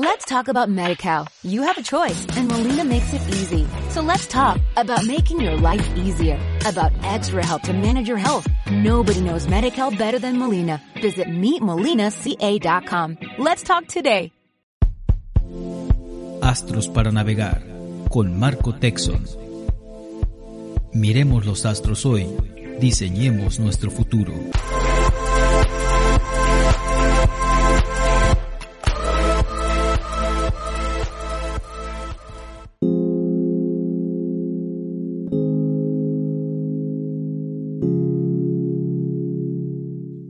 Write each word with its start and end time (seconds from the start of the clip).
Let's 0.00 0.24
talk 0.26 0.46
about 0.46 0.68
MediCal. 0.68 1.26
You 1.42 1.62
have 1.62 1.76
a 1.76 1.82
choice 1.82 2.24
and 2.36 2.46
Molina 2.46 2.84
makes 2.84 3.12
it 3.12 3.20
easy. 3.34 3.66
So 3.90 4.00
let's 4.00 4.28
talk 4.28 4.60
about 4.76 5.04
making 5.04 5.40
your 5.40 5.56
life 5.56 5.84
easier, 5.96 6.38
about 6.64 6.92
extra 7.02 7.44
help 7.44 7.62
to 7.62 7.72
manage 7.72 8.06
your 8.06 8.16
health. 8.16 8.46
Nobody 8.70 9.20
knows 9.20 9.48
MediCal 9.48 9.98
better 9.98 10.20
than 10.20 10.38
Molina. 10.38 10.80
Visit 11.02 11.26
meetmolinaca.com. 11.26 13.18
Let's 13.38 13.64
talk 13.64 13.88
today. 13.88 14.30
Astros 16.42 16.86
para 16.86 17.10
navegar 17.10 17.60
con 18.08 18.38
Marco 18.38 18.74
Texon. 18.74 19.24
Miremos 20.92 21.44
los 21.44 21.66
astros 21.66 22.06
hoy, 22.06 22.28
diseñemos 22.78 23.58
nuestro 23.58 23.90
futuro. 23.90 24.32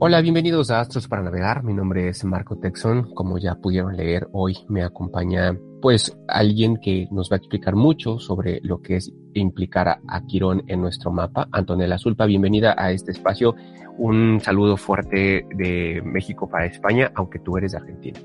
Hola, 0.01 0.21
bienvenidos 0.21 0.71
a 0.71 0.79
Astros 0.79 1.09
para 1.09 1.21
Navegar. 1.23 1.61
Mi 1.63 1.73
nombre 1.73 2.07
es 2.07 2.23
Marco 2.23 2.57
Texon. 2.57 3.13
Como 3.13 3.37
ya 3.37 3.55
pudieron 3.55 3.97
leer, 3.97 4.29
hoy 4.31 4.55
me 4.69 4.81
acompaña 4.81 5.57
pues 5.81 6.17
alguien 6.29 6.77
que 6.77 7.09
nos 7.11 7.29
va 7.29 7.35
a 7.35 7.39
explicar 7.39 7.75
mucho 7.75 8.17
sobre 8.17 8.61
lo 8.63 8.81
que 8.81 8.95
es 8.95 9.11
implicar 9.33 9.89
a, 9.89 10.25
Quirón 10.25 10.63
en 10.67 10.79
nuestro 10.79 11.11
mapa. 11.11 11.49
Antonella 11.51 11.97
Zulpa, 11.97 12.25
bienvenida 12.27 12.75
a 12.77 12.91
este 12.93 13.11
espacio. 13.11 13.55
Un 13.97 14.39
saludo 14.39 14.77
fuerte 14.77 15.45
de 15.53 16.01
México 16.01 16.49
para 16.49 16.65
España, 16.67 17.11
aunque 17.15 17.39
tú 17.39 17.57
eres 17.57 17.73
de 17.73 17.79
Argentina. 17.79 18.19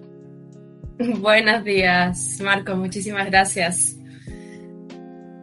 Buenos 1.21 1.65
días, 1.65 2.41
Marco. 2.45 2.77
Muchísimas 2.77 3.27
gracias. 3.27 3.99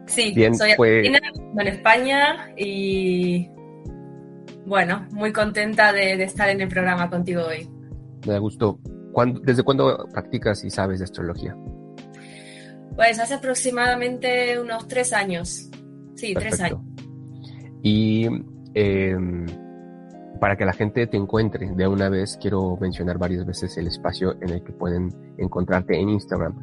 Sí, 0.06 0.32
Bien, 0.34 0.54
soy 0.54 0.70
pues- 0.78 1.06
argentina, 1.06 1.20
en 1.58 1.68
España 1.68 2.54
y 2.56 3.50
bueno, 4.72 5.06
muy 5.12 5.34
contenta 5.34 5.92
de, 5.92 6.16
de 6.16 6.24
estar 6.24 6.48
en 6.48 6.58
el 6.62 6.68
programa 6.68 7.10
contigo 7.10 7.42
hoy. 7.46 7.68
Me 8.26 8.32
da 8.32 8.38
gusto. 8.38 8.78
¿Cuándo- 9.12 9.38
¿Desde 9.40 9.62
cuándo 9.62 10.08
practicas 10.10 10.64
y 10.64 10.70
sabes 10.70 10.98
de 11.00 11.04
astrología? 11.04 11.54
Pues 12.96 13.18
hace 13.18 13.34
aproximadamente 13.34 14.58
unos 14.58 14.88
tres 14.88 15.12
años. 15.12 15.68
Sí, 16.14 16.32
tres 16.32 16.58
años. 16.62 16.80
Y 17.82 18.26
eh, 18.74 19.14
para 20.40 20.56
que 20.56 20.64
la 20.64 20.72
gente 20.72 21.06
te 21.06 21.18
encuentre 21.18 21.70
de 21.76 21.86
una 21.86 22.08
vez, 22.08 22.38
quiero 22.40 22.78
mencionar 22.80 23.18
varias 23.18 23.44
veces 23.44 23.76
el 23.76 23.88
espacio 23.88 24.36
en 24.40 24.48
el 24.54 24.64
que 24.64 24.72
pueden 24.72 25.10
encontrarte 25.36 26.00
en 26.00 26.08
Instagram. 26.08 26.54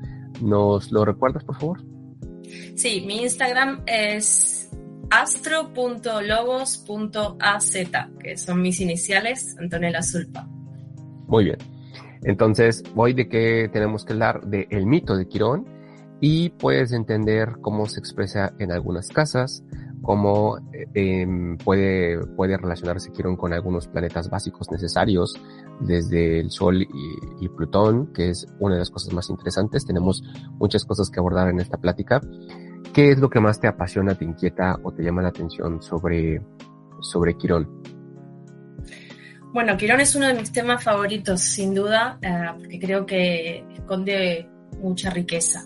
¿Nos 0.41 0.91
lo 0.91 1.05
recuerdas, 1.05 1.43
por 1.43 1.59
favor? 1.59 1.83
Sí, 2.75 3.03
mi 3.05 3.21
Instagram 3.21 3.83
es 3.85 4.71
astro.logos.az, 5.09 7.73
que 8.19 8.37
son 8.37 8.61
mis 8.61 8.79
iniciales, 8.79 9.55
Antonella 9.59 10.01
Zulpa. 10.01 10.47
Muy 11.27 11.45
bien. 11.45 11.57
Entonces, 12.23 12.83
hoy 12.95 13.13
de 13.13 13.29
qué 13.29 13.69
tenemos 13.71 14.05
que 14.05 14.13
hablar 14.13 14.45
de 14.45 14.67
el 14.71 14.85
mito 14.85 15.15
de 15.15 15.27
Quirón 15.27 15.65
y 16.19 16.49
puedes 16.49 16.91
entender 16.91 17.57
cómo 17.61 17.85
se 17.85 17.99
expresa 17.99 18.53
en 18.59 18.71
algunas 18.71 19.07
casas, 19.07 19.63
cómo 20.01 20.57
eh, 20.73 20.85
em, 20.93 21.57
puede, 21.57 22.19
puede 22.35 22.57
relacionarse 22.57 23.11
Quirón 23.11 23.37
con 23.37 23.53
algunos 23.53 23.87
planetas 23.87 24.29
básicos 24.29 24.69
necesarios, 24.71 25.33
desde 25.79 26.41
el 26.41 26.51
Sol 26.51 26.85
y 27.39 27.49
Plutón, 27.49 28.11
que 28.13 28.29
es 28.29 28.45
una 28.59 28.75
de 28.75 28.79
las 28.79 28.89
cosas 28.89 29.13
más 29.13 29.29
interesantes. 29.29 29.85
Tenemos 29.85 30.21
muchas 30.59 30.83
cosas 30.83 31.09
que 31.09 31.19
abordar 31.19 31.49
en 31.49 31.61
esta 31.61 31.77
plática. 31.77 32.19
¿Qué 32.93 33.11
es 33.11 33.19
lo 33.19 33.29
que 33.29 33.39
más 33.39 33.59
te 33.59 33.67
apasiona, 33.67 34.15
te 34.15 34.25
inquieta 34.25 34.77
o 34.83 34.91
te 34.91 35.03
llama 35.03 35.21
la 35.21 35.29
atención 35.29 35.81
sobre, 35.81 36.41
sobre 37.01 37.37
Quirón? 37.37 37.67
Bueno, 39.53 39.77
Quirón 39.77 39.99
es 39.99 40.15
uno 40.15 40.27
de 40.27 40.33
mis 40.33 40.51
temas 40.51 40.83
favoritos, 40.83 41.41
sin 41.41 41.73
duda, 41.73 42.17
eh, 42.21 42.49
porque 42.57 42.79
creo 42.79 43.05
que 43.05 43.63
esconde 43.75 44.47
mucha 44.79 45.09
riqueza 45.09 45.63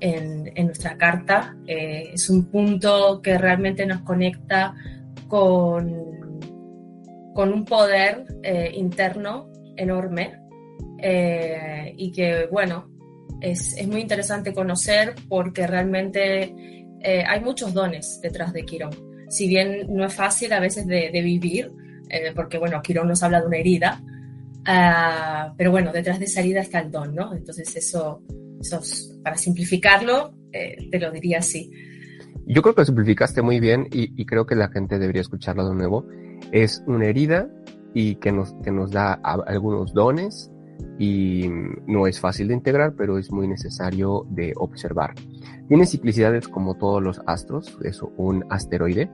en, 0.00 0.52
nuestra 0.66 0.96
carta. 0.96 1.56
Eh, 1.66 2.10
es 2.14 2.30
un 2.30 2.46
punto 2.46 3.20
que 3.22 3.38
realmente 3.38 3.84
nos 3.86 4.02
conecta 4.02 4.74
con, 5.28 6.40
con 7.34 7.52
un 7.52 7.64
poder 7.64 8.24
eh, 8.42 8.70
interno 8.74 9.50
enorme 9.76 10.40
y 11.98 12.10
que, 12.10 12.48
bueno, 12.50 12.88
es, 13.40 13.76
es 13.76 13.86
muy 13.86 14.00
interesante 14.00 14.52
conocer 14.52 15.14
porque 15.28 15.66
realmente 15.66 16.54
eh, 17.00 17.24
hay 17.26 17.40
muchos 17.40 17.74
dones 17.74 18.20
detrás 18.22 18.52
de 18.52 18.64
Quirón. 18.64 18.90
Si 19.28 19.48
bien 19.48 19.86
no 19.88 20.04
es 20.04 20.14
fácil 20.14 20.52
a 20.52 20.60
veces 20.60 20.86
de, 20.86 21.10
vivir, 21.22 21.72
eh, 22.08 22.32
porque 22.34 22.58
bueno, 22.58 22.80
Quirón 22.82 23.08
nos 23.08 23.22
habla 23.22 23.40
de 23.40 23.46
una 23.46 23.56
herida, 23.58 24.02
ah, 24.66 25.52
pero 25.56 25.70
bueno, 25.70 25.92
detrás 25.92 26.18
de 26.18 26.26
esa 26.26 26.40
herida 26.40 26.60
está 26.60 26.80
el 26.80 26.90
don, 26.90 27.14
¿no? 27.14 27.34
Entonces 27.34 27.74
eso, 27.76 28.22
eso 28.60 28.78
es- 28.78 29.18
para 29.22 29.36
simplificarlo, 29.36 30.34
eh, 30.52 30.88
te 30.90 30.98
lo 31.00 31.10
diría 31.10 31.38
así. 31.38 31.70
Yo 32.46 32.62
creo 32.62 32.74
que 32.74 32.82
lo 32.82 32.86
simplificaste 32.86 33.42
muy 33.42 33.58
bien 33.58 33.88
y, 33.90 34.24
creo 34.24 34.46
que 34.46 34.54
la 34.54 34.68
gente 34.68 35.00
debería 35.00 35.22
escucharlo 35.22 35.68
de 35.68 35.74
nuevo. 35.74 36.06
Es 36.52 36.82
una 36.86 37.06
herida 37.06 37.50
y 37.92 38.14
que 38.16 38.30
nos, 38.30 38.54
que 38.62 38.70
nos 38.70 38.92
da 38.92 39.14
algunos 39.14 39.92
dones 39.92 40.52
y 40.98 41.48
no 41.86 42.06
es 42.06 42.20
fácil 42.20 42.48
de 42.48 42.54
integrar, 42.54 42.94
pero 42.96 43.18
es 43.18 43.30
muy 43.30 43.46
necesario 43.48 44.26
de 44.30 44.52
observar. 44.56 45.14
Tiene 45.68 45.86
ciclicidades 45.86 46.48
como 46.48 46.74
todos 46.74 47.02
los 47.02 47.20
astros, 47.26 47.78
es 47.82 48.00
un 48.16 48.44
asteroide 48.50 49.10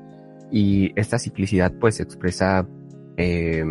y 0.50 0.92
esta 0.98 1.18
ciclicidad 1.18 1.72
pues 1.80 1.96
se 1.96 2.02
expresa 2.02 2.66
eh, 3.16 3.64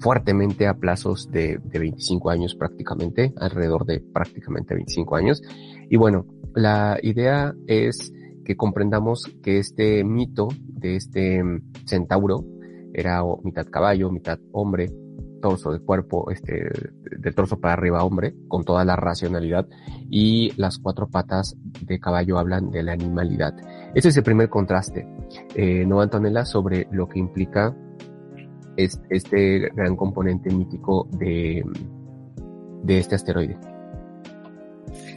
fuertemente 0.00 0.66
a 0.66 0.74
plazos 0.74 1.30
de, 1.30 1.58
de 1.62 1.78
25 1.78 2.30
años 2.30 2.54
prácticamente, 2.54 3.32
alrededor 3.36 3.84
de 3.86 4.00
prácticamente 4.00 4.74
25 4.74 5.16
años. 5.16 5.42
Y 5.88 5.96
bueno, 5.96 6.26
la 6.54 6.98
idea 7.02 7.54
es 7.66 8.12
que 8.44 8.56
comprendamos 8.56 9.24
que 9.42 9.58
este 9.58 10.04
mito 10.04 10.48
de 10.66 10.96
este 10.96 11.42
centauro 11.86 12.44
era 12.92 13.22
mitad 13.42 13.66
caballo, 13.66 14.10
mitad 14.10 14.38
hombre, 14.52 14.90
torso 15.44 15.72
de 15.72 15.80
cuerpo, 15.80 16.30
este, 16.30 16.70
del 17.18 17.34
torso 17.34 17.60
para 17.60 17.74
arriba 17.74 18.02
hombre, 18.02 18.34
con 18.48 18.64
toda 18.64 18.82
la 18.86 18.96
racionalidad, 18.96 19.66
y 20.08 20.52
las 20.56 20.78
cuatro 20.78 21.06
patas 21.08 21.54
de 21.82 22.00
caballo 22.00 22.38
hablan 22.38 22.70
de 22.70 22.82
la 22.82 22.92
animalidad. 22.92 23.54
Ese 23.94 24.08
es 24.08 24.16
el 24.16 24.22
primer 24.22 24.48
contraste, 24.48 25.06
eh, 25.54 25.84
no 25.86 26.00
Antonella, 26.00 26.46
sobre 26.46 26.88
lo 26.92 27.06
que 27.10 27.18
implica 27.18 27.76
es- 28.78 28.98
este 29.10 29.68
gran 29.76 29.96
componente 29.96 30.48
mítico 30.48 31.06
de, 31.18 31.62
de 32.84 32.98
este 32.98 33.16
asteroide. 33.16 33.58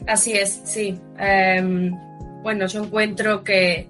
Así 0.07 0.33
es, 0.33 0.61
sí. 0.65 0.99
Em, 1.17 1.93
bueno, 2.43 2.65
yo 2.67 2.83
encuentro 2.83 3.43
que 3.45 3.89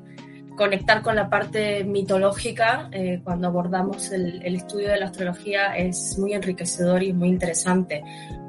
conectar 0.57 1.03
con 1.03 1.16
la 1.16 1.29
parte 1.29 1.84
mitológica 1.85 2.90
eh, 2.91 3.22
cuando 3.23 3.47
abordamos 3.47 4.12
el, 4.12 4.44
estudio 4.44 4.90
de 4.90 4.97
la 4.97 5.06
astrología 5.06 5.78
es 5.78 6.18
muy 6.18 6.34
enriquecedor 6.34 7.03
y 7.03 7.13
muy 7.13 7.29
interesante, 7.29 8.03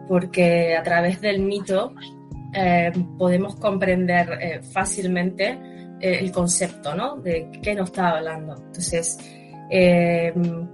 porque 0.09 0.75
a 0.75 0.83
través 0.83 1.21
del 1.21 1.41
mito 1.41 1.95
eh, 2.55 2.91
podemos 3.19 3.57
comprender 3.57 4.39
eh, 4.41 4.61
fácilmente 4.73 5.59
el 6.01 6.31
concepto, 6.31 6.95
¿no? 6.95 7.17
De 7.17 7.51
qué 7.61 7.75
nos 7.75 7.89
está 7.89 8.11
hablando. 8.11 8.55
Entonces, 8.55 9.19
en 9.69 10.69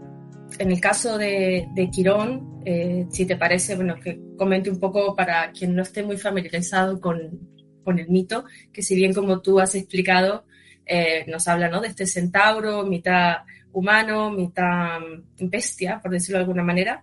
el 0.59 0.81
caso 0.83 1.17
de, 1.17 1.67
de 1.75 1.89
Quirón, 1.89 2.61
si 3.09 3.25
te 3.25 3.35
parece, 3.35 3.75
bueno, 3.75 3.95
que 3.95 4.21
comente 4.37 4.69
un 4.69 4.79
poco 4.79 5.17
para 5.17 5.51
quien 5.53 5.75
no 5.75 5.81
esté 5.81 6.03
muy 6.03 6.19
familiarizado 6.19 7.01
con, 7.01 7.41
con 7.83 7.99
el 7.99 8.09
mito, 8.11 8.45
que 8.71 8.83
si 8.83 8.95
bien 8.95 9.15
como 9.15 9.41
tú 9.41 9.61
has 9.61 9.75
explicado, 9.75 10.45
eh, 10.87 11.25
nos 11.27 11.49
habla 11.49 11.69
¿no? 11.69 11.81
de 11.81 11.89
este 11.89 12.07
centauro, 12.07 12.85
mitad 12.85 13.39
humano, 13.73 14.31
mitad 14.31 15.01
mm, 15.01 15.49
bestia, 15.49 15.99
por 16.01 16.11
decirlo 16.11 16.39
de 16.39 16.43
alguna 16.45 16.63
manera. 16.63 17.03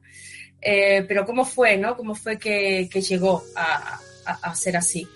Eh, 0.62 1.04
pero 1.08 1.26
¿cómo 1.26 1.44
fue, 1.44 1.78
no? 1.78 1.96
¿Cómo 1.98 2.14
fue 2.14 2.38
que, 2.38 2.88
que 2.92 3.02
llegó 3.02 3.44
a, 3.56 4.00
a, 4.26 4.32
a, 4.50 4.56
ser 4.56 4.78
así? 4.78 5.08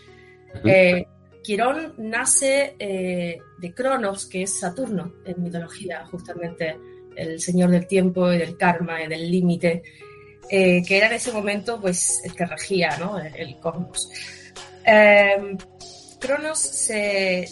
Eh, 0.64 1.06
Quirón 1.44 1.94
nace 2.00 2.76
de 2.80 3.74
Cronos, 3.76 4.26
que 4.26 4.44
es 4.44 4.60
Saturno 4.60 5.14
en 5.26 5.44
mitología, 5.44 6.04
justamente 6.06 6.76
el 7.16 7.40
señor 7.40 7.70
del 7.70 7.86
tiempo 7.86 8.34
y 8.34 8.40
del 8.40 8.58
karma 8.58 9.04
y 9.04 9.08
del 9.08 9.30
límite, 9.30 9.84
que 10.50 10.84
era 10.90 11.06
en 11.06 11.14
ese 11.14 11.32
momento 11.32 11.80
pues 11.80 12.22
el 12.26 12.34
que 12.34 12.46
regía 12.48 12.98
¿no? 12.98 13.20
el, 13.20 13.36
el 13.36 13.60
cosmos. 13.60 14.10
Cronos 16.20 16.58
se, 16.58 17.48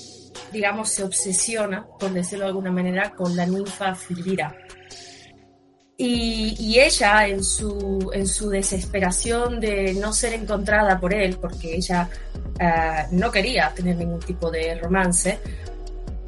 digamos, 0.54 0.90
se 0.90 1.04
obsesiona, 1.04 1.86
por 2.00 2.12
decirlo 2.12 2.46
de 2.46 2.50
alguna 2.50 2.72
manera, 2.72 3.10
con 3.12 3.36
la 3.36 3.46
ninfa 3.46 3.96
Filvira. 3.96 4.56
Y, 5.98 6.80
ella, 6.80 7.28
en 7.28 7.44
su, 7.44 8.12
en 8.14 8.28
su 8.28 8.50
desesperación 8.50 9.60
de 9.60 9.94
no 9.94 10.12
ser 10.12 10.34
encontrada 10.34 11.00
por 11.00 11.14
él, 11.14 11.38
porque 11.40 11.76
ella 11.76 12.10
eh, 12.60 13.06
no 13.12 13.32
quería 13.32 13.72
tener 13.74 13.96
ningún 13.98 14.20
tipo 14.20 14.50
de 14.52 14.76
romance, 14.76 15.40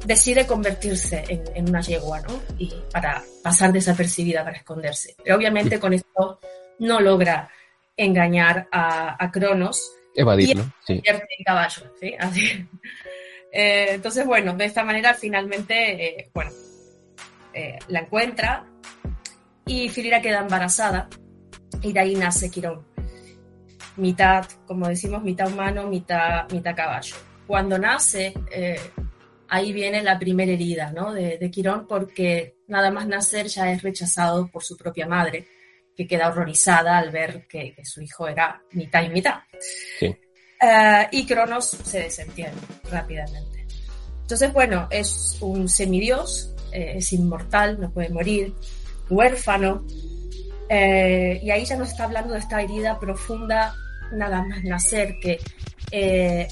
decide 0.04 0.46
convertirse 0.46 1.24
en, 1.54 1.68
una 1.68 1.80
yegua, 1.80 2.20
¿no? 2.20 2.40
Y 2.58 2.72
para 2.92 3.22
pasar 3.42 3.72
desapercibida, 3.72 4.44
para 4.44 4.56
esconderse. 4.56 5.16
Pero 5.22 5.36
obviamente 5.36 5.80
con 5.80 5.92
esto 5.92 6.40
no 6.78 7.00
logra 7.00 7.50
engañar 7.96 8.68
a, 8.70 9.22
a 9.22 9.30
Cronos. 9.30 9.90
Evadirlo, 10.14 10.64
sí. 10.86 11.02
En 11.04 11.44
caballo, 11.44 11.92
¿sí? 12.00 12.14
Así. 12.18 12.66
Eh, 13.58 13.94
entonces, 13.94 14.26
bueno, 14.26 14.54
de 14.54 14.66
esta 14.66 14.84
manera 14.84 15.14
finalmente, 15.14 16.18
eh, 16.20 16.30
bueno, 16.34 16.50
eh, 17.54 17.78
la 17.88 18.00
encuentra 18.00 18.66
y 19.64 19.88
Filira 19.88 20.20
queda 20.20 20.40
embarazada 20.40 21.08
y 21.80 21.90
de 21.90 22.00
ahí 22.00 22.14
nace 22.16 22.50
Quirón. 22.50 22.86
Mitad, 23.96 24.44
como 24.66 24.86
decimos, 24.88 25.22
mitad 25.22 25.50
humano, 25.50 25.88
mitad, 25.88 26.50
mitad 26.50 26.76
caballo. 26.76 27.16
Cuando 27.46 27.78
nace, 27.78 28.34
ahí 29.48 29.72
viene 29.72 30.02
la 30.02 30.18
primera 30.18 30.52
herida 30.52 30.92
¿no? 30.92 31.14
de, 31.14 31.50
Quirón 31.50 31.86
porque 31.86 32.56
nada 32.66 32.90
más 32.90 33.06
nacer 33.06 33.46
ya 33.46 33.72
es 33.72 33.82
rechazado 33.82 34.48
por 34.48 34.64
su 34.64 34.76
propia 34.76 35.06
madre, 35.06 35.46
que 35.96 36.06
queda 36.06 36.28
horrorizada 36.28 36.98
al 36.98 37.10
ver 37.10 37.46
que, 37.48 37.74
su 37.84 38.02
hijo 38.02 38.28
era 38.28 38.60
mitad 38.72 39.02
y 39.02 39.08
mitad. 39.08 39.36
Y 41.12 41.26
Cronos 41.26 41.66
se 41.66 42.00
desentiende 42.00 42.60
rápidamente. 42.90 43.66
Entonces, 44.22 44.52
bueno, 44.52 44.88
es 44.90 45.36
un 45.40 45.68
semidios 45.68 46.56
eh, 46.76 46.98
es 46.98 47.12
inmortal, 47.14 47.80
no 47.80 47.90
puede 47.90 48.10
morir, 48.10 48.54
huérfano. 49.08 49.86
Eh, 50.68 51.40
y 51.42 51.50
ahí 51.50 51.64
ya 51.64 51.76
nos 51.76 51.90
está 51.90 52.04
hablando 52.04 52.34
de 52.34 52.40
esta 52.40 52.60
herida 52.60 52.98
profunda, 52.98 53.74
nada 54.12 54.42
más 54.42 54.62
nacer, 54.62 55.18
que 55.20 55.38
eh, 55.90 56.46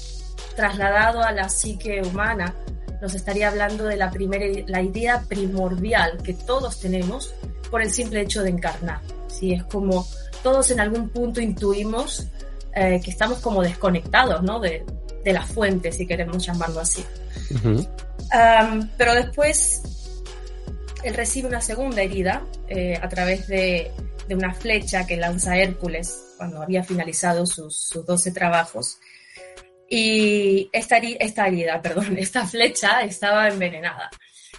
trasladado 0.55 1.21
a 1.21 1.31
la 1.31 1.47
psique 1.47 2.01
humana, 2.01 2.55
nos 3.01 3.13
estaría 3.13 3.49
hablando 3.49 3.85
de 3.85 3.97
la 3.97 4.09
primera, 4.09 4.45
la 4.65 4.81
idea 4.81 5.21
primordial 5.27 6.17
que 6.23 6.33
todos 6.33 6.79
tenemos 6.79 7.35
por 7.69 7.83
el 7.83 7.91
simple 7.91 8.21
hecho 8.21 8.41
de 8.41 8.49
encarnar. 8.49 9.01
¿sí? 9.27 9.53
Es 9.53 9.63
como 9.65 10.07
todos 10.41 10.71
en 10.71 10.79
algún 10.79 11.09
punto 11.09 11.39
intuimos 11.39 12.27
que 12.75 13.09
estamos 13.09 13.39
como 13.39 13.63
desconectados 13.63 14.43
¿no? 14.43 14.59
de, 14.59 14.85
de, 15.23 15.33
la 15.33 15.41
fuente, 15.41 15.91
si 15.91 16.05
queremos 16.05 16.45
llamarlo 16.45 16.81
así. 16.81 17.03
pero 18.97 19.15
después 19.15 19.81
él 21.05 21.13
recibe 21.13 21.47
una 21.47 21.61
segunda 21.61 22.01
herida 22.01 22.43
eh, 22.67 22.97
a 22.99 23.07
través 23.07 23.47
de, 23.47 23.91
una 24.27 24.55
flecha 24.55 25.05
que 25.05 25.17
lanza 25.17 25.55
Hércules 25.55 26.33
cuando 26.35 26.63
había 26.63 26.83
finalizado 26.83 27.45
sus, 27.45 27.77
sus 27.77 28.03
12 28.03 28.31
trabajos. 28.31 28.97
Y 29.87 30.67
esta, 30.73 30.97
esta 30.97 31.47
herida, 31.47 31.79
perdón, 31.83 32.17
esta 32.17 32.47
flecha 32.47 33.01
estaba 33.01 33.47
envenenada. 33.47 34.09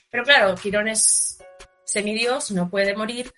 Pero 0.09 0.23
claro, 0.23 0.55
Quirón 0.55 0.87
es 0.87 1.39
semidios, 1.85 2.53
no 2.53 2.71
puede 2.71 2.95
morir 2.95 3.33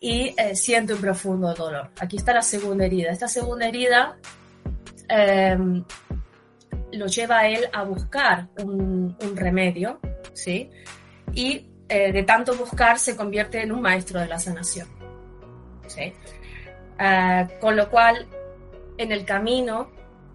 y 0.00 0.34
eh, 0.36 0.54
siente 0.54 0.94
un 0.94 1.00
profundo 1.00 1.54
dolor. 1.54 1.90
Aquí 1.98 2.16
está 2.16 2.34
la 2.34 2.42
segunda 2.42 2.84
herida. 2.84 3.10
Esta 3.10 3.28
segunda 3.28 3.66
herida 3.66 4.18
em, 5.08 5.84
lo 6.92 7.06
lleva 7.06 7.38
a 7.38 7.48
él 7.48 7.68
a 7.72 7.82
buscar 7.84 8.48
un, 8.62 9.16
remedio, 9.34 10.00
¿sí? 10.34 10.70
Y 11.32 11.66
eh, 11.88 12.12
de 12.12 12.22
tanto 12.24 12.56
buscar 12.56 12.98
se 12.98 13.16
convierte 13.16 13.62
en 13.62 13.72
un 13.72 13.80
maestro 13.80 14.20
de 14.20 14.26
la 14.26 14.38
sanación. 14.38 14.88
Ah, 16.98 17.46
con 17.60 17.76
lo 17.76 17.88
cual, 17.90 18.26
en 18.98 19.12
el 19.12 19.24
camino, 19.24 19.90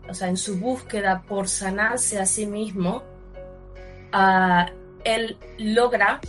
o 0.08 0.14
sea, 0.14 0.28
en 0.30 0.38
su 0.38 0.60
búsqueda 0.60 1.24
por 1.28 1.48
sanarse 1.48 2.20
a 2.20 2.26
sí 2.26 2.46
mismo, 2.48 3.04
ah, 4.12 4.72
él 5.04 5.38
logra 5.58 6.20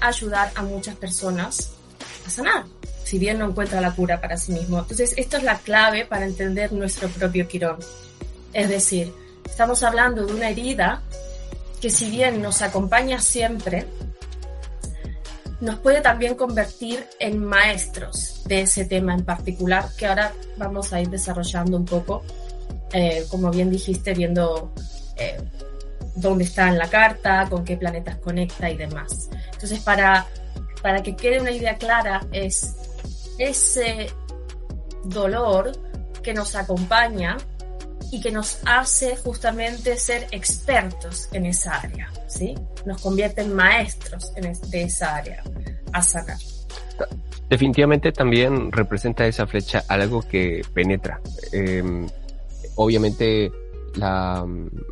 ayudar 0.00 0.50
a 0.54 0.62
muchas 0.62 0.96
personas 0.96 1.79
a 2.26 2.30
sanar, 2.30 2.64
si 3.04 3.18
bien 3.18 3.38
no 3.38 3.48
encuentra 3.48 3.80
la 3.80 3.94
cura 3.94 4.20
para 4.20 4.36
sí 4.36 4.52
mismo. 4.52 4.78
Entonces, 4.78 5.14
esto 5.16 5.36
es 5.36 5.42
la 5.42 5.58
clave 5.58 6.06
para 6.06 6.26
entender 6.26 6.72
nuestro 6.72 7.08
propio 7.08 7.48
Quirón. 7.48 7.78
Es 8.52 8.68
decir, 8.68 9.12
estamos 9.44 9.82
hablando 9.82 10.26
de 10.26 10.34
una 10.34 10.48
herida 10.50 11.02
que 11.80 11.90
si 11.90 12.10
bien 12.10 12.42
nos 12.42 12.62
acompaña 12.62 13.20
siempre, 13.20 13.86
nos 15.60 15.78
puede 15.78 16.00
también 16.00 16.34
convertir 16.34 17.06
en 17.18 17.44
maestros 17.44 18.42
de 18.46 18.62
ese 18.62 18.84
tema 18.86 19.14
en 19.14 19.24
particular, 19.24 19.88
que 19.96 20.06
ahora 20.06 20.32
vamos 20.56 20.92
a 20.92 21.00
ir 21.00 21.08
desarrollando 21.08 21.76
un 21.76 21.84
poco, 21.84 22.22
eh, 22.92 23.24
como 23.30 23.50
bien 23.50 23.70
dijiste, 23.70 24.14
viendo 24.14 24.72
eh, 25.16 25.38
dónde 26.14 26.44
está 26.44 26.68
en 26.68 26.78
la 26.78 26.88
carta, 26.88 27.46
con 27.48 27.64
qué 27.64 27.76
planetas 27.76 28.16
conecta 28.16 28.70
y 28.70 28.76
demás. 28.76 29.28
Entonces, 29.52 29.80
para, 29.80 30.26
para 30.82 31.02
que 31.02 31.16
quede 31.16 31.40
una 31.40 31.50
idea 31.50 31.76
clara, 31.76 32.26
es 32.32 32.74
ese 33.38 34.10
dolor 35.04 35.72
que 36.22 36.34
nos 36.34 36.54
acompaña 36.54 37.36
y 38.12 38.20
que 38.20 38.30
nos 38.30 38.60
hace 38.66 39.16
justamente 39.16 39.96
ser 39.96 40.26
expertos 40.30 41.28
en 41.32 41.46
esa 41.46 41.76
área, 41.76 42.10
¿sí? 42.26 42.54
Nos 42.84 43.00
convierte 43.00 43.42
en 43.42 43.54
maestros 43.54 44.32
de 44.34 44.82
esa 44.82 45.16
área 45.16 45.42
a 45.92 46.02
sacar. 46.02 46.38
Definitivamente 47.48 48.12
también 48.12 48.70
representa 48.70 49.26
esa 49.26 49.46
flecha 49.46 49.84
algo 49.88 50.22
que 50.22 50.62
penetra. 50.72 51.20
Em, 51.52 52.06
obviamente 52.76 53.50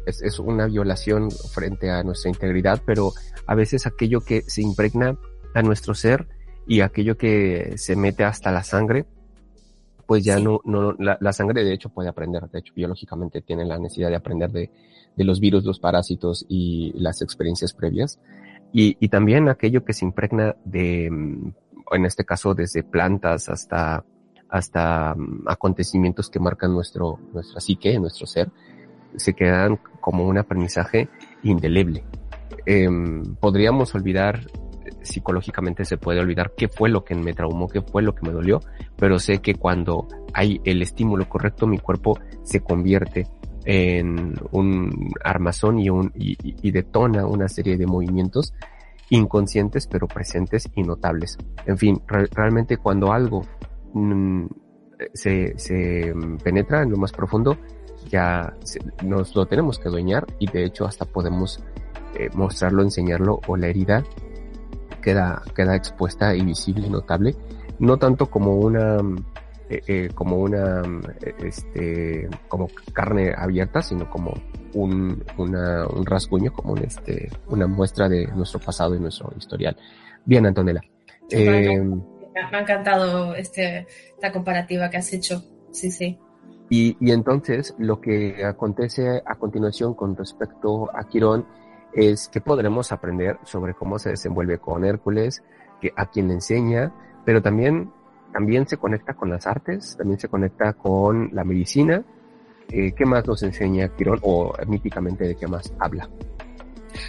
es, 0.07 0.39
una 0.39 0.67
violación 0.67 1.31
frente 1.31 1.91
a 1.91 2.03
nuestra 2.03 2.31
integridad, 2.31 2.83
pero 2.85 3.13
a 3.47 3.55
veces 3.55 3.87
aquello 3.87 4.21
que 4.21 4.43
se 4.43 4.63
impregna 4.63 5.17
a 5.59 5.63
nuestro 5.63 5.95
ser 5.95 6.29
y 6.67 6.81
aquello 6.81 7.17
que 7.17 7.75
se 7.77 7.97
mete 7.97 8.25
hasta 8.25 8.53
la 8.53 8.63
sangre, 8.63 9.07
pues 10.07 10.25
ya 10.25 10.39
no, 10.39 10.61
no 10.65 10.93
la, 10.93 11.19
la, 11.21 11.33
sangre 11.33 11.65
de 11.65 11.73
hecho 11.73 11.91
puede 11.91 12.09
aprender, 12.09 12.49
de 12.49 12.59
hecho 12.61 12.73
biológicamente 12.75 13.43
tiene 13.43 13.65
la 13.65 13.79
necesidad 13.79 14.09
de 14.09 14.17
aprender 14.17 14.51
de, 14.51 14.71
de 15.17 15.25
los 15.25 15.41
virus, 15.41 15.65
los 15.65 15.81
parásitos 15.81 16.47
y 16.49 16.93
las 16.95 17.23
experiencias 17.23 17.73
previas. 17.75 18.21
Y, 18.73 18.97
y 19.01 19.09
también 19.09 19.49
aquello 19.49 19.85
que 19.85 19.93
se 19.93 20.05
impregna 20.05 20.57
de, 20.65 21.11
mm, 21.11 21.53
en 21.93 22.05
este 22.05 22.25
caso 22.25 22.55
desde 22.55 22.83
plantas 22.83 23.49
hasta, 23.49 24.05
hasta 24.49 25.15
mm, 25.15 25.45
acontecimientos 25.49 26.31
que 26.31 26.39
marcan 26.39 26.73
nuestro, 26.73 27.19
nuestra 27.33 27.61
psique, 27.61 27.99
nuestro 27.99 28.27
ser, 28.27 28.51
se 29.17 29.35
quedan 29.35 29.79
como 30.01 30.27
un 30.27 30.39
aprendizaje 30.39 31.09
indeleble. 31.43 32.05
Eh, 32.67 32.89
podríamos 33.41 33.95
olvidar 33.95 34.41
psicológicamente 35.09 35.85
se 35.85 35.97
puede 35.97 36.21
olvidar 36.21 36.53
qué 36.57 36.69
fue 36.69 36.89
lo 36.89 37.05
que 37.05 37.15
me 37.15 37.33
traumó, 37.33 37.69
qué 37.69 37.83
fue 37.83 38.03
lo 38.03 38.15
que 38.15 38.27
me 38.27 38.33
dolió, 38.33 38.61
pero 38.97 39.19
sé 39.19 39.39
que 39.39 39.55
cuando 39.55 40.07
hay 40.33 40.61
el 40.65 40.83
estímulo 40.83 41.29
correcto, 41.29 41.67
mi 41.67 41.79
cuerpo 41.79 42.19
se 42.43 42.61
convierte 42.61 43.27
en 43.65 44.35
un 44.53 45.13
armazón 45.23 45.79
y, 45.79 45.91
un, 45.91 46.11
y, 46.15 46.71
detona 46.71 47.27
una 47.27 47.49
serie 47.49 47.77
de 47.77 47.87
movimientos 47.87 48.55
inconscientes 49.11 49.87
pero 49.87 50.07
presentes 50.07 50.71
y 50.75 50.83
notables. 50.83 51.37
En 51.67 51.77
fin, 51.77 52.01
realmente 52.07 52.77
cuando 52.77 53.13
algo 53.13 53.43
mm, 53.93 54.47
se, 55.13 56.15
penetra 56.43 56.83
en 56.83 56.91
lo 56.91 56.97
más 56.97 57.13
profundo, 57.13 57.59
ya 58.09 58.55
nos 59.05 59.35
lo 59.35 59.47
tenemos 59.47 59.79
que 59.79 59.89
dueñar 59.89 60.27
y 60.39 60.51
de 60.51 60.65
hecho 60.65 60.87
hasta 60.87 61.05
podemos 61.05 61.63
eh, 62.19 62.31
mostrarlo, 62.35 62.83
enseñarlo 62.83 63.41
o 63.47 63.57
la 63.57 63.67
herida 63.67 64.03
queda, 65.01 65.43
queda 65.55 65.75
expuesta 65.75 66.35
y 66.35 66.43
visible 66.45 66.87
y 66.87 66.91
notable, 66.91 67.35
no 67.79 67.97
tanto 67.97 68.31
como 68.31 68.57
una, 68.57 68.99
eh, 69.71 69.83
eh, 69.87 70.11
como 70.15 70.39
una, 70.39 70.83
este, 71.43 72.29
como 72.49 72.69
carne 72.93 73.35
abierta, 73.37 73.83
sino 73.83 74.09
como 74.11 74.35
un, 74.75 75.25
una, 75.37 75.87
un 75.87 76.07
rasguño, 76.07 76.53
como 76.53 76.73
un, 76.73 76.79
este, 76.85 77.31
una 77.49 77.67
muestra 77.67 78.09
de 78.09 78.27
nuestro 78.29 78.61
pasado 78.61 78.95
y 78.95 79.01
nuestro 79.01 79.33
historial. 79.37 79.77
Bien, 80.25 80.47
Antonella. 80.47 80.81
Eh, 81.31 81.81
me 81.81 82.57
ha 82.57 82.61
encantado 82.61 83.35
este, 83.35 83.87
esta 84.15 84.33
comparativa 84.33 84.89
que 84.91 84.97
has 84.99 85.13
hecho. 85.13 85.43
Sí, 85.71 85.91
sí. 85.91 86.19
Y, 86.71 86.97
y 87.01 87.13
entonces 87.13 87.75
lo 87.79 88.01
que 88.01 88.45
acontece 88.45 89.23
a 89.25 89.35
continuación 89.37 89.95
con 89.95 90.17
respecto 90.17 90.91
a 90.95 91.05
Quirón 91.09 91.47
es 91.99 92.29
que 92.29 92.41
podremos 92.41 92.93
aprender 92.93 93.39
sobre 93.45 93.75
cómo 93.75 93.99
se 93.99 94.11
desenvuelve 94.11 94.59
con 94.59 94.85
Hércules, 94.85 95.43
que, 95.81 95.93
a 95.97 96.07
quien 96.07 96.29
le 96.29 96.35
enseña, 96.35 96.93
pero 97.25 97.43
también, 97.43 97.91
también 98.33 98.69
se 98.69 98.77
conecta 98.77 99.15
con 99.15 99.31
las 99.31 99.47
artes, 99.47 99.97
también 99.97 100.19
se 100.21 100.29
conecta 100.29 100.73
con 100.75 101.31
la 101.33 101.45
medicina. 101.45 102.05
Eh, 102.71 102.93
¿Qué 102.97 103.05
más 103.05 103.27
nos 103.27 103.43
enseña 103.43 103.89
Quirón 103.89 104.21
o 104.23 104.53
míticamente 104.67 105.25
de 105.25 105.35
qué 105.37 105.47
más 105.47 105.73
habla? 105.79 106.09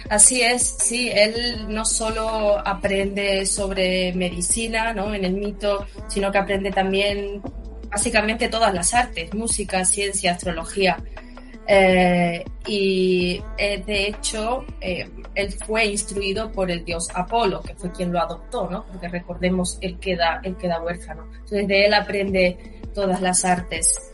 Así 0.08 0.42
es, 0.42 0.62
sí, 0.62 1.10
él 1.12 1.66
no 1.68 1.84
solo 1.84 2.58
aprende 2.58 3.46
sobre 3.46 4.12
medicina, 4.14 4.92
¿no? 4.92 5.14
En 5.14 5.24
el 5.24 5.34
mito, 5.34 5.86
sino 6.08 6.30
que 6.30 6.38
aprende 6.38 6.70
también 6.70 7.40
básicamente 7.90 8.48
todas 8.48 8.72
las 8.72 8.94
artes, 8.94 9.34
música, 9.34 9.84
ciencia, 9.84 10.32
astrología. 10.32 10.96
Eh, 11.72 12.44
y 12.66 13.40
eh, 13.56 13.80
de 13.86 14.08
hecho, 14.08 14.64
eh, 14.80 15.08
él 15.36 15.52
fue 15.52 15.86
instruido 15.86 16.50
por 16.50 16.68
el 16.68 16.84
dios 16.84 17.08
Apolo, 17.14 17.60
que 17.62 17.76
fue 17.76 17.92
quien 17.92 18.12
lo 18.12 18.18
adoptó, 18.18 18.68
¿no? 18.68 18.84
Porque 18.86 19.06
recordemos, 19.06 19.78
él 19.80 19.96
queda, 20.00 20.40
él 20.42 20.56
queda 20.56 20.82
huérfano. 20.82 21.26
Entonces 21.32 21.68
de 21.68 21.86
él 21.86 21.94
aprende 21.94 22.80
todas 22.92 23.22
las 23.22 23.44
artes. 23.44 24.10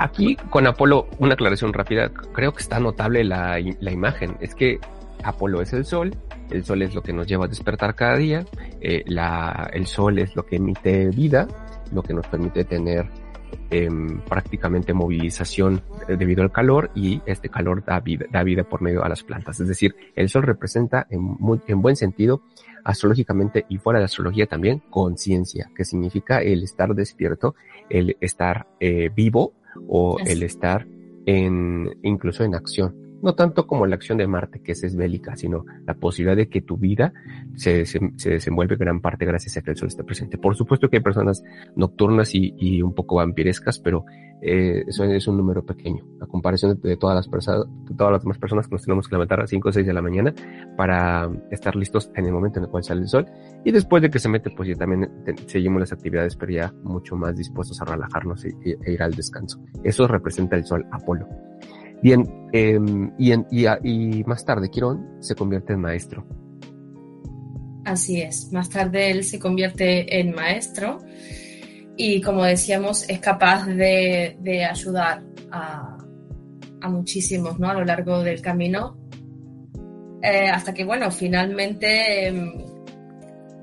Aquí 0.00 0.34
con 0.50 0.66
Apolo, 0.66 1.06
una 1.20 1.34
aclaración 1.34 1.72
rápida, 1.72 2.08
creo 2.08 2.54
que 2.54 2.62
está 2.62 2.80
notable 2.80 3.22
la, 3.22 3.60
la 3.78 3.92
imagen. 3.92 4.36
Es 4.40 4.56
que 4.56 4.80
Apolo 5.22 5.62
es 5.62 5.72
el 5.74 5.84
sol, 5.84 6.16
el 6.50 6.64
sol 6.64 6.82
es 6.82 6.92
lo 6.92 7.02
que 7.02 7.12
nos 7.12 7.28
lleva 7.28 7.44
a 7.44 7.48
despertar 7.48 7.94
cada 7.94 8.16
día, 8.16 8.44
la, 9.06 9.70
el 9.72 9.86
sol 9.86 10.18
es 10.18 10.34
lo 10.34 10.44
que 10.44 10.56
emite 10.56 11.10
vida, 11.10 11.46
lo 11.92 12.02
que 12.02 12.14
nos 12.14 12.26
permite 12.26 12.64
tener 12.64 13.06
eh, 13.70 13.88
prácticamente 14.28 14.92
movilización 14.92 15.82
debido 16.08 16.42
al 16.42 16.52
calor 16.52 16.90
y 16.94 17.22
este 17.26 17.48
calor 17.48 17.84
da 17.84 18.00
vida, 18.00 18.26
da 18.30 18.42
vida 18.42 18.64
por 18.64 18.82
medio 18.82 19.04
a 19.04 19.08
las 19.08 19.22
plantas. 19.22 19.60
Es 19.60 19.68
decir, 19.68 19.94
el 20.16 20.28
sol 20.28 20.42
representa 20.42 21.06
en, 21.10 21.20
muy, 21.20 21.60
en 21.66 21.82
buen 21.82 21.96
sentido, 21.96 22.42
astrológicamente 22.84 23.66
y 23.68 23.78
fuera 23.78 23.98
de 23.98 24.06
astrología 24.06 24.46
también, 24.46 24.82
conciencia, 24.90 25.70
que 25.74 25.84
significa 25.84 26.40
el 26.40 26.62
estar 26.62 26.94
despierto, 26.94 27.54
el 27.88 28.16
estar 28.20 28.66
eh, 28.80 29.10
vivo 29.14 29.52
o 29.88 30.18
el 30.24 30.42
estar 30.42 30.86
en, 31.26 31.98
incluso 32.02 32.44
en 32.44 32.54
acción. 32.54 33.09
No 33.22 33.34
tanto 33.34 33.66
como 33.66 33.86
la 33.86 33.96
acción 33.96 34.18
de 34.18 34.26
Marte, 34.26 34.60
que 34.60 34.72
es 34.72 34.96
bélica, 34.96 35.36
sino 35.36 35.64
la 35.86 35.94
posibilidad 35.94 36.36
de 36.36 36.48
que 36.48 36.62
tu 36.62 36.76
vida 36.76 37.12
se, 37.54 37.84
se, 37.86 38.00
se, 38.16 38.30
desenvuelve 38.30 38.76
gran 38.76 39.00
parte 39.00 39.26
gracias 39.26 39.56
a 39.56 39.62
que 39.62 39.70
el 39.70 39.76
sol 39.76 39.88
esté 39.88 40.04
presente. 40.04 40.38
Por 40.38 40.56
supuesto 40.56 40.88
que 40.88 40.98
hay 40.98 41.02
personas 41.02 41.42
nocturnas 41.76 42.34
y, 42.34 42.54
y 42.56 42.82
un 42.82 42.94
poco 42.94 43.16
vampirescas, 43.16 43.78
pero 43.78 44.04
eh, 44.42 44.84
eso 44.86 45.04
es 45.04 45.26
un 45.28 45.36
número 45.36 45.64
pequeño. 45.64 46.04
A 46.20 46.26
comparación 46.26 46.80
de, 46.80 46.96
todas 46.96 47.14
las 47.14 47.28
personas, 47.28 47.66
todas 47.96 48.12
las 48.12 48.22
demás 48.22 48.38
personas 48.38 48.66
que 48.66 48.74
nos 48.74 48.82
tenemos 48.82 49.08
que 49.08 49.14
levantar 49.14 49.40
a 49.40 49.46
5 49.46 49.68
o 49.68 49.72
6 49.72 49.86
de 49.86 49.92
la 49.92 50.00
mañana 50.00 50.34
para 50.76 51.30
estar 51.50 51.76
listos 51.76 52.10
en 52.14 52.26
el 52.26 52.32
momento 52.32 52.58
en 52.58 52.64
el 52.64 52.70
cual 52.70 52.84
sale 52.84 53.02
el 53.02 53.08
sol. 53.08 53.26
Y 53.64 53.72
después 53.72 54.02
de 54.02 54.10
que 54.10 54.18
se 54.18 54.28
mete, 54.28 54.50
pues 54.50 54.68
ya 54.68 54.76
también 54.76 55.10
seguimos 55.46 55.80
las 55.80 55.92
actividades, 55.92 56.36
pero 56.36 56.52
ya 56.52 56.72
mucho 56.82 57.16
más 57.16 57.36
dispuestos 57.36 57.80
a 57.82 57.84
relajarnos 57.84 58.44
e 58.44 58.54
ir 58.86 59.02
al 59.02 59.14
descanso. 59.14 59.60
Eso 59.84 60.06
representa 60.06 60.56
el 60.56 60.64
sol 60.64 60.86
Apolo. 60.90 61.26
Bien, 62.02 62.48
eh, 62.52 62.78
y, 63.18 63.32
en, 63.32 63.46
y, 63.50 63.66
y 63.84 64.24
más 64.24 64.44
tarde 64.44 64.70
Quirón 64.70 65.18
se 65.20 65.34
convierte 65.34 65.74
en 65.74 65.80
maestro. 65.80 66.26
Así 67.84 68.20
es, 68.20 68.52
más 68.52 68.68
tarde 68.68 69.10
él 69.10 69.24
se 69.24 69.38
convierte 69.38 70.20
en 70.20 70.34
maestro 70.34 70.98
y 71.96 72.20
como 72.20 72.44
decíamos 72.44 73.08
es 73.08 73.20
capaz 73.20 73.66
de, 73.66 74.36
de 74.40 74.64
ayudar 74.64 75.22
a, 75.50 75.98
a, 76.80 76.88
muchísimos 76.88 77.58
¿no? 77.58 77.68
a 77.68 77.74
lo 77.74 77.84
largo 77.84 78.22
del 78.22 78.40
camino 78.40 78.98
eh, 80.22 80.48
hasta 80.48 80.72
que 80.72 80.84
bueno 80.84 81.10
finalmente 81.10 82.28
eh, 82.28 82.64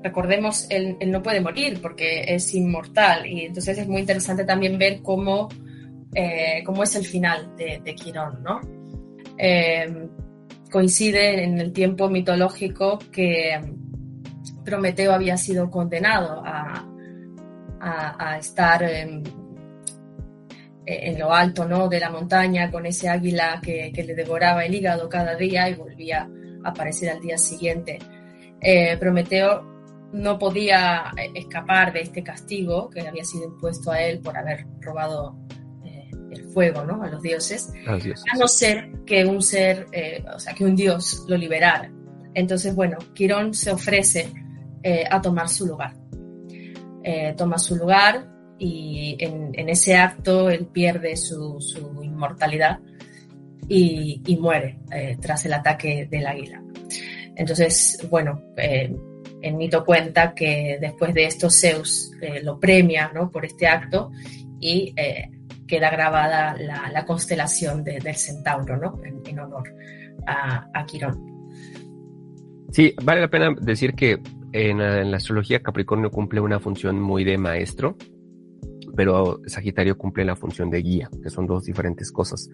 recordemos 0.02 0.66
él, 0.70 0.96
él, 1.00 1.10
no 1.10 1.22
puede 1.22 1.40
morir 1.40 1.80
porque 1.80 2.24
es 2.34 2.54
inmortal 2.54 3.26
y 3.26 3.46
entonces 3.46 3.78
es 3.78 3.88
muy 3.88 4.00
interesante 4.00 4.44
también 4.44 4.78
ver 4.78 5.00
cómo 5.02 5.48
eh, 6.14 6.62
cómo 6.64 6.82
es 6.82 6.96
el 6.96 7.04
final 7.04 7.54
de, 7.56 7.80
de 7.84 7.94
Quirón, 7.94 8.42
¿no? 8.42 8.60
Eh, 9.36 10.08
coincide 10.70 11.44
en 11.44 11.58
el 11.58 11.72
tiempo 11.72 12.08
mitológico 12.08 12.98
que 13.12 13.58
Prometeo 14.64 15.12
había 15.12 15.36
sido 15.36 15.70
condenado 15.70 16.42
a, 16.44 16.86
a, 17.80 18.32
a 18.32 18.38
estar 18.38 18.82
en, 18.82 19.22
en, 20.84 21.18
lo 21.18 21.32
alto 21.32 21.66
¿no? 21.66 21.88
de 21.88 22.00
la 22.00 22.10
montaña 22.10 22.70
con 22.70 22.86
ese 22.86 23.08
águila 23.08 23.60
que, 23.62 23.92
que, 23.94 24.04
le 24.04 24.14
devoraba 24.14 24.64
el 24.64 24.74
hígado 24.74 25.08
cada 25.08 25.36
día 25.36 25.68
y 25.68 25.74
volvía 25.74 26.28
a 26.64 26.68
aparecer 26.68 27.10
al 27.10 27.20
día 27.20 27.38
siguiente. 27.38 27.98
Eh, 28.60 28.96
Prometeo 28.98 29.78
no 30.12 30.38
podía 30.38 31.12
escapar 31.34 31.92
de 31.92 32.00
este 32.00 32.22
castigo 32.22 32.88
que 32.88 33.06
había 33.06 33.24
sido 33.24 33.44
impuesto 33.44 33.90
a 33.90 34.00
él 34.00 34.20
por 34.20 34.36
haber 34.36 34.66
robado 34.80 35.36
el 36.38 36.46
fuego, 36.46 36.84
¿no? 36.84 37.02
A 37.02 37.08
los 37.08 37.22
dioses, 37.22 37.72
a 37.86 38.36
no 38.36 38.48
ser 38.48 38.90
que 39.06 39.24
un 39.24 39.42
ser, 39.42 39.86
eh, 39.92 40.24
o 40.34 40.38
sea, 40.38 40.54
que 40.54 40.64
un 40.64 40.76
dios 40.76 41.24
lo 41.28 41.36
liberara. 41.36 41.90
Entonces, 42.34 42.74
bueno, 42.74 42.98
Quirón 43.14 43.54
se 43.54 43.70
ofrece 43.70 44.28
eh, 44.82 45.04
a 45.10 45.20
tomar 45.20 45.48
su 45.48 45.66
lugar. 45.66 45.94
Eh, 47.02 47.34
toma 47.36 47.58
su 47.58 47.76
lugar 47.76 48.28
y 48.58 49.16
en, 49.18 49.50
en, 49.54 49.68
ese 49.68 49.96
acto 49.96 50.50
él 50.50 50.66
pierde 50.66 51.16
su, 51.16 51.60
su 51.60 52.02
inmortalidad 52.02 52.80
y, 53.68 54.20
y 54.26 54.36
muere 54.36 54.78
tras 55.20 55.44
el 55.46 55.52
ataque 55.52 56.06
del 56.10 56.26
águila. 56.26 56.62
Entonces, 57.36 58.06
bueno, 58.10 58.42
el 58.56 59.54
mito 59.54 59.84
cuenta 59.84 60.34
que 60.34 60.78
después 60.80 61.14
de 61.14 61.24
esto 61.24 61.48
Zeus 61.50 62.10
lo 62.42 62.58
premia 62.58 63.12
¿no? 63.14 63.30
por 63.30 63.44
este 63.44 63.68
acto 63.68 64.10
y 64.60 64.92
queda 65.68 65.90
grabada 65.90 66.56
la, 66.58 66.90
la 66.90 67.04
constelación 67.04 67.84
de, 67.84 68.00
del 68.00 68.16
centauro, 68.16 68.76
¿no? 68.76 69.00
En, 69.04 69.20
en 69.24 69.38
honor 69.38 69.72
a, 70.26 70.68
a, 70.74 70.86
Quirón. 70.86 71.24
Sí, 72.72 72.94
vale 73.04 73.20
la 73.20 73.28
pena 73.28 73.54
decir 73.60 73.94
que 73.94 74.20
en, 74.52 74.80
en, 74.80 75.10
la 75.10 75.16
astrología 75.18 75.62
Capricornio 75.62 76.10
cumple 76.10 76.40
una 76.40 76.58
función 76.58 77.00
muy 77.00 77.22
de 77.22 77.38
maestro, 77.38 77.96
pero 78.96 79.40
Sagitario 79.46 79.96
cumple 79.96 80.24
la 80.24 80.34
función 80.34 80.70
de 80.70 80.82
guía, 80.82 81.08
que 81.22 81.30
son 81.30 81.46
dos 81.46 81.64
diferentes 81.64 82.10
cosas. 82.10 82.50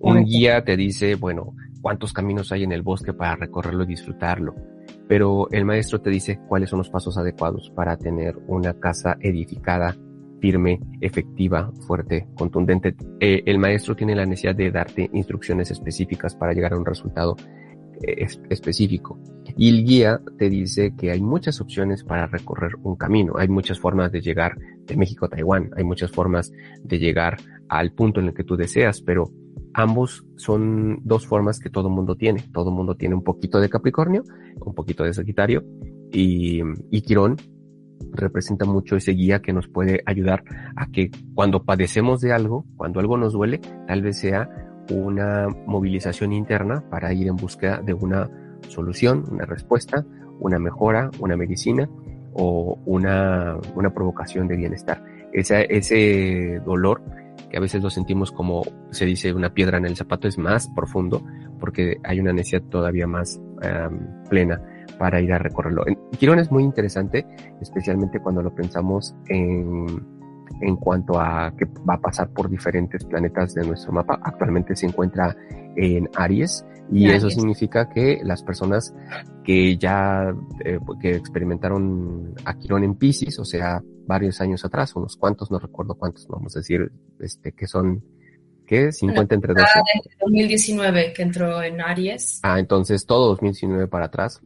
Un 0.00 0.24
guía 0.24 0.64
te 0.64 0.76
dice, 0.76 1.14
bueno, 1.14 1.54
cuántos 1.80 2.12
caminos 2.12 2.50
hay 2.52 2.64
en 2.64 2.72
el 2.72 2.82
bosque 2.82 3.12
para 3.12 3.36
recorrerlo 3.36 3.84
y 3.84 3.88
disfrutarlo, 3.88 4.54
pero 5.08 5.48
el 5.52 5.64
maestro 5.64 6.00
te 6.00 6.10
dice 6.10 6.40
cuáles 6.48 6.70
son 6.70 6.78
los 6.78 6.90
pasos 6.90 7.16
adecuados 7.16 7.70
para 7.74 7.96
tener 7.96 8.36
una 8.48 8.74
casa 8.74 9.16
edificada 9.20 9.96
firme, 10.40 10.80
efectiva, 11.00 11.72
fuerte, 11.86 12.28
contundente. 12.36 12.94
Eh, 13.20 13.42
el 13.46 13.58
maestro 13.58 13.96
tiene 13.96 14.14
la 14.14 14.26
necesidad 14.26 14.54
de 14.54 14.70
darte 14.70 15.10
instrucciones 15.12 15.70
específicas 15.70 16.34
para 16.34 16.52
llegar 16.52 16.72
a 16.72 16.78
un 16.78 16.84
resultado 16.84 17.36
eh, 18.02 18.24
es, 18.24 18.40
específico. 18.50 19.18
Y 19.56 19.70
el 19.70 19.84
guía 19.84 20.20
te 20.38 20.50
dice 20.50 20.94
que 20.96 21.10
hay 21.10 21.20
muchas 21.20 21.60
opciones 21.60 22.04
para 22.04 22.26
recorrer 22.26 22.72
un 22.82 22.96
camino. 22.96 23.34
Hay 23.38 23.48
muchas 23.48 23.78
formas 23.78 24.12
de 24.12 24.20
llegar 24.20 24.56
de 24.86 24.96
México 24.96 25.26
a 25.26 25.28
Taiwán. 25.28 25.70
Hay 25.76 25.84
muchas 25.84 26.10
formas 26.10 26.52
de 26.82 26.98
llegar 26.98 27.38
al 27.68 27.92
punto 27.92 28.20
en 28.20 28.26
el 28.26 28.34
que 28.34 28.44
tú 28.44 28.56
deseas, 28.56 29.00
pero 29.00 29.30
ambos 29.72 30.26
son 30.36 31.00
dos 31.04 31.26
formas 31.26 31.58
que 31.58 31.70
todo 31.70 31.88
mundo 31.88 32.16
tiene. 32.16 32.42
Todo 32.52 32.70
mundo 32.70 32.96
tiene 32.96 33.14
un 33.14 33.22
poquito 33.22 33.60
de 33.60 33.68
Capricornio, 33.68 34.24
un 34.60 34.74
poquito 34.74 35.04
de 35.04 35.14
Sagitario 35.14 35.64
y, 36.12 36.60
y 36.90 37.00
Quirón 37.02 37.36
representa 38.12 38.64
mucho 38.64 38.96
ese 38.96 39.12
guía 39.12 39.40
que 39.40 39.52
nos 39.52 39.68
puede 39.68 40.02
ayudar 40.06 40.44
a 40.76 40.86
que 40.86 41.10
cuando 41.34 41.64
padecemos 41.64 42.20
de 42.20 42.32
algo, 42.32 42.64
cuando 42.76 43.00
algo 43.00 43.16
nos 43.16 43.32
duele, 43.32 43.60
tal 43.86 44.02
vez 44.02 44.18
sea 44.18 44.48
una 44.90 45.48
movilización 45.66 46.32
interna 46.32 46.84
para 46.90 47.12
ir 47.12 47.28
en 47.28 47.36
búsqueda 47.36 47.80
de 47.82 47.92
una 47.92 48.30
solución, 48.68 49.24
una 49.30 49.44
respuesta, 49.44 50.04
una 50.38 50.58
mejora, 50.58 51.10
una 51.18 51.36
medicina 51.36 51.88
o 52.32 52.78
una, 52.84 53.56
una 53.74 53.92
provocación 53.92 54.48
de 54.48 54.56
bienestar. 54.56 55.02
Ese, 55.32 55.66
ese 55.70 56.60
dolor 56.64 57.02
que 57.50 57.56
a 57.56 57.60
veces 57.60 57.82
lo 57.82 57.90
sentimos 57.90 58.32
como 58.32 58.62
se 58.90 59.04
dice 59.04 59.32
una 59.32 59.52
piedra 59.52 59.78
en 59.78 59.86
el 59.86 59.96
zapato 59.96 60.26
es 60.26 60.38
más 60.38 60.68
profundo 60.68 61.22
porque 61.60 61.98
hay 62.02 62.20
una 62.20 62.32
necesidad 62.32 62.62
todavía 62.62 63.06
más 63.06 63.40
plena 64.28 64.60
para 64.98 65.20
ir 65.20 65.32
a 65.32 65.38
recorrerlo. 65.38 65.84
Quirón 66.18 66.38
es 66.38 66.50
muy 66.50 66.62
interesante, 66.62 67.26
especialmente 67.60 68.20
cuando 68.20 68.42
lo 68.42 68.54
pensamos 68.54 69.14
en, 69.28 69.86
en 70.60 70.76
cuanto 70.76 71.20
a 71.20 71.52
que 71.56 71.66
va 71.88 71.94
a 71.94 72.00
pasar 72.00 72.30
por 72.30 72.48
diferentes 72.48 73.04
planetas 73.04 73.54
de 73.54 73.66
nuestro 73.66 73.92
mapa. 73.92 74.18
Actualmente 74.22 74.74
se 74.76 74.86
encuentra 74.86 75.36
en 75.76 76.08
Aries 76.16 76.64
y 76.90 77.06
Aries. 77.06 77.18
eso 77.18 77.30
significa 77.30 77.88
que 77.88 78.20
las 78.22 78.42
personas 78.42 78.94
que 79.44 79.76
ya 79.76 80.34
eh, 80.64 80.78
que 81.00 81.10
experimentaron 81.10 82.34
a 82.44 82.54
Quirón 82.58 82.84
en 82.84 82.94
Pisces, 82.94 83.38
o 83.38 83.44
sea, 83.44 83.82
varios 84.06 84.40
años 84.40 84.64
atrás, 84.64 84.94
unos 84.96 85.16
cuantos, 85.16 85.50
no 85.50 85.58
recuerdo 85.58 85.94
cuántos, 85.94 86.26
vamos 86.28 86.56
a 86.56 86.60
decir, 86.60 86.90
este, 87.20 87.52
que 87.52 87.66
son 87.66 88.02
¿qué? 88.66 88.92
50 88.92 89.34
entre 89.34 89.54
12. 89.54 89.66
2019 90.20 91.12
que 91.12 91.22
entró 91.22 91.62
en 91.62 91.80
Aries. 91.80 92.40
Ah, 92.42 92.58
entonces 92.58 93.06
todo 93.06 93.28
2019 93.28 93.86
para 93.88 94.06
atrás 94.06 94.42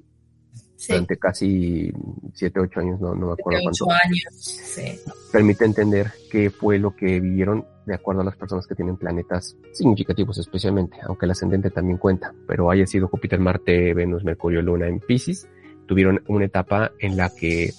durante 0.89 1.19
casi 1.19 1.93
7, 2.35 2.61
8 2.61 2.81
años, 2.81 3.01
no, 3.01 3.15
no 3.15 3.29
me 3.29 3.33
acuerdo 3.33 3.61
cuánto. 3.63 3.91
años, 3.91 4.35
sí. 4.39 4.99
Permite 5.33 5.65
entender 5.65 6.11
qué 6.31 6.51
fue 6.51 6.79
lo 6.79 6.95
que 6.95 7.21
vivieron 7.21 7.67
de 7.87 7.95
acuerdo 7.95 8.23
a 8.23 8.25
las 8.25 8.37
personas 8.37 8.67
que 8.67 8.75
tienen 8.75 8.97
planetas 8.97 9.57
significativos 9.73 10.39
especialmente, 10.39 10.97
aunque 11.03 11.27
el 11.27 11.33
ascendente 11.33 11.71
también 11.71 11.99
cuenta, 11.99 12.33
pero 12.47 12.71
haya 12.71 12.87
sido 12.87 13.09
Júpiter, 13.09 13.41
Marte, 13.41 13.95
Venus, 13.95 14.25
Mercurio, 14.25 14.63
Luna 14.63 14.87
en 14.87 15.01
Pisces, 15.01 15.49
tuvieron 15.87 16.23
una 16.29 16.45
etapa 16.45 16.93
en 17.01 17.17
la 17.17 17.31
que 17.31 17.73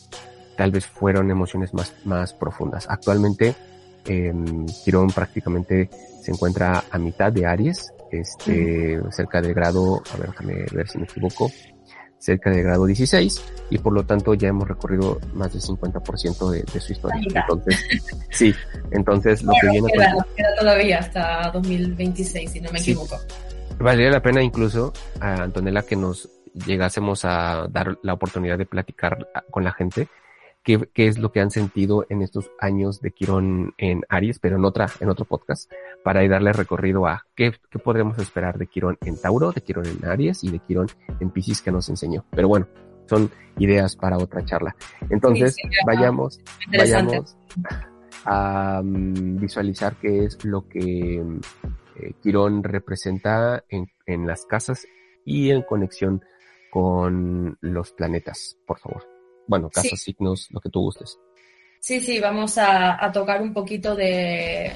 tal 0.58 0.72
vez 0.72 0.86
fueron 0.86 1.31
emociones 1.31 1.74
más, 1.74 1.96
más 2.05 2.34
profundas. 2.34 2.88
Actualmente, 2.89 3.55
eh, 4.05 4.34
Quirón 4.84 5.08
prácticamente 5.08 5.89
se 6.22 6.31
encuentra 6.31 6.84
a 6.91 6.98
mitad 6.98 7.31
de 7.31 7.46
Aries, 7.46 7.93
este, 8.12 9.00
cerca 9.12 9.41
del 9.41 9.53
grado, 9.53 10.03
a 10.13 10.17
ver, 10.17 10.29
déjame 10.31 10.65
ver 10.74 10.88
si 10.89 10.98
me 10.98 11.05
equivoco, 11.05 11.50
cerca 12.22 12.51
del 12.51 12.63
grado 12.63 12.86
16 12.86 13.44
y 13.72 13.78
por 13.80 13.94
lo 13.94 14.06
tanto 14.06 14.34
ya 14.36 14.50
hemos 14.50 14.68
recorrido 14.68 15.20
más 15.34 15.51
del 15.51 15.62
50% 15.62 16.50
de, 16.51 16.63
de 16.72 16.80
su 16.80 16.94
historia. 16.94 17.22
Entonces, 17.34 17.86
sí, 18.30 18.54
entonces 18.92 19.44
lo 19.44 19.54
que 19.60 19.70
viene... 19.70 19.92
Queda, 19.92 20.16
queda, 20.36 20.56
todavía 20.60 21.00
hasta 21.00 21.51
2026, 21.51 22.51
si 22.51 22.62
no 22.62 22.72
me 22.72 22.80
equivoco. 22.80 23.18
Valdría 23.80 24.12
la 24.12 24.22
pena 24.22 24.44
incluso, 24.44 24.94
a 25.20 25.44
Antonella, 25.44 25.82
que 25.82 25.96
nos 25.96 26.30
llegásemos 26.66 27.25
a 27.25 27.68
dar 27.70 27.98
la 28.04 28.13
oportunidad 28.13 28.58
de 28.58 28.66
platicar 28.66 29.28
con 29.50 29.63
la 29.63 29.72
gente 29.72 30.08
qué, 30.63 30.89
qué 30.94 31.08
es 31.08 31.18
lo 31.18 31.32
que 31.32 31.39
han 31.39 31.51
sentido 31.51 32.06
en 32.10 32.22
estos 32.22 32.51
años 32.60 33.01
de 33.01 33.12
Quirón 33.12 33.74
en 33.77 34.01
Aries, 34.10 34.39
pero 34.39 34.58
en 34.58 34.65
otra, 34.65 34.88
en 35.00 35.10
otro 35.10 35.25
podcast, 35.25 35.72
para 36.03 36.27
darle 36.27 36.53
recorrido 36.53 37.08
a 37.08 37.25
qué, 37.36 37.53
qué 37.70 37.80
podremos 37.80 38.18
esperar 38.20 38.58
de 38.58 38.68
Quirón 38.68 38.98
en 39.01 39.20
Tauro, 39.20 39.51
de 39.51 39.62
Quirón 39.62 39.86
en 39.88 40.06
Aries 40.06 40.44
y 40.44 40.51
de 40.51 40.60
Quirón 40.60 40.88
en 41.20 41.30
Pisces 41.30 41.62
que 41.62 41.72
nos 41.72 41.89
enseñó. 41.89 42.25
Pero 42.32 42.48
bueno, 42.48 42.68
son 43.08 43.30
ideas 43.58 43.96
para 43.96 44.18
otra 44.18 44.46
charla. 44.46 44.75
Entonces, 45.10 45.56
vayamos, 45.86 46.39
vayamos 46.77 47.36
a 48.25 48.82
um, 48.84 49.38
visualizar 49.38 49.96
qué 49.96 50.25
es 50.25 50.44
lo 50.46 50.68
que 50.68 51.24
eh, 51.96 52.13
Quirón 52.22 52.63
representa 52.63 53.63
en, 53.70 53.89
en 54.06 54.27
las 54.27 54.46
casas 54.46 54.88
y 55.25 55.50
en 55.50 55.63
conexión 55.63 56.24
con 56.72 57.58
los 57.60 57.91
planetas, 57.91 58.58
por 58.65 58.80
favor 58.80 59.11
bueno, 59.51 59.70
casas, 59.70 60.00
signos, 60.00 60.48
lo 60.51 60.62
que 60.62 60.70
tú 60.70 60.79
gustes. 60.79 61.20
Sí, 61.81 62.00
sí, 62.00 62.22
vamos 62.22 62.58
a, 62.58 63.12
tocar 63.12 63.41
un 63.41 63.53
poquito 63.53 63.96
de, 63.96 64.72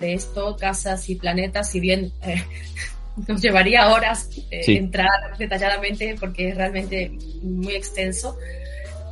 esto, 0.00 0.56
casas 0.56 1.06
y 1.10 1.16
planetas, 1.16 1.70
si 1.70 1.80
bien 1.80 2.10
eh, 2.22 2.42
nos 3.28 3.42
llevaría 3.42 3.92
horas 3.92 4.30
eh, 4.50 4.64
entrar 4.68 5.36
detalladamente 5.38 6.16
porque 6.18 6.48
es 6.48 6.56
realmente 6.56 7.10
muy 7.42 7.74
extenso, 7.74 8.38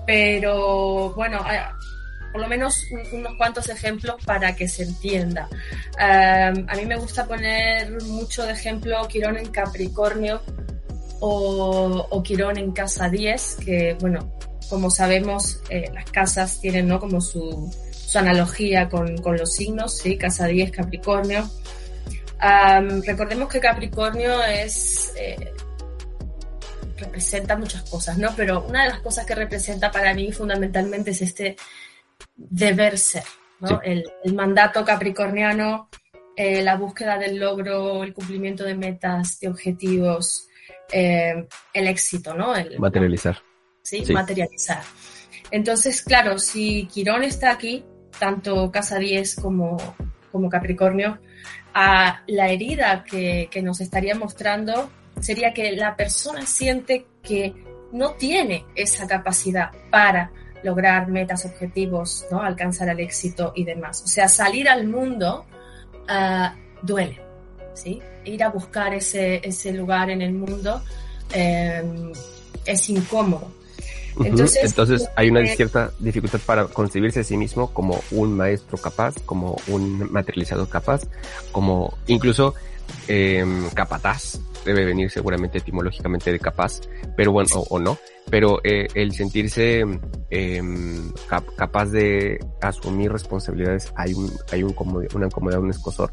pero 0.06 1.12
bueno, 1.12 1.44
por 2.32 2.40
lo 2.40 2.48
menos 2.48 2.82
unos 3.12 3.34
cuantos 3.36 3.68
ejemplos 3.68 4.16
para 4.24 4.56
que 4.56 4.66
se 4.66 4.84
entienda. 4.84 5.50
a 5.98 6.74
mí 6.76 6.86
me 6.86 6.96
gusta 6.96 7.26
poner 7.26 8.02
mucho 8.04 8.44
de 8.44 8.52
ejemplo 8.52 9.06
Quirón 9.06 9.36
en 9.36 9.50
Capricornio 9.50 10.40
o, 11.20 12.06
o 12.08 12.22
Quirón 12.22 12.56
en 12.56 12.72
Casa 12.72 13.10
10, 13.10 13.58
que 13.66 13.96
bueno, 14.00 14.34
como 14.68 14.90
sabemos, 14.90 15.60
eh, 15.68 15.90
las 15.92 16.10
casas 16.10 16.60
tienen 16.60 16.88
¿no? 16.88 17.00
como 17.00 17.20
su, 17.20 17.70
analogía 18.14 18.88
con, 18.88 19.16
los 19.36 19.54
signos, 19.54 19.98
¿sí? 19.98 20.16
Casa 20.16 20.46
10, 20.46 20.70
Capricornio. 20.70 21.50
recordemos 23.04 23.48
que 23.48 23.58
Capricornio 23.58 24.42
es... 24.44 25.12
Eh, 25.16 25.52
representa 26.96 27.56
muchas 27.56 27.82
cosas, 27.90 28.16
¿no? 28.16 28.30
Pero 28.36 28.64
una 28.68 28.84
de 28.84 28.90
las 28.90 29.00
cosas 29.00 29.26
que 29.26 29.34
representa 29.34 29.90
para 29.90 30.14
mí 30.14 30.30
fundamentalmente 30.30 31.10
es 31.10 31.22
este 31.22 31.56
deber 32.36 32.98
ser, 32.98 33.24
¿no? 33.58 33.80
El, 33.82 34.04
mandato 34.32 34.84
capricorniano, 34.84 35.88
eh, 36.36 36.62
la 36.62 36.76
búsqueda 36.76 37.18
del 37.18 37.40
logro, 37.40 38.04
el 38.04 38.14
cumplimiento 38.14 38.62
de 38.62 38.76
metas, 38.76 39.40
de 39.40 39.48
objetivos, 39.48 40.46
el 40.92 41.48
éxito, 41.88 42.32
¿no? 42.32 42.54
El, 42.54 42.78
Materializar. 42.78 43.42
¿Sí? 43.84 44.04
materializar. 44.12 44.82
Entonces, 45.50 46.02
claro, 46.02 46.38
si 46.38 46.86
Quirón 46.86 47.22
está 47.22 47.52
aquí, 47.52 47.84
tanto 48.18 48.72
Casa 48.72 48.98
10 48.98 49.36
como, 49.36 49.76
como 50.32 50.48
Capricornio, 50.48 51.20
a 51.74 52.22
la 52.26 52.48
herida 52.48 53.04
que, 53.04 53.48
que 53.50 53.62
nos 53.62 53.80
estaría 53.80 54.14
mostrando 54.14 54.90
sería 55.20 55.52
que 55.52 55.72
la 55.72 55.94
persona 55.96 56.44
siente 56.46 57.06
que 57.22 57.54
no 57.92 58.14
tiene 58.14 58.64
esa 58.74 59.06
capacidad 59.06 59.70
para 59.90 60.32
lograr 60.64 61.08
metas, 61.08 61.44
objetivos, 61.44 62.26
¿no? 62.30 62.42
alcanzar 62.42 62.88
el 62.88 63.00
éxito 63.00 63.52
y 63.54 63.64
demás. 63.64 64.02
O 64.02 64.08
sea, 64.08 64.28
salir 64.28 64.68
al 64.68 64.86
mundo 64.86 65.44
uh, 66.08 66.48
duele, 66.82 67.20
¿sí? 67.74 68.00
Ir 68.24 68.42
a 68.42 68.48
buscar 68.48 68.94
ese, 68.94 69.46
ese 69.46 69.72
lugar 69.72 70.10
en 70.10 70.22
el 70.22 70.32
mundo 70.32 70.82
eh, 71.32 72.12
es 72.64 72.88
incómodo. 72.88 73.52
Entonces, 74.16 75.08
hay 75.16 75.28
una 75.28 75.46
cierta 75.46 75.92
dificultad 75.98 76.40
para 76.46 76.66
concebirse 76.66 77.20
a 77.20 77.24
sí 77.24 77.36
mismo 77.36 77.72
como 77.72 78.00
un 78.10 78.36
maestro 78.36 78.78
capaz, 78.78 79.14
como 79.24 79.56
un 79.66 80.12
materializador 80.12 80.68
capaz, 80.68 81.02
como 81.52 81.96
incluso 82.06 82.54
eh, 83.08 83.44
capataz, 83.74 84.38
debe 84.64 84.84
venir 84.84 85.10
seguramente 85.10 85.58
etimológicamente 85.58 86.32
de 86.32 86.38
capaz, 86.38 86.80
pero 87.16 87.32
bueno, 87.32 87.60
o, 87.70 87.78
no, 87.78 87.98
pero 88.30 88.60
eh, 88.64 88.86
el 88.94 89.12
sentirse 89.12 89.84
eh, 90.30 90.62
capaz 91.56 91.86
de 91.86 92.38
asumir 92.60 93.12
responsabilidades, 93.12 93.92
hay 93.96 94.14
un, 94.14 94.30
hay 94.50 94.62
un 94.62 94.74
una 95.14 95.26
incomodidad, 95.26 95.60
un 95.60 95.70
escosor, 95.70 96.10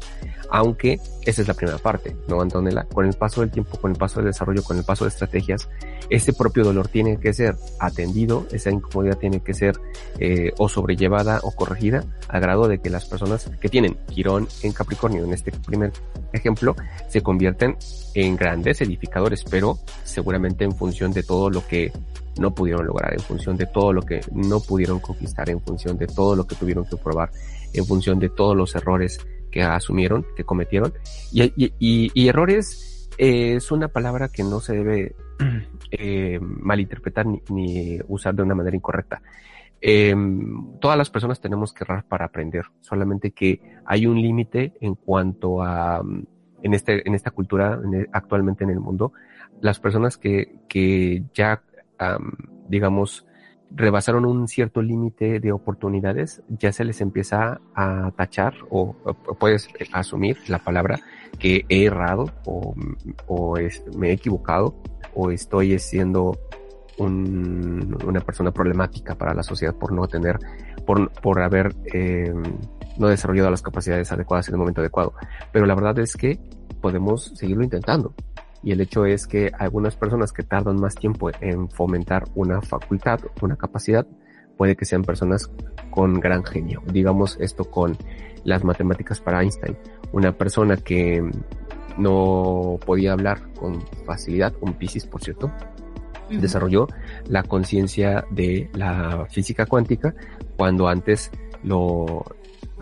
aunque 0.50 1.00
esa 1.24 1.42
es 1.42 1.48
la 1.48 1.54
primera 1.54 1.78
parte, 1.78 2.16
¿no, 2.28 2.40
Antonella? 2.40 2.84
Con 2.84 3.06
el 3.06 3.14
paso 3.14 3.40
del 3.40 3.50
tiempo, 3.50 3.78
con 3.78 3.92
el 3.92 3.96
paso 3.96 4.20
del 4.20 4.26
desarrollo, 4.26 4.62
con 4.62 4.76
el 4.76 4.84
paso 4.84 5.04
de 5.04 5.08
estrategias, 5.08 5.68
ese 6.10 6.32
propio 6.32 6.64
dolor 6.64 6.88
tiene 6.88 7.18
que 7.18 7.32
ser 7.32 7.56
atendido, 7.80 8.46
esa 8.52 8.70
incomodidad 8.70 9.18
tiene 9.18 9.40
que 9.40 9.54
ser 9.54 9.78
eh, 10.18 10.52
o 10.58 10.68
sobrellevada 10.68 11.40
o 11.42 11.52
corregida, 11.52 12.04
a 12.28 12.38
grado 12.38 12.68
de 12.68 12.78
que 12.78 12.90
las 12.90 13.06
personas 13.06 13.50
que 13.60 13.68
tienen 13.68 13.96
Quirón 14.08 14.48
en 14.62 14.72
Capricornio, 14.72 15.24
en 15.24 15.32
este 15.32 15.52
primer 15.52 15.92
ejemplo, 16.32 16.76
se 17.08 17.22
convierten 17.22 17.76
en 18.14 18.36
grandes 18.42 18.80
edificadores, 18.80 19.44
pero 19.48 19.78
seguramente 20.02 20.64
en 20.64 20.72
función 20.72 21.12
de 21.12 21.22
todo 21.22 21.48
lo 21.48 21.64
que 21.66 21.92
no 22.40 22.52
pudieron 22.54 22.86
lograr, 22.86 23.12
en 23.12 23.20
función 23.20 23.56
de 23.56 23.66
todo 23.66 23.92
lo 23.92 24.02
que 24.02 24.20
no 24.32 24.60
pudieron 24.60 24.98
conquistar, 24.98 25.48
en 25.48 25.60
función 25.60 25.96
de 25.96 26.06
todo 26.06 26.34
lo 26.34 26.44
que 26.44 26.56
tuvieron 26.56 26.84
que 26.84 26.96
probar, 26.96 27.30
en 27.72 27.86
función 27.86 28.18
de 28.18 28.30
todos 28.30 28.56
los 28.56 28.74
errores 28.74 29.24
que 29.50 29.62
asumieron, 29.62 30.26
que 30.36 30.44
cometieron. 30.44 30.92
Y, 31.30 32.28
errores 32.28 33.08
eh, 33.18 33.54
es 33.56 33.70
una 33.70 33.88
palabra 33.88 34.28
que 34.28 34.42
no 34.42 34.58
se 34.60 34.74
debe 34.74 35.14
eh, 35.92 36.40
malinterpretar 36.40 37.26
ni, 37.26 38.00
usar 38.08 38.34
de 38.34 38.42
una 38.42 38.54
manera 38.54 38.74
incorrecta. 38.74 39.22
Em, 39.80 40.78
todas 40.80 40.96
las 40.96 41.10
personas 41.10 41.40
tenemos 41.40 41.72
que 41.72 41.84
errar 41.84 42.04
para 42.04 42.24
aprender, 42.24 42.64
solamente 42.80 43.32
que 43.32 43.60
hay 43.84 44.06
un 44.06 44.20
límite 44.20 44.72
en 44.80 44.94
cuanto 44.94 45.62
a, 45.62 46.02
en, 46.62 46.74
este, 46.74 47.06
en 47.06 47.14
esta 47.14 47.30
cultura 47.30 47.80
actualmente 48.12 48.64
en 48.64 48.70
el 48.70 48.80
mundo, 48.80 49.12
las 49.60 49.78
personas 49.78 50.16
que, 50.16 50.56
que 50.68 51.24
ya, 51.34 51.62
digamos, 52.68 53.26
rebasaron 53.74 54.24
un 54.26 54.48
cierto 54.48 54.82
límite 54.82 55.40
de 55.40 55.52
oportunidades, 55.52 56.42
ya 56.48 56.72
se 56.72 56.84
les 56.84 57.00
empieza 57.00 57.60
a 57.74 58.12
tachar 58.16 58.54
o, 58.70 58.94
puedes 59.38 59.68
asumir 59.92 60.36
la 60.48 60.58
palabra 60.58 61.00
que 61.38 61.64
he 61.68 61.84
errado 61.84 62.30
o, 62.44 62.74
o 63.26 63.54
me 63.96 64.10
he 64.10 64.12
equivocado 64.12 64.74
o 65.14 65.30
estoy 65.30 65.78
siendo 65.78 66.38
un, 66.98 67.98
una 68.06 68.20
persona 68.20 68.50
problemática 68.50 69.14
para 69.14 69.34
la 69.34 69.42
sociedad 69.42 69.74
por 69.74 69.92
no 69.92 70.06
tener, 70.06 70.38
por, 70.86 71.10
por 71.10 71.40
haber 71.40 71.74
eh, 71.92 72.32
no 72.98 73.08
desarrollado 73.08 73.50
las 73.50 73.62
capacidades 73.62 74.10
adecuadas 74.12 74.48
en 74.48 74.54
el 74.54 74.58
momento 74.58 74.80
adecuado. 74.80 75.14
Pero 75.52 75.66
la 75.66 75.74
verdad 75.74 75.98
es 75.98 76.16
que 76.16 76.38
podemos 76.80 77.32
seguirlo 77.34 77.64
intentando. 77.64 78.14
Y 78.62 78.72
el 78.72 78.80
hecho 78.80 79.06
es 79.06 79.26
que 79.26 79.50
algunas 79.58 79.96
personas 79.96 80.32
que 80.32 80.42
tardan 80.42 80.80
más 80.80 80.94
tiempo 80.94 81.30
en 81.40 81.68
fomentar 81.68 82.24
una 82.34 82.60
facultad, 82.60 83.20
una 83.40 83.56
capacidad, 83.56 84.06
puede 84.56 84.76
que 84.76 84.84
sean 84.84 85.02
personas 85.02 85.50
con 85.90 86.20
gran 86.20 86.44
genio. 86.44 86.82
Digamos 86.86 87.36
esto 87.40 87.64
con 87.64 87.96
las 88.44 88.62
matemáticas 88.64 89.20
para 89.20 89.42
Einstein. 89.42 89.76
Una 90.12 90.32
persona 90.32 90.76
que 90.76 91.28
no 91.98 92.78
podía 92.84 93.12
hablar 93.12 93.52
con 93.54 93.82
facilidad, 94.06 94.54
un 94.60 94.74
Piscis 94.74 95.06
por 95.06 95.22
cierto, 95.22 95.50
desarrolló 96.30 96.86
la 97.26 97.42
conciencia 97.42 98.24
de 98.30 98.70
la 98.74 99.26
física 99.28 99.66
cuántica 99.66 100.14
cuando 100.56 100.88
antes 100.88 101.30
lo, 101.62 102.24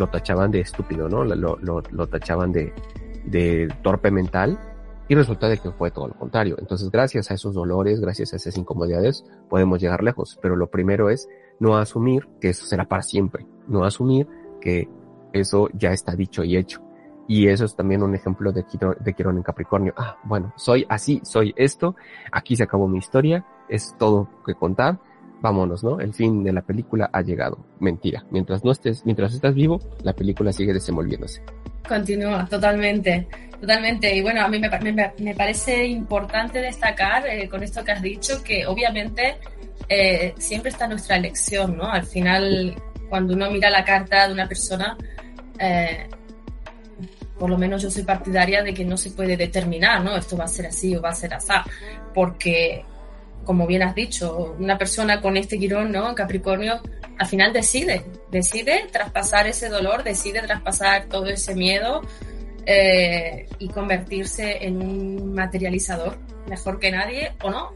lo 0.00 0.08
tachaban 0.08 0.50
de 0.50 0.60
estúpido, 0.60 1.08
¿no? 1.08 1.24
Lo, 1.24 1.56
lo, 1.60 2.06
tachaban 2.08 2.50
de, 2.50 2.72
de 3.26 3.72
torpe 3.82 4.10
mental 4.10 4.58
Y 5.08 5.14
resulta 5.14 5.48
de 5.48 5.58
que 5.58 5.70
fue 5.70 5.90
todo 5.90 6.08
lo 6.08 6.14
contrario. 6.14 6.56
Entonces, 6.58 6.90
gracias 6.90 7.30
a 7.30 7.34
esos 7.34 7.54
dolores, 7.54 8.00
gracias 8.00 8.32
a 8.32 8.36
esas 8.36 8.56
incomodidades, 8.56 9.24
podemos 9.48 9.80
llegar 9.80 10.02
lejos. 10.02 10.38
Pero 10.40 10.56
lo 10.56 10.68
primero 10.68 11.10
es 11.10 11.28
no 11.58 11.76
asumir 11.76 12.26
que 12.40 12.48
eso 12.48 12.64
será 12.64 12.86
para 12.86 13.02
siempre. 13.02 13.46
No 13.68 13.84
asumir 13.84 14.26
que 14.60 14.88
eso 15.32 15.68
ya 15.74 15.92
está 15.92 16.16
dicho 16.16 16.42
y 16.42 16.56
hecho. 16.56 16.80
Y 17.28 17.48
eso 17.48 17.64
es 17.64 17.76
también 17.76 18.02
un 18.02 18.14
ejemplo 18.14 18.50
de 18.52 18.64
Quirón, 18.64 18.96
de 18.98 19.12
Quirón 19.12 19.36
en 19.36 19.42
Capricornio. 19.42 19.92
Ah, 19.96 20.16
bueno, 20.24 20.52
soy 20.56 20.84
así, 20.88 21.20
soy 21.22 21.52
esto, 21.56 21.94
aquí 22.32 22.56
se 22.56 22.64
acabó 22.64 22.88
mi 22.88 22.98
historia, 22.98 23.46
es 23.68 23.94
todo 23.98 24.28
que 24.44 24.54
contar, 24.54 24.98
vámonos, 25.40 25.82
¿no? 25.82 26.00
El 26.00 26.12
fin 26.12 26.42
de 26.42 26.52
la 26.52 26.62
película 26.62 27.10
ha 27.12 27.22
llegado. 27.22 27.58
Mentira. 27.78 28.24
Mientras 28.30 28.64
no 28.64 28.72
estés, 28.72 29.04
mientras 29.04 29.34
estás 29.34 29.54
vivo, 29.54 29.80
la 30.02 30.12
película 30.12 30.52
sigue 30.52 30.72
desenvolviéndose. 30.72 31.42
Continúa, 31.88 32.46
totalmente, 32.48 33.26
totalmente. 33.60 34.14
Y 34.14 34.22
bueno, 34.22 34.42
a 34.42 34.48
mí 34.48 34.58
me, 34.58 34.68
me, 34.92 35.12
me 35.18 35.34
parece 35.34 35.86
importante 35.86 36.60
destacar 36.60 37.26
eh, 37.26 37.48
con 37.48 37.62
esto 37.62 37.84
que 37.84 37.92
has 37.92 38.02
dicho 38.02 38.42
que 38.42 38.66
obviamente 38.66 39.38
eh, 39.88 40.34
siempre 40.38 40.70
está 40.70 40.86
nuestra 40.86 41.16
elección, 41.16 41.76
¿no? 41.76 41.90
Al 41.90 42.04
final, 42.04 42.76
cuando 43.08 43.34
uno 43.34 43.50
mira 43.50 43.70
la 43.70 43.84
carta 43.84 44.28
de 44.28 44.32
una 44.32 44.46
persona, 44.46 44.96
eh, 45.58 46.08
por 47.36 47.50
lo 47.50 47.58
menos 47.58 47.82
yo 47.82 47.90
soy 47.90 48.04
partidaria 48.04 48.62
de 48.62 48.72
que 48.72 48.84
no 48.84 48.96
se 48.96 49.10
puede 49.10 49.36
determinar, 49.36 50.04
¿no? 50.04 50.16
Esto 50.16 50.36
va 50.36 50.44
a 50.44 50.48
ser 50.48 50.66
así 50.66 50.94
o 50.94 51.02
va 51.02 51.08
a 51.08 51.14
ser 51.14 51.34
así, 51.34 51.52
porque, 52.14 52.84
como 53.44 53.66
bien 53.66 53.82
has 53.82 53.94
dicho, 53.94 54.56
una 54.58 54.78
persona 54.78 55.20
con 55.20 55.36
este 55.36 55.58
quirón, 55.58 55.92
¿no? 55.92 56.14
Capricornio, 56.14 56.80
al 57.18 57.26
final 57.26 57.52
decide, 57.52 58.04
decide 58.30 58.86
traspasar 58.92 59.46
ese 59.46 59.68
dolor, 59.68 60.04
decide 60.04 60.40
traspasar 60.42 61.06
todo 61.06 61.26
ese 61.26 61.54
miedo 61.54 62.02
eh, 62.66 63.48
y 63.58 63.68
convertirse 63.68 64.64
en 64.64 64.82
un 64.82 65.34
materializador 65.34 66.18
mejor 66.48 66.78
que 66.78 66.90
nadie 66.90 67.32
o 67.42 67.50
no, 67.50 67.72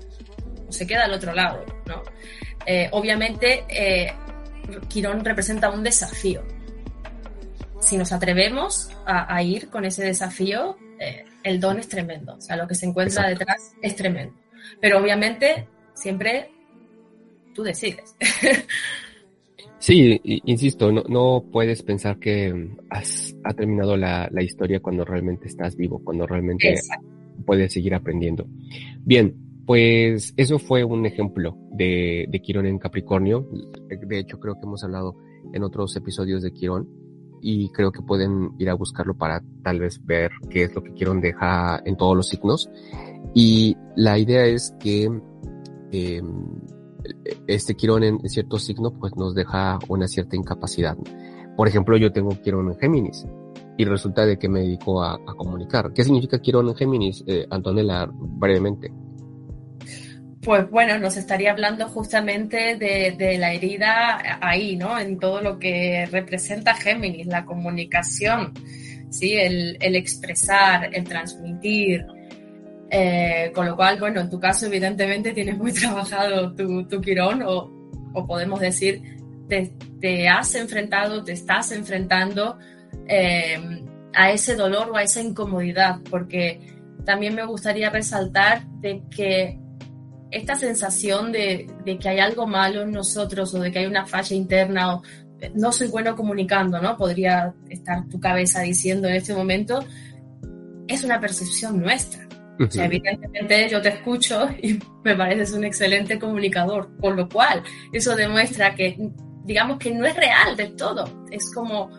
o 0.68 0.72
se 0.72 0.86
queda 0.86 1.04
al 1.04 1.12
otro 1.12 1.34
lado, 1.34 1.64
¿no? 1.86 2.02
Eh, 2.66 2.88
obviamente, 2.92 3.64
eh, 3.68 4.12
Quirón 4.88 5.24
representa 5.24 5.70
un 5.70 5.82
desafío, 5.82 6.42
si 7.80 7.98
nos 7.98 8.12
atrevemos 8.12 8.90
a, 9.06 9.34
a 9.34 9.42
ir 9.42 9.68
con 9.68 9.84
ese 9.84 10.04
desafío, 10.04 10.76
eh, 10.98 11.24
el 11.42 11.60
don 11.60 11.78
es 11.78 11.88
tremendo. 11.88 12.34
O 12.34 12.40
sea, 12.40 12.56
lo 12.56 12.66
que 12.66 12.74
se 12.74 12.86
encuentra 12.86 13.30
Exacto. 13.30 13.38
detrás 13.38 13.72
es 13.82 13.94
tremendo. 13.94 14.34
Pero 14.80 14.98
obviamente, 14.98 15.68
siempre 15.94 16.50
tú 17.54 17.62
decides. 17.62 18.16
Sí, 19.78 20.18
insisto, 20.24 20.90
no, 20.90 21.02
no 21.10 21.44
puedes 21.52 21.82
pensar 21.82 22.18
que 22.18 22.70
has 22.88 23.36
ha 23.44 23.52
terminado 23.52 23.98
la, 23.98 24.30
la, 24.32 24.42
historia 24.42 24.80
cuando 24.80 25.04
realmente 25.04 25.46
estás 25.46 25.76
vivo, 25.76 26.00
cuando 26.02 26.26
realmente 26.26 26.70
Exacto. 26.70 27.06
puedes 27.44 27.74
seguir 27.74 27.94
aprendiendo. 27.94 28.46
Bien, 29.04 29.34
pues 29.66 30.32
eso 30.38 30.58
fue 30.58 30.84
un 30.84 31.04
ejemplo 31.04 31.58
de, 31.70 32.24
de 32.30 32.40
Quirón 32.40 32.64
en 32.64 32.78
Capricornio. 32.78 33.46
De 33.88 34.18
hecho, 34.18 34.40
creo 34.40 34.54
que 34.54 34.62
hemos 34.62 34.82
hablado 34.84 35.16
en 35.52 35.62
otros 35.62 35.94
episodios 35.96 36.42
de 36.42 36.52
Quirón 36.52 36.88
y 37.46 37.68
creo 37.68 37.92
que 37.92 38.00
pueden 38.00 38.52
ir 38.58 38.70
a 38.70 38.74
buscarlo 38.74 39.14
para 39.14 39.42
tal 39.62 39.78
vez 39.78 40.00
ver 40.06 40.30
qué 40.48 40.62
es 40.62 40.74
lo 40.74 40.82
que 40.82 40.94
quieren 40.94 41.20
dejar 41.20 41.82
en 41.84 41.94
todos 41.94 42.16
los 42.16 42.26
signos. 42.26 42.70
Y 43.34 43.76
la 43.96 44.18
idea 44.18 44.46
es 44.46 44.74
que 44.80 45.10
eh, 45.92 46.22
este 47.46 47.74
Quirón 47.74 48.02
en, 48.02 48.14
en 48.14 48.28
cierto 48.30 48.58
signo 48.58 48.94
pues 48.98 49.14
nos 49.16 49.34
deja 49.34 49.78
una 49.88 50.08
cierta 50.08 50.36
incapacidad. 50.36 50.96
Por 51.54 51.68
ejemplo, 51.68 51.98
yo 51.98 52.10
tengo 52.12 52.30
Quirón 52.30 52.68
en 52.68 52.78
Géminis 52.78 53.26
y 53.76 53.84
resulta 53.84 54.24
de 54.24 54.38
que 54.38 54.48
me 54.48 54.60
dedico 54.60 55.02
a, 55.02 55.12
a 55.12 55.34
comunicar. 55.36 55.92
¿Qué 55.92 56.02
significa 56.02 56.40
Quirón 56.40 56.70
en 56.70 56.76
Géminis, 56.76 57.24
eh, 57.26 57.46
Antonella, 57.50 58.08
brevemente? 58.10 58.90
Pues 60.44 60.68
bueno, 60.70 60.98
nos 60.98 61.16
estaría 61.16 61.52
hablando 61.52 61.88
justamente 61.88 62.76
de, 62.76 63.38
la 63.38 63.54
herida 63.54 64.38
ahí, 64.42 64.76
¿no? 64.76 64.98
En 64.98 65.18
todo 65.18 65.40
lo 65.40 65.58
que 65.58 66.06
representa 66.10 66.74
Géminis, 66.74 67.26
la 67.26 67.46
comunicación, 67.46 68.52
¿sí? 69.10 69.36
El, 69.36 69.78
el 69.80 69.96
expresar, 69.96 70.90
el 70.92 71.04
transmitir. 71.04 72.04
Eh, 72.90 73.52
con 73.54 73.64
lo 73.66 73.74
cual, 73.74 73.98
bueno, 73.98 74.20
en 74.20 74.28
tu 74.28 74.38
caso, 74.38 74.66
evidentemente, 74.66 75.32
tienes 75.32 75.56
muy 75.56 75.72
trabajado 75.80 76.54
tu, 76.54 76.86
tu 76.86 77.00
quirón, 77.00 77.42
o, 77.42 77.70
o, 78.12 78.26
podemos 78.26 78.60
decir, 78.60 79.00
te, 79.48 79.72
te, 79.98 80.28
has 80.28 80.54
enfrentado, 80.56 81.24
te 81.24 81.32
estás 81.32 81.72
enfrentando 81.72 82.58
eh, 83.08 83.58
a 84.14 84.30
ese 84.30 84.56
dolor 84.56 84.90
o 84.90 84.96
a 84.96 85.02
esa 85.02 85.22
incomodidad, 85.22 86.00
porque 86.10 86.60
también 87.06 87.34
me 87.34 87.46
gustaría 87.46 87.88
resaltar 87.88 88.66
de 88.80 89.02
que 89.10 89.63
esta 90.34 90.56
sensación 90.56 91.30
de, 91.30 91.68
de, 91.84 91.98
que 91.98 92.08
hay 92.08 92.18
algo 92.18 92.46
malo 92.46 92.82
en 92.82 92.90
nosotros 92.90 93.54
o 93.54 93.60
de 93.60 93.70
que 93.70 93.78
hay 93.78 93.86
una 93.86 94.04
falla 94.04 94.34
interna 94.34 94.96
o 94.96 95.02
no 95.54 95.70
soy 95.72 95.88
bueno 95.88 96.16
comunicando, 96.16 96.80
¿no? 96.80 96.96
Podría 96.96 97.54
estar 97.68 98.08
tu 98.08 98.18
cabeza 98.18 98.62
diciendo 98.62 99.08
en 99.08 99.14
este 99.14 99.34
momento, 99.34 99.80
es 100.88 101.04
una 101.04 101.20
percepción 101.20 101.80
nuestra. 101.80 102.24
Uh 102.24 102.62
-huh. 102.62 102.68
o 102.68 102.70
sea, 102.70 102.84
evidentemente 102.86 103.68
yo 103.68 103.80
te 103.80 103.90
escucho 103.90 104.48
y 104.62 104.78
me 105.04 105.14
pareces 105.14 105.52
un 105.52 105.64
excelente 105.64 106.18
comunicador, 106.18 106.90
con 107.00 107.16
lo 107.16 107.28
cual 107.28 107.62
eso 107.92 108.16
demuestra 108.16 108.74
que, 108.74 108.96
digamos 109.44 109.78
que 109.78 109.94
no 109.94 110.04
es 110.04 110.16
real 110.16 110.56
del 110.56 110.74
todo, 110.74 111.26
es 111.30 111.52
como 111.54 111.90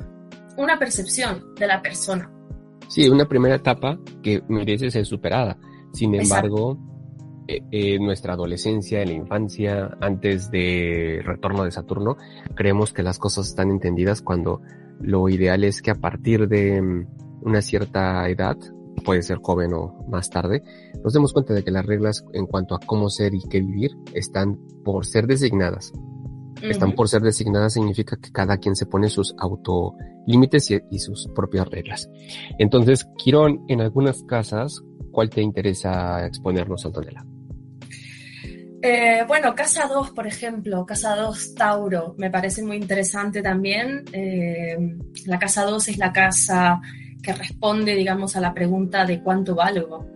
una 0.58 0.78
percepción 0.78 1.54
de 1.56 1.68
la 1.68 1.82
persona. 1.82 2.30
Sí, 2.88 3.08
una 3.10 3.28
primera 3.28 3.56
etapa 3.56 3.98
que 4.22 4.44
merece 4.48 4.92
ser 4.92 5.06
superada. 5.06 5.58
Sin 5.94 6.14
embargo, 6.14 6.72
Exacto 6.72 6.95
eh, 7.48 8.00
nuestra 8.00 8.34
adolescencia, 8.34 9.02
en 9.02 9.10
la 9.10 9.14
infancia, 9.14 9.98
antes 10.02 10.50
de 10.50 11.22
retorno 11.24 11.64
de 11.64 11.72
Saturno, 11.72 12.18
creemos 12.56 12.92
que 12.92 13.04
las 13.04 13.20
cosas 13.20 13.48
están 13.48 13.70
entendidas 13.70 14.22
cuando 14.22 14.62
lo 15.00 15.30
ideal 15.30 15.64
es 15.64 15.82
que 15.82 15.92
a 15.92 15.96
partir 15.96 16.48
de 16.48 16.82
mm, 16.82 17.08
una 17.44 17.62
cierta 17.62 18.28
edad, 18.30 18.58
puede 19.04 19.22
ser 19.22 19.38
joven 19.42 19.74
o 19.74 20.06
más 20.10 20.30
tarde, 20.30 20.64
nos 21.04 21.14
demos 21.14 21.34
cuenta 21.34 21.54
de 21.54 21.64
que 21.64 21.72
las 21.72 21.86
reglas 21.86 22.26
en 22.34 22.48
cuanto 22.48 22.74
a 22.76 22.80
cómo 22.80 23.10
ser 23.10 23.36
y 23.36 23.42
qué 23.50 23.60
vivir 23.60 23.92
están 24.14 24.58
por 24.84 25.06
ser 25.06 25.28
designadas. 25.28 25.92
Uh 25.94 26.62
-huh. 26.62 26.72
Están 26.72 26.94
por 26.94 27.10
ser 27.10 27.22
designadas 27.22 27.74
significa 27.74 28.18
que 28.18 28.32
cada 28.32 28.58
quien 28.58 28.76
se 28.76 28.86
pone 28.86 29.10
sus 29.10 29.36
autolímites 29.38 30.72
y, 30.72 30.82
y 30.90 31.00
sus 31.00 31.28
propias 31.36 31.68
reglas. 31.70 32.10
Entonces, 32.58 33.08
Quirón, 33.18 33.66
en 33.68 33.82
algunas 33.82 34.24
casas, 34.24 34.82
¿cuál 35.12 35.30
te 35.30 35.42
interesa 35.42 36.26
exponernos, 36.26 36.86
Antonella? 36.86 37.26
Eh, 38.88 39.24
bueno, 39.28 39.56
Casa 39.56 39.88
2, 39.88 40.12
por 40.12 40.28
ejemplo, 40.28 40.86
Casa 40.86 41.16
2 41.16 41.56
Tauro, 41.56 42.14
me 42.20 42.30
parece 42.30 42.62
muy 42.62 42.78
interesante 42.78 43.42
también. 43.42 44.04
Eh, 44.14 44.78
la 45.26 45.40
Casa 45.40 45.66
2 45.66 45.88
es 45.88 45.98
la 45.98 46.14
casa 46.14 46.80
que 47.20 47.34
responde, 47.34 47.96
digamos, 47.96 48.36
a 48.36 48.42
la 48.42 48.54
pregunta 48.54 49.04
de 49.04 49.24
cuánto 49.24 49.56
valgo 49.56 50.12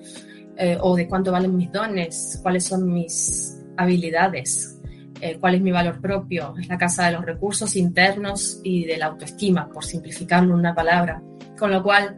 eh, 0.55 0.77
o 0.79 0.95
de 0.95 1.07
cuánto 1.07 1.31
valen 1.31 1.57
mis 1.57 1.71
dones, 1.71 2.39
cuáles 2.43 2.63
son 2.63 2.93
mis 2.93 3.59
habilidades, 3.75 4.79
cuál 5.39 5.55
es 5.55 5.61
mi 5.61 5.71
valor 5.71 5.99
propio. 5.99 6.53
Es 6.59 6.67
la 6.67 6.77
casa 6.77 7.07
de 7.07 7.13
los 7.13 7.25
recursos 7.25 7.75
internos 7.75 8.61
y 8.63 8.85
de 8.85 8.97
la 8.97 9.07
autoestima, 9.07 9.67
por 9.67 9.83
simplificarlo 9.83 10.53
en 10.53 10.59
una 10.59 10.75
palabra. 10.75 11.23
Con 11.57 11.71
lo 11.71 11.81
cual, 11.81 12.15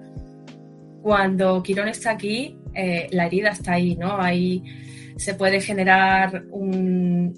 cuando 1.02 1.64
Quirón 1.64 1.88
está 1.88 2.12
aquí, 2.12 2.60
la 2.74 3.26
herida 3.26 3.52
está 3.52 3.72
ahí, 3.76 3.96
¿no? 3.96 4.20
Ahí 4.20 4.62
se 5.22 5.36
puede 5.36 5.62
generar 5.62 6.46
un, 6.50 7.32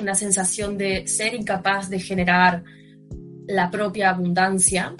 una 0.00 0.14
sensación 0.16 0.76
de 0.76 1.06
ser 1.06 1.34
incapaz 1.34 1.88
de 1.88 2.00
generar 2.00 2.64
la 3.46 3.70
propia 3.70 4.10
abundancia, 4.10 4.92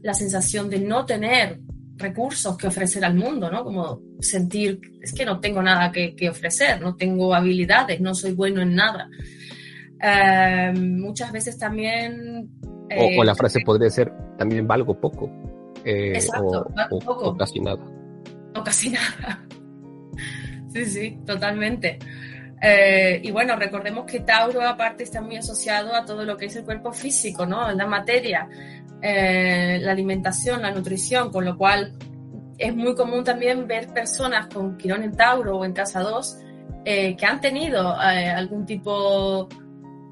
la 0.00 0.14
sensación 0.14 0.70
de 0.70 0.78
no 0.78 1.04
tener 1.04 1.58
recursos 1.96 2.56
que 2.56 2.68
ofrecer 2.68 3.04
al 3.04 3.16
mundo, 3.16 3.50
¿no? 3.50 3.64
Como 3.64 4.00
sentir, 4.20 4.80
es 5.02 5.12
que 5.12 5.24
no 5.24 5.40
tengo 5.40 5.60
nada 5.64 5.90
que, 5.90 6.14
que 6.14 6.30
ofrecer, 6.30 6.80
no 6.80 6.94
tengo 6.94 7.34
habilidades, 7.34 8.00
no 8.00 8.14
soy 8.14 8.34
bueno 8.34 8.62
en 8.62 8.76
nada. 8.76 9.08
Eh, 10.00 10.72
muchas 10.78 11.32
veces 11.32 11.58
también... 11.58 12.50
Eh, 12.88 13.16
o, 13.16 13.20
o, 13.22 13.24
la 13.24 13.34
frase 13.34 13.58
podría 13.64 13.90
ser, 13.90 14.12
también 14.38 14.68
valgo 14.68 15.00
poco. 15.00 15.28
Eh, 15.84 16.12
Exacto, 16.14 16.68
o, 16.68 16.72
valgo 16.72 16.98
poco. 17.00 17.30
O 17.30 17.36
casi 17.36 17.58
nada. 17.58 17.84
O 18.54 18.62
casi 18.62 18.90
nada. 18.92 19.44
Sí, 20.74 20.86
sí, 20.86 21.18
totalmente. 21.24 22.00
Eh, 22.60 23.20
y 23.22 23.30
bueno, 23.30 23.54
recordemos 23.54 24.06
que 24.06 24.20
Tauro 24.20 24.60
aparte 24.60 25.04
está 25.04 25.20
muy 25.20 25.36
asociado 25.36 25.94
a 25.94 26.04
todo 26.04 26.24
lo 26.24 26.36
que 26.36 26.46
es 26.46 26.56
el 26.56 26.64
cuerpo 26.64 26.92
físico, 26.92 27.46
¿no? 27.46 27.70
La 27.70 27.86
materia, 27.86 28.48
eh, 29.00 29.78
la 29.80 29.92
alimentación, 29.92 30.62
la 30.62 30.72
nutrición, 30.72 31.30
con 31.30 31.44
lo 31.44 31.56
cual 31.56 31.92
es 32.58 32.74
muy 32.74 32.96
común 32.96 33.22
también 33.22 33.68
ver 33.68 33.86
personas 33.88 34.48
con 34.48 34.76
Quirón 34.76 35.04
en 35.04 35.16
Tauro 35.16 35.58
o 35.58 35.64
en 35.64 35.72
Casa 35.72 36.00
2 36.00 36.38
eh, 36.84 37.16
que 37.16 37.24
han 37.24 37.40
tenido 37.40 37.96
algún 37.96 38.66
tipo 38.66 39.48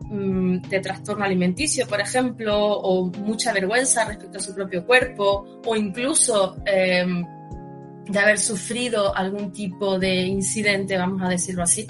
mm, 0.05 0.59
de 0.69 0.79
trastorno 0.79 1.25
alimenticio, 1.25 1.89
por 1.89 2.01
ejemplo, 2.01 2.57
o 2.57 3.07
mucha 3.07 3.53
vergüenza 3.53 4.05
respecto 4.05 4.39
a 4.39 4.41
su 4.41 4.55
propio 4.55 4.87
cuerpo, 4.87 5.61
o 5.67 5.75
incluso 5.75 6.57
de 8.13 8.19
haber 8.19 8.39
sufrido 8.39 9.17
algún 9.17 9.53
tipo 9.53 9.99
de 9.99 10.23
incidente, 10.23 10.97
vamos 10.97 11.23
a 11.23 11.29
decirlo 11.29 11.63
así, 11.63 11.87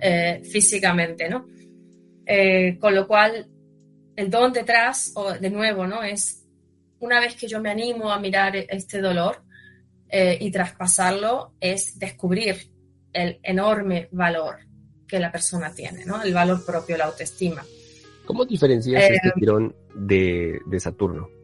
eh, 0.00 0.40
físicamente, 0.44 1.28
¿no? 1.28 1.46
Eh, 2.24 2.78
con 2.78 2.94
lo 2.94 3.06
cual, 3.06 3.46
el 4.14 4.30
don 4.30 4.52
detrás, 4.52 5.12
o 5.16 5.32
de 5.32 5.50
nuevo, 5.50 5.86
¿no? 5.86 6.02
Es 6.02 6.44
una 7.00 7.20
vez 7.20 7.36
que 7.36 7.48
yo 7.48 7.60
me 7.60 7.70
animo 7.70 8.10
a 8.10 8.18
mirar 8.18 8.56
este 8.56 9.00
dolor 9.00 9.42
eh, 10.08 10.38
y 10.40 10.50
traspasarlo, 10.50 11.54
es 11.60 11.98
descubrir 11.98 12.70
el 13.12 13.38
enorme 13.42 14.08
valor 14.12 14.56
que 15.06 15.18
la 15.18 15.30
persona 15.32 15.72
tiene, 15.72 16.04
¿no? 16.04 16.22
El 16.22 16.32
valor 16.32 16.64
propio, 16.64 16.96
la 16.96 17.06
autoestima. 17.06 17.64
¿Cómo 18.24 18.44
diferencias 18.44 19.02
este 19.02 19.32
tirón 19.36 19.74
de, 19.94 20.60
de 20.66 20.80
Saturno? 20.80 21.35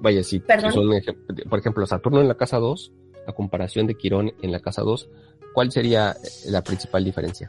Vaya, 0.00 0.22
si 0.22 0.40
por 0.40 1.58
ejemplo, 1.58 1.86
Saturno 1.86 2.20
en 2.20 2.28
la 2.28 2.36
casa 2.36 2.58
2, 2.58 2.92
a 3.26 3.32
comparación 3.32 3.86
de 3.86 3.96
Quirón 3.96 4.32
en 4.42 4.52
la 4.52 4.60
casa 4.60 4.82
2, 4.82 5.08
¿cuál 5.52 5.70
sería 5.70 6.16
la 6.46 6.62
principal 6.62 7.04
diferencia? 7.04 7.48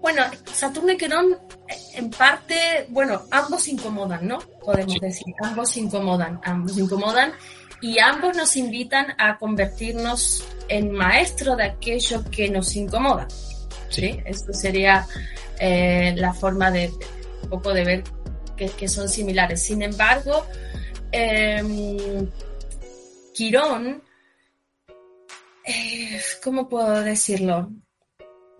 Bueno, 0.00 0.22
Saturno 0.44 0.92
y 0.92 0.96
Quirón, 0.96 1.36
en 1.94 2.10
parte, 2.10 2.86
bueno, 2.88 3.22
ambos 3.30 3.68
incomodan, 3.68 4.26
¿no? 4.26 4.38
Podemos 4.64 4.98
decir, 5.00 5.34
ambos 5.42 5.76
incomodan, 5.76 6.40
ambos 6.42 6.78
incomodan 6.78 7.32
y 7.80 7.98
ambos 7.98 8.36
nos 8.36 8.56
invitan 8.56 9.14
a 9.18 9.38
convertirnos 9.38 10.44
en 10.68 10.92
maestro 10.92 11.56
de 11.56 11.64
aquello 11.64 12.24
que 12.30 12.48
nos 12.48 12.76
incomoda. 12.76 13.28
¿sí? 13.90 14.20
Esto 14.24 14.52
sería 14.52 15.06
eh, 15.58 16.14
la 16.16 16.32
forma 16.32 16.70
de 16.70 16.90
un 17.42 17.48
poco 17.50 17.72
de 17.72 17.84
ver 17.84 18.04
que, 18.68 18.88
son 18.88 19.08
similares. 19.08 19.62
Sin 19.62 19.82
embargo, 19.82 20.46
eh, 21.12 21.62
Quirón, 23.34 24.02
eh, 25.64 26.20
¿cómo 26.42 26.68
puedo 26.68 27.00
decirlo? 27.02 27.70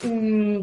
Mm, 0.03 0.61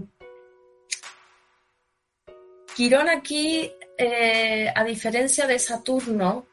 Quirón 2.75 3.09
aquí, 3.09 3.71
eh, 3.97 4.71
a 4.73 4.83
diferencia 4.83 5.45
de 5.45 5.59
Saturno, 5.59 6.47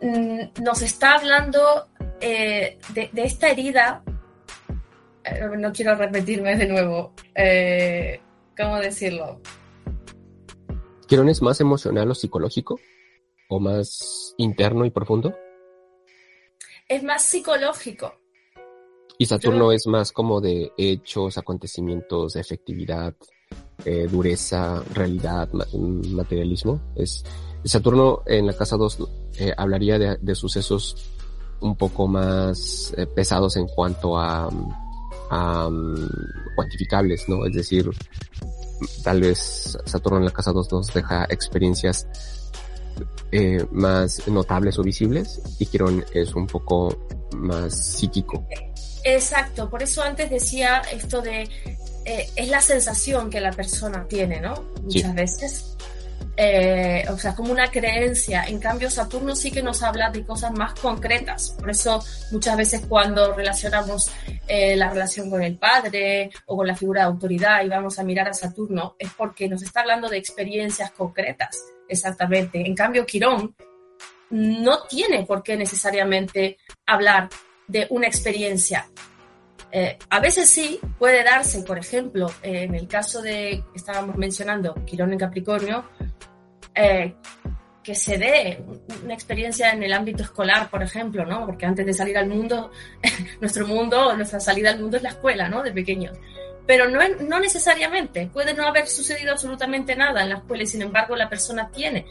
mm, 0.00 0.62
nos 0.62 0.82
está 0.82 1.14
hablando 1.14 1.88
de, 2.20 2.78
esta 3.16 3.48
herida, 3.48 4.02
no 5.58 5.72
quiero 5.72 5.94
repetirme 5.94 6.56
de 6.56 6.66
nuevo, 6.66 7.14
¿cómo 8.56 8.78
decirlo? 8.78 9.40
¿Quirón 11.06 11.28
es 11.28 11.42
más 11.42 11.60
emocional 11.60 12.10
o 12.10 12.14
psicológico? 12.14 12.80
¿O 13.48 13.60
más 13.60 14.34
interno 14.38 14.84
y 14.86 14.90
profundo? 14.90 15.34
Es 16.88 17.02
más 17.02 17.24
psicológico. 17.24 18.14
Y 19.18 19.26
Saturno 19.26 19.70
es 19.70 19.86
más 19.86 20.12
como 20.12 20.40
de 20.40 20.72
hechos, 20.76 21.38
acontecimientos, 21.38 22.36
efectividad, 22.36 23.14
eh, 23.84 24.08
dureza, 24.10 24.82
realidad, 24.92 25.48
materialismo. 25.52 26.80
Es, 26.96 27.24
Saturno 27.64 28.22
en 28.26 28.46
la 28.46 28.54
casa 28.54 28.76
2 28.76 28.98
eh, 29.38 29.52
hablaría 29.56 29.98
de, 29.98 30.34
sucesos 30.34 30.96
un 31.60 31.76
poco 31.76 32.06
más 32.08 32.92
eh, 32.96 33.06
pesados 33.06 33.56
en 33.56 33.66
cuanto 33.68 34.18
a, 34.18 34.50
a 35.30 35.66
um, 35.68 35.94
cuantificables, 36.56 37.28
¿no? 37.28 37.46
Es 37.46 37.54
decir, 37.54 37.88
tal 39.02 39.20
vez 39.20 39.76
Saturno 39.84 40.18
en 40.18 40.24
la 40.24 40.30
casa 40.30 40.52
2 40.52 40.72
nos 40.72 40.92
deja 40.92 41.24
experiencias 41.28 42.06
eh, 43.32 43.64
más 43.72 44.26
notables 44.28 44.78
o 44.78 44.82
visibles 44.82 45.40
y 45.58 45.66
Quirón 45.66 46.04
es 46.12 46.34
un 46.34 46.46
poco 46.46 46.96
más 47.36 47.96
psíquico. 47.96 48.46
Exacto, 49.02 49.68
por 49.68 49.82
eso 49.82 50.02
antes 50.02 50.30
decía 50.30 50.82
esto 50.92 51.20
de 51.20 51.48
eh, 52.04 52.30
es 52.36 52.48
la 52.48 52.60
sensación 52.60 53.30
que 53.30 53.40
la 53.40 53.50
persona 53.50 54.06
tiene, 54.08 54.40
¿no? 54.40 54.54
Muchas 54.82 55.14
veces. 55.14 55.76
Eh, 56.36 57.04
o 57.10 57.16
sea, 57.16 57.34
como 57.34 57.52
una 57.52 57.70
creencia. 57.70 58.44
En 58.44 58.58
cambio, 58.58 58.90
Saturno 58.90 59.36
sí 59.36 59.52
que 59.52 59.62
nos 59.62 59.82
habla 59.82 60.10
de 60.10 60.24
cosas 60.24 60.50
más 60.52 60.74
concretas. 60.74 61.54
Por 61.58 61.70
eso 61.70 62.02
muchas 62.32 62.56
veces 62.56 62.82
cuando 62.88 63.32
relacionamos 63.34 64.10
eh, 64.48 64.74
la 64.76 64.90
relación 64.90 65.30
con 65.30 65.42
el 65.42 65.56
padre 65.56 66.30
o 66.46 66.56
con 66.56 66.66
la 66.66 66.74
figura 66.74 67.02
de 67.02 67.06
autoridad 67.06 67.64
y 67.64 67.68
vamos 67.68 67.98
a 67.98 68.04
mirar 68.04 68.28
a 68.28 68.34
Saturno, 68.34 68.96
es 68.98 69.10
porque 69.16 69.48
nos 69.48 69.62
está 69.62 69.80
hablando 69.80 70.08
de 70.08 70.16
experiencias 70.16 70.90
concretas. 70.90 71.56
Exactamente. 71.88 72.66
En 72.66 72.74
cambio, 72.74 73.06
Quirón 73.06 73.54
no 74.30 74.82
tiene 74.84 75.24
por 75.24 75.42
qué 75.42 75.56
necesariamente 75.56 76.58
hablar 76.86 77.28
de 77.68 77.86
una 77.90 78.08
experiencia. 78.08 78.88
Eh, 79.70 79.98
a 80.08 80.20
veces 80.20 80.48
sí 80.48 80.78
puede 80.98 81.24
darse, 81.24 81.62
por 81.62 81.78
ejemplo, 81.78 82.30
en 82.42 82.74
el 82.74 82.86
caso 82.86 83.22
de, 83.22 83.64
estábamos 83.74 84.16
mencionando, 84.16 84.74
Quirón 84.84 85.12
en 85.12 85.18
Capricornio, 85.18 85.84
eh, 86.74 87.14
que 87.84 87.94
se 87.94 88.16
dé 88.16 88.64
una 89.04 89.14
experiencia 89.14 89.70
en 89.70 89.82
el 89.82 89.92
ámbito 89.92 90.22
escolar, 90.22 90.70
por 90.70 90.82
ejemplo, 90.82 91.24
¿no? 91.26 91.44
Porque 91.44 91.66
antes 91.66 91.84
de 91.84 91.92
salir 91.92 92.16
al 92.16 92.28
mundo, 92.28 92.72
nuestro 93.40 93.66
mundo, 93.68 94.16
nuestra 94.16 94.40
salida 94.40 94.70
al 94.70 94.80
mundo 94.80 94.96
es 94.96 95.02
la 95.02 95.10
escuela, 95.10 95.48
¿no? 95.48 95.62
De 95.62 95.70
pequeños. 95.70 96.16
Pero 96.66 96.88
no, 96.88 96.98
no 97.20 97.38
necesariamente, 97.38 98.30
puede 98.32 98.54
no 98.54 98.66
haber 98.66 98.88
sucedido 98.88 99.32
absolutamente 99.32 99.94
nada 99.94 100.22
en 100.22 100.30
la 100.30 100.36
escuela 100.36 100.62
y 100.62 100.66
sin 100.66 100.80
embargo 100.80 101.14
la 101.14 101.28
persona 101.28 101.70
tiene 101.70 102.06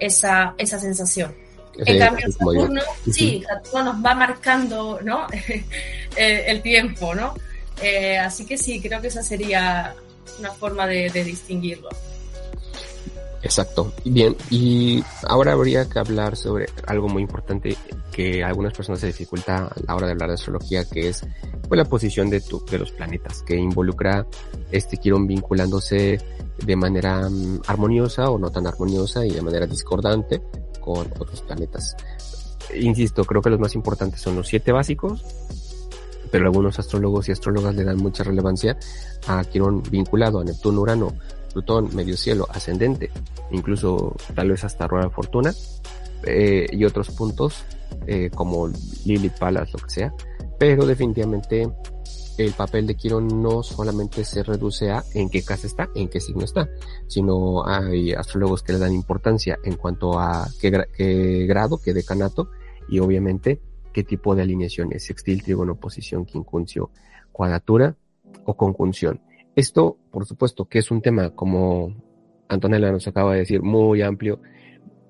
esa, 0.00 0.54
esa 0.56 0.80
sensación. 0.80 1.36
en 1.76 1.98
cambio, 1.98 2.26
Saturno, 2.32 2.80
sí, 3.12 3.44
Saturno 3.46 3.92
nos 3.92 4.04
va 4.04 4.14
marcando, 4.14 5.00
¿no? 5.02 5.26
Eh, 6.16 6.46
el 6.48 6.60
tiempo, 6.60 7.14
¿no? 7.14 7.34
Eh, 7.80 8.18
así 8.18 8.44
que 8.44 8.58
sí, 8.58 8.80
creo 8.80 9.00
que 9.00 9.06
esa 9.06 9.22
sería 9.22 9.94
una 10.40 10.50
forma 10.50 10.88
de 10.88 11.08
distinguirlo. 11.22 11.88
Exacto. 13.42 13.92
Bien, 14.04 14.36
y 14.50 15.02
ahora 15.26 15.52
habría 15.52 15.88
que 15.88 15.98
hablar 15.98 16.36
sobre 16.36 16.66
algo 16.86 17.08
muy 17.08 17.22
importante 17.22 17.76
que 18.12 18.44
a 18.44 18.48
algunas 18.48 18.74
personas 18.74 19.00
se 19.00 19.06
dificulta 19.06 19.66
a 19.66 19.72
la 19.86 19.96
hora 19.96 20.06
de 20.06 20.12
hablar 20.12 20.28
de 20.28 20.34
astrología, 20.34 20.84
que 20.84 21.08
es 21.08 21.26
pues, 21.68 21.78
la 21.78 21.86
posición 21.86 22.28
de, 22.28 22.40
tu, 22.40 22.64
de 22.66 22.78
los 22.78 22.92
planetas, 22.92 23.42
que 23.42 23.56
involucra 23.56 24.26
este 24.70 24.98
Quirón 24.98 25.26
vinculándose 25.26 26.20
de 26.64 26.76
manera 26.76 27.28
mm, 27.30 27.62
armoniosa 27.66 28.30
o 28.30 28.38
no 28.38 28.50
tan 28.50 28.66
armoniosa 28.66 29.24
y 29.24 29.30
de 29.30 29.42
manera 29.42 29.66
discordante 29.66 30.42
con 30.80 31.06
otros 31.18 31.40
planetas. 31.42 31.96
Insisto, 32.74 33.24
creo 33.24 33.40
que 33.40 33.50
los 33.50 33.60
más 33.60 33.74
importantes 33.74 34.20
son 34.20 34.36
los 34.36 34.48
siete 34.48 34.70
básicos, 34.70 35.24
pero 36.30 36.44
algunos 36.44 36.78
astrólogos 36.78 37.28
y 37.28 37.32
astrólogas 37.32 37.74
le 37.74 37.84
dan 37.84 37.96
mucha 37.96 38.22
relevancia 38.22 38.78
a 39.26 39.42
Quirón 39.44 39.82
vinculado 39.90 40.40
a 40.40 40.44
Neptuno, 40.44 40.82
Urano, 40.82 41.14
Plutón, 41.52 41.94
medio 41.94 42.16
cielo, 42.16 42.46
ascendente, 42.50 43.10
incluso 43.50 44.16
tal 44.34 44.50
vez 44.50 44.64
hasta 44.64 44.86
rueda 44.86 45.06
de 45.06 45.10
fortuna, 45.10 45.52
eh, 46.24 46.66
y 46.70 46.84
otros 46.84 47.10
puntos 47.10 47.64
eh, 48.06 48.30
como 48.34 48.68
Lilith, 49.04 49.38
Palas, 49.38 49.72
lo 49.72 49.78
que 49.78 49.90
sea, 49.90 50.14
pero 50.58 50.86
definitivamente 50.86 51.68
el 52.38 52.52
papel 52.52 52.86
de 52.86 52.94
Quirón 52.94 53.42
no 53.42 53.62
solamente 53.62 54.24
se 54.24 54.42
reduce 54.42 54.90
a 54.90 55.04
en 55.14 55.28
qué 55.28 55.42
casa 55.42 55.66
está, 55.66 55.90
en 55.94 56.08
qué 56.08 56.20
signo 56.20 56.44
está, 56.44 56.68
sino 57.06 57.66
hay 57.66 58.12
astrólogos 58.12 58.62
que 58.62 58.72
le 58.72 58.78
dan 58.78 58.94
importancia 58.94 59.58
en 59.64 59.76
cuanto 59.76 60.18
a 60.18 60.48
qué, 60.60 61.46
grado, 61.46 61.78
qué 61.78 61.92
decanato, 61.92 62.50
y 62.88 62.98
obviamente 62.98 63.60
qué 63.92 64.04
tipo 64.04 64.34
de 64.34 64.42
alineación 64.42 64.92
es 64.92 65.04
sextil, 65.04 65.42
trígono, 65.42 65.76
posición, 65.76 66.24
quincuncio, 66.24 66.90
cuadratura 67.32 67.96
o 68.44 68.54
conjunción. 68.54 69.20
Esto, 69.60 69.98
por 70.10 70.24
supuesto, 70.24 70.64
que 70.64 70.78
es 70.78 70.90
un 70.90 71.02
tema, 71.02 71.34
como 71.34 71.94
Antonella 72.48 72.90
nos 72.92 73.06
acaba 73.06 73.34
de 73.34 73.40
decir, 73.40 73.60
muy 73.60 74.00
amplio, 74.00 74.40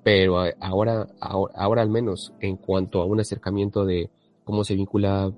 pero 0.03 0.43
ahora, 0.59 1.07
ahora, 1.21 1.81
al 1.81 1.89
menos 1.89 2.33
en 2.41 2.57
cuanto 2.57 3.01
a 3.01 3.05
un 3.05 3.21
acercamiento 3.21 3.85
de 3.85 4.09
cómo 4.43 4.65
se 4.65 4.75
vincula, 4.75 5.31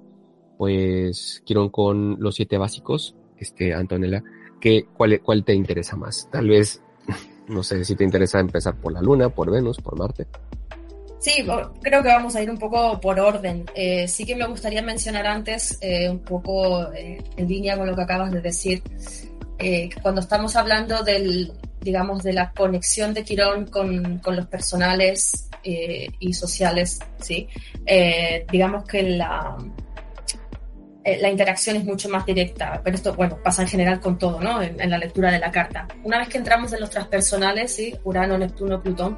pues, 0.58 1.44
Quirón 1.46 1.70
con 1.70 2.18
los 2.20 2.34
siete 2.34 2.58
básicos, 2.58 3.16
este, 3.38 3.76
Antonella, 3.76 4.24
¿qué, 4.60 4.88
cuál, 4.98 5.22
¿cuál 5.22 5.44
te 5.44 5.54
interesa 5.54 5.96
más? 5.96 6.28
Tal 6.32 6.48
vez, 6.48 6.82
no 7.48 7.62
sé 7.62 7.86
si 7.86 7.96
te 7.96 8.04
interesa 8.04 8.40
empezar 8.40 8.82
por 8.82 8.94
la 8.94 9.02
Luna, 9.04 9.30
por 9.30 9.52
Venus, 9.52 9.78
por 9.78 9.96
Marte. 9.96 10.26
Sí, 11.24 11.48
creo 11.82 12.04
que 12.04 12.10
vamos 12.10 12.36
a 12.36 12.42
ir 12.42 12.52
un 12.52 12.58
poco 12.58 13.00
por 13.00 13.18
orden. 13.18 13.64
Eh, 13.76 14.10
sí 14.10 14.26
que 14.26 14.36
me 14.36 14.46
gustaría 14.46 14.82
mencionar 14.82 15.26
antes, 15.26 15.78
eh, 15.80 16.10
un 16.10 16.20
poco 16.20 16.92
eh, 16.92 17.24
en 17.38 17.48
línea 17.48 17.78
con 17.78 17.88
lo 17.88 17.96
que 17.96 18.02
acabas 18.02 18.30
de 18.30 18.42
decir, 18.42 18.84
cuando 20.02 20.20
estamos 20.20 20.58
hablando 20.58 21.02
del, 21.02 21.54
digamos, 21.80 22.24
de 22.24 22.34
la 22.34 22.52
conexión 22.52 23.14
de 23.14 23.24
Quirón 23.24 23.68
con, 23.68 24.18
con 24.20 24.36
los 24.36 24.48
personales 24.48 25.50
y 25.64 26.34
sociales, 26.34 27.00
sí, 27.22 27.48
digamos 28.52 28.84
que 28.84 29.04
la, 29.04 29.56
la 31.06 31.30
interacción 31.30 31.78
es 31.78 31.86
mucho 31.86 32.10
más 32.10 32.26
directa, 32.26 32.82
pero 32.84 32.98
esto, 32.98 33.14
bueno, 33.14 33.40
pasa 33.42 33.62
en 33.62 33.70
general 33.70 34.02
con 34.02 34.18
todo, 34.18 34.42
¿no? 34.42 34.62
En, 34.62 34.82
en 34.82 34.90
la 34.90 34.98
lectura 34.98 35.32
de 35.32 35.40
la 35.40 35.50
carta. 35.50 35.88
Una 36.04 36.18
vez 36.18 36.28
que 36.28 36.40
entramos 36.40 36.74
en 36.74 36.82
los 36.82 36.90
transpersonales, 36.90 37.74
sí, 37.74 37.96
Urano, 38.04 38.38
Neptuno, 38.38 38.84
Plutón, 38.84 39.18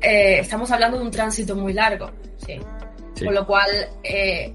eh, 0.00 0.40
estamos 0.40 0.70
hablando 0.70 0.98
de 0.98 1.04
un 1.04 1.10
tránsito 1.10 1.56
muy 1.56 1.72
largo. 1.72 2.10
Sí. 2.44 2.60
Con 3.24 3.34
lo 3.34 3.46
cual, 3.46 3.68
eh, 4.02 4.54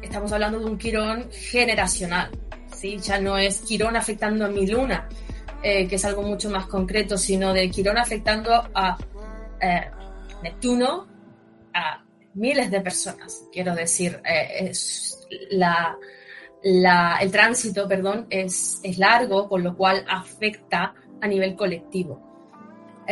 estamos 0.00 0.32
hablando 0.32 0.58
de 0.58 0.64
un 0.66 0.78
quirón 0.78 1.28
generacional. 1.32 2.30
¿sí? 2.74 2.98
Ya 2.98 3.20
no 3.20 3.36
es 3.36 3.60
quirón 3.62 3.96
afectando 3.96 4.44
a 4.44 4.48
mi 4.48 4.66
luna, 4.66 5.08
eh, 5.62 5.88
que 5.88 5.96
es 5.96 6.04
algo 6.04 6.22
mucho 6.22 6.50
más 6.50 6.66
concreto, 6.66 7.18
sino 7.18 7.52
de 7.52 7.68
quirón 7.70 7.98
afectando 7.98 8.52
a 8.74 8.96
Neptuno, 10.42 11.06
a 11.74 12.04
miles 12.34 12.70
de 12.70 12.80
personas. 12.80 13.44
Quiero 13.52 13.74
decir, 13.74 14.22
es 14.24 15.26
la, 15.50 15.96
la, 16.62 17.18
el 17.20 17.30
tránsito, 17.30 17.86
perdón, 17.86 18.26
es, 18.30 18.80
es 18.82 18.98
largo, 18.98 19.48
con 19.48 19.62
lo 19.62 19.76
cual 19.76 20.04
afecta 20.08 20.94
a 21.20 21.26
nivel 21.26 21.54
colectivo. 21.56 22.29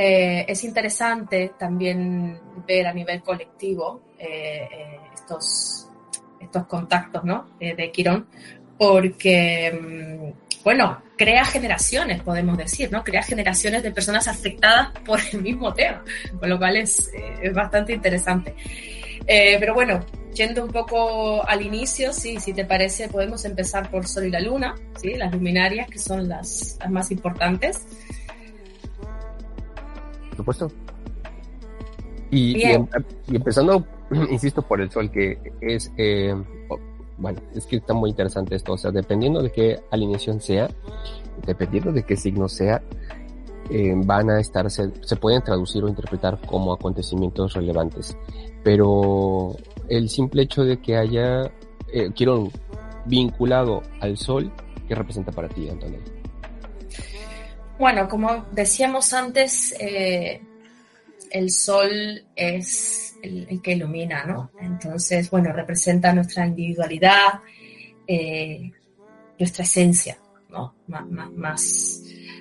Eh, 0.01 0.45
es 0.47 0.63
interesante 0.63 1.55
también 1.59 2.39
ver 2.65 2.87
a 2.87 2.93
nivel 2.93 3.21
colectivo 3.21 4.03
eh, 4.17 4.69
eh, 4.71 5.01
estos, 5.13 5.89
estos 6.39 6.67
contactos 6.67 7.25
¿no? 7.25 7.49
de 7.59 7.91
Quirón, 7.91 8.29
porque, 8.79 9.73
mm, 9.73 10.63
bueno, 10.63 11.03
crea 11.17 11.45
generaciones, 11.45 12.23
podemos 12.23 12.57
decir, 12.57 12.93
¿no? 12.93 13.03
Crea 13.03 13.25
generaciones 13.25 13.83
de 13.83 13.91
personas 13.91 14.29
afectadas 14.29 14.91
por 15.05 15.19
el 15.33 15.43
mismo 15.43 15.75
tema, 15.75 16.05
con 16.39 16.49
lo 16.49 16.59
cual 16.59 16.77
es, 16.77 17.11
es 17.43 17.53
bastante 17.53 17.93
interesante. 17.93 18.55
pero 19.27 19.75
bueno, 19.75 20.07
yendo 20.33 20.63
un 20.63 20.71
poco 20.71 21.45
al 21.45 21.61
inicio, 21.61 22.13
sí, 22.13 22.39
si 22.39 22.53
te 22.53 22.65
parece, 22.65 23.09
podemos 23.09 23.45
empezar 23.45 23.91
por 23.91 24.07
Sol 24.07 24.27
y 24.27 24.31
la 24.31 24.39
Luna, 24.39 24.77
¿sí? 24.97 25.15
las 25.15 25.33
luminarias, 25.33 25.91
que 25.91 25.99
son 25.99 26.29
las, 26.29 26.79
las 26.79 26.89
más 26.89 27.11
importantes 27.11 27.85
supuesto. 30.39 30.71
Y, 32.31 32.63
em, 32.63 32.87
y, 33.29 33.37
empezando, 33.37 33.85
insisto, 34.31 34.63
por 34.63 34.81
el 34.81 34.91
sol, 34.91 35.11
que 35.11 35.39
es, 35.61 35.93
eh, 35.97 36.35
bueno, 37.17 37.41
es 37.55 37.67
que 37.67 37.77
está 37.77 37.95
muy 37.95 38.11
interesante 38.11 38.55
esto, 38.55 38.73
o 38.73 38.79
sea, 38.79 38.91
dependiendo 38.91 39.43
de 39.43 39.51
qué 39.51 39.81
alineación 39.91 40.41
sea, 40.41 40.69
dependiendo 41.47 41.93
de 41.93 42.03
qué 42.03 42.17
signo 42.17 42.49
sea, 42.49 42.83
eh, 43.71 43.93
van 43.97 44.31
a 44.31 44.41
estar, 44.41 44.71
se, 44.71 44.89
pueden 45.21 45.43
traducir 45.43 45.85
o 45.85 45.89
interpretar 45.89 46.41
como 46.47 46.73
acontecimientos 46.73 47.55
relevantes. 47.55 48.17
Pero 48.63 49.57
el 49.89 50.09
simple 50.09 50.43
hecho 50.43 50.65
de 50.65 50.79
que 50.79 50.97
haya, 50.97 51.51
eh, 51.93 52.11
quiero 52.15 52.49
vinculado 53.07 53.83
al 54.01 54.17
sol, 54.17 54.53
¿qué 54.87 54.95
representa 54.95 55.33
para 55.33 55.49
ti, 55.49 55.69
Antonio? 55.69 55.99
Bueno, 57.79 58.09
como 58.09 58.47
decíamos 58.51 59.13
antes, 59.13 59.73
eh, 59.79 60.43
el 61.31 61.51
sol 61.51 62.25
es 62.35 63.15
el, 63.23 63.63
que 63.63 63.73
ilumina, 63.73 64.25
¿no? 64.25 64.51
Entonces, 64.61 65.31
bueno, 65.31 65.53
representa 65.53 66.13
nuestra 66.13 66.45
individualidad, 66.45 67.41
eh, 68.05 68.73
nuestra 69.39 69.63
esencia, 69.63 70.19
¿no? 70.49 70.75
más, 70.89 71.07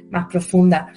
más, 0.10 0.26
profunda. 0.28 0.92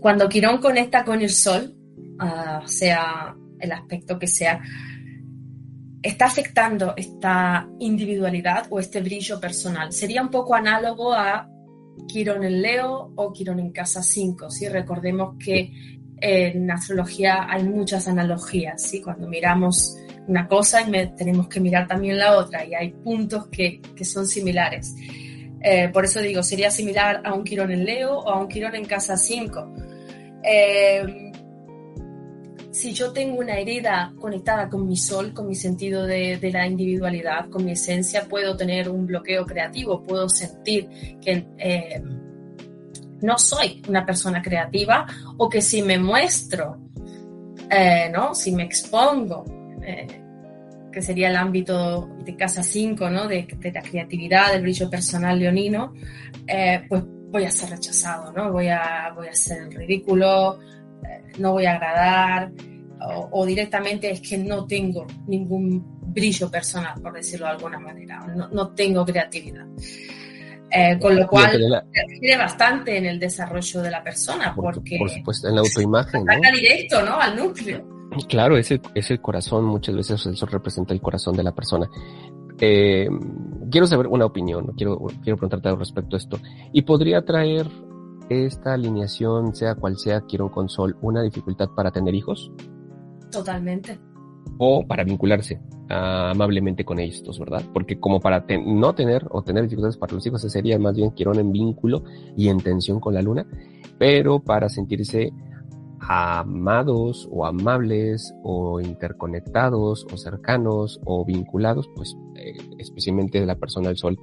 Cuando 0.00 0.26
Quirón 0.26 0.58
conecta 0.58 1.04
con 1.04 1.20
el 1.20 1.30
sol, 1.30 1.74
ah, 2.18 2.62
sea 2.64 3.36
el 3.60 3.72
aspecto 3.72 4.18
que 4.18 4.26
sea, 4.26 4.58
está 6.02 6.26
afectando 6.26 6.94
esta 6.96 7.68
individualidad 7.78 8.68
o 8.70 8.80
este 8.80 9.02
brillo 9.02 9.38
personal. 9.38 9.92
Sería 9.92 10.22
un 10.22 10.30
poco 10.30 10.54
análogo 10.54 11.12
a 11.12 11.50
Quirón 12.06 12.44
en 12.44 12.62
Leo 12.62 13.12
o 13.14 13.32
Quirón 13.32 13.60
en 13.60 13.70
casa 13.70 14.02
5. 14.02 14.50
¿sí? 14.50 14.68
Recordemos 14.68 15.36
que 15.38 15.72
en 16.18 16.70
astrología 16.70 17.46
hay 17.48 17.64
muchas 17.64 18.08
analogías. 18.08 18.82
¿sí? 18.82 19.00
Cuando 19.00 19.28
miramos 19.28 19.96
una 20.26 20.48
cosa 20.48 20.84
tenemos 21.16 21.48
que 21.48 21.60
mirar 21.60 21.86
también 21.86 22.18
la 22.18 22.36
otra 22.36 22.64
y 22.64 22.74
hay 22.74 22.90
puntos 22.90 23.46
que, 23.48 23.80
que 23.94 24.04
son 24.04 24.26
similares. 24.26 24.94
Eh, 25.62 25.88
por 25.92 26.04
eso 26.04 26.20
digo, 26.20 26.42
sería 26.42 26.70
similar 26.70 27.22
a 27.24 27.34
un 27.34 27.44
Quirón 27.44 27.72
en 27.72 27.84
Leo 27.84 28.18
o 28.18 28.28
a 28.28 28.40
un 28.40 28.48
Quirón 28.48 28.74
en 28.74 28.84
casa 28.84 29.16
5. 29.16 29.74
Eh, 30.44 31.25
si 32.76 32.92
yo 32.92 33.10
tengo 33.10 33.40
una 33.40 33.58
herida 33.58 34.12
conectada 34.20 34.68
con 34.68 34.86
mi 34.86 34.98
sol, 34.98 35.32
con 35.32 35.48
mi 35.48 35.54
sentido 35.54 36.04
de, 36.04 36.38
la 36.52 36.66
individualidad, 36.66 37.48
con 37.48 37.64
mi 37.64 37.72
esencia, 37.72 38.28
puedo 38.28 38.54
tener 38.54 38.90
un 38.90 39.06
bloqueo 39.06 39.46
creativo, 39.46 40.02
puedo 40.02 40.28
sentir 40.28 40.86
que 41.22 41.46
eh, 41.56 42.02
no 43.22 43.38
soy 43.38 43.82
una 43.88 44.04
persona 44.04 44.42
creativa 44.42 45.06
o 45.38 45.48
que 45.48 45.62
si 45.62 45.80
me 45.80 45.98
muestro, 45.98 46.76
eh, 47.70 48.10
¿no? 48.12 48.34
si 48.34 48.52
me 48.52 48.64
expongo, 48.64 49.46
eh, 49.82 50.06
que 50.92 51.00
sería 51.00 51.30
el 51.30 51.36
ámbito 51.36 52.10
de 52.26 52.36
casa 52.36 52.62
5, 52.62 53.08
¿no? 53.08 53.26
De, 53.26 53.48
la 53.72 53.80
creatividad, 53.80 54.52
del 54.52 54.60
brillo 54.60 54.90
personal 54.90 55.38
leonino, 55.38 55.94
pues 56.90 57.02
voy 57.30 57.44
a 57.44 57.50
ser 57.50 57.70
rechazado, 57.70 58.32
¿no? 58.32 58.52
voy, 58.52 58.68
a, 58.68 59.12
voy 59.14 59.28
a 59.28 59.34
ser 59.34 59.68
ridículo, 59.70 60.58
no 61.38 61.52
voy 61.52 61.66
a 61.66 61.72
agradar 61.74 62.50
o, 63.30 63.44
directamente 63.46 64.10
es 64.10 64.20
que 64.20 64.38
no 64.38 64.66
tengo 64.66 65.06
ningún 65.26 65.84
brillo 66.12 66.50
personal, 66.50 67.00
por 67.00 67.12
decirlo 67.12 67.46
de 67.46 67.52
alguna 67.52 67.78
manera, 67.78 68.20
no, 68.50 68.68
tengo 68.70 69.04
creatividad. 69.04 69.66
Eh, 70.70 70.98
con 71.00 71.14
lo 71.14 71.26
cual 71.28 71.84
refiere 71.92 72.36
bastante 72.36 72.96
en 72.98 73.06
el 73.06 73.20
desarrollo 73.20 73.82
de 73.82 73.90
la 73.90 74.02
persona, 74.02 74.52
porque 74.54 74.98
por 74.98 75.10
supuesto, 75.10 75.48
en 75.48 75.54
la 75.54 75.60
autoimagen. 75.60 76.28
Ataca 76.28 76.50
directo, 76.52 77.02
¿no? 77.02 77.20
Al 77.20 77.36
núcleo. 77.36 77.96
Claro, 78.28 78.56
es 78.56 78.70
el, 78.70 79.20
corazón, 79.20 79.64
muchas 79.64 79.94
veces 79.94 80.26
eso 80.26 80.46
representa 80.46 80.94
el 80.94 81.00
corazón 81.00 81.36
de 81.36 81.42
la 81.42 81.54
persona. 81.54 81.88
Eh, 82.58 83.08
quiero 83.70 83.86
saber 83.86 84.06
una 84.06 84.24
opinión, 84.24 84.72
quiero, 84.76 84.98
quiero 85.22 85.36
preguntarte 85.36 85.68
al 85.68 85.78
respecto 85.78 86.16
a 86.16 86.18
esto. 86.18 86.40
¿Y 86.72 86.82
podría 86.82 87.22
traer 87.24 87.68
esta 88.28 88.74
alineación, 88.74 89.54
sea 89.54 89.74
cual 89.74 89.96
sea, 89.96 90.20
quiero 90.22 90.50
con 90.50 90.68
Sol, 90.68 90.96
una 91.02 91.22
dificultad 91.22 91.68
para 91.70 91.90
tener 91.90 92.14
hijos? 92.14 92.50
Totalmente. 93.30 93.98
O 94.58 94.86
para 94.86 95.04
vincularse 95.04 95.60
amablemente 95.88 96.84
con 96.84 96.98
estos, 96.98 97.38
¿verdad? 97.38 97.62
Porque 97.72 98.00
como 98.00 98.20
para 98.20 98.44
no 98.64 98.94
tener 98.94 99.26
o 99.30 99.42
tener 99.42 99.64
dificultades 99.64 99.96
para 99.96 100.14
los 100.14 100.26
hijos, 100.26 100.42
sería 100.42 100.78
más 100.78 100.96
bien 100.96 101.12
Quirón 101.12 101.38
en 101.38 101.52
vínculo 101.52 102.04
y 102.36 102.48
en 102.48 102.58
tensión 102.58 102.98
con 102.98 103.14
la 103.14 103.22
luna, 103.22 103.46
pero 103.98 104.40
para 104.40 104.68
sentirse 104.68 105.32
amados 106.00 107.28
o 107.30 107.46
amables 107.46 108.34
o 108.42 108.80
interconectados 108.80 110.06
o 110.12 110.16
cercanos 110.16 111.00
o 111.04 111.24
vinculados, 111.24 111.88
pues 111.94 112.16
eh, 112.36 112.56
especialmente 112.78 113.40
de 113.40 113.46
la 113.46 113.56
persona 113.56 113.88
al 113.88 113.96
sol, 113.96 114.18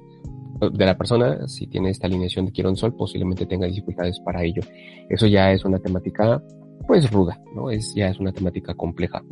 de 0.70 0.86
la 0.86 0.96
persona, 0.96 1.46
si 1.48 1.66
tiene 1.66 1.90
esta 1.90 2.06
alineación 2.06 2.46
de 2.46 2.52
Quirón 2.52 2.76
Sol, 2.76 2.94
posiblemente 2.94 3.46
tenga 3.46 3.66
dificultades 3.66 4.20
para 4.20 4.42
ello. 4.42 4.62
Eso 5.08 5.26
ya 5.26 5.52
es 5.52 5.64
una 5.64 5.78
temática 5.78 6.42
pues 6.86 7.10
ruda, 7.10 7.40
¿no? 7.54 7.70
Es, 7.70 7.94
ya 7.94 8.08
es 8.08 8.20
una 8.20 8.32
temática 8.32 8.74
compleja. 8.74 9.22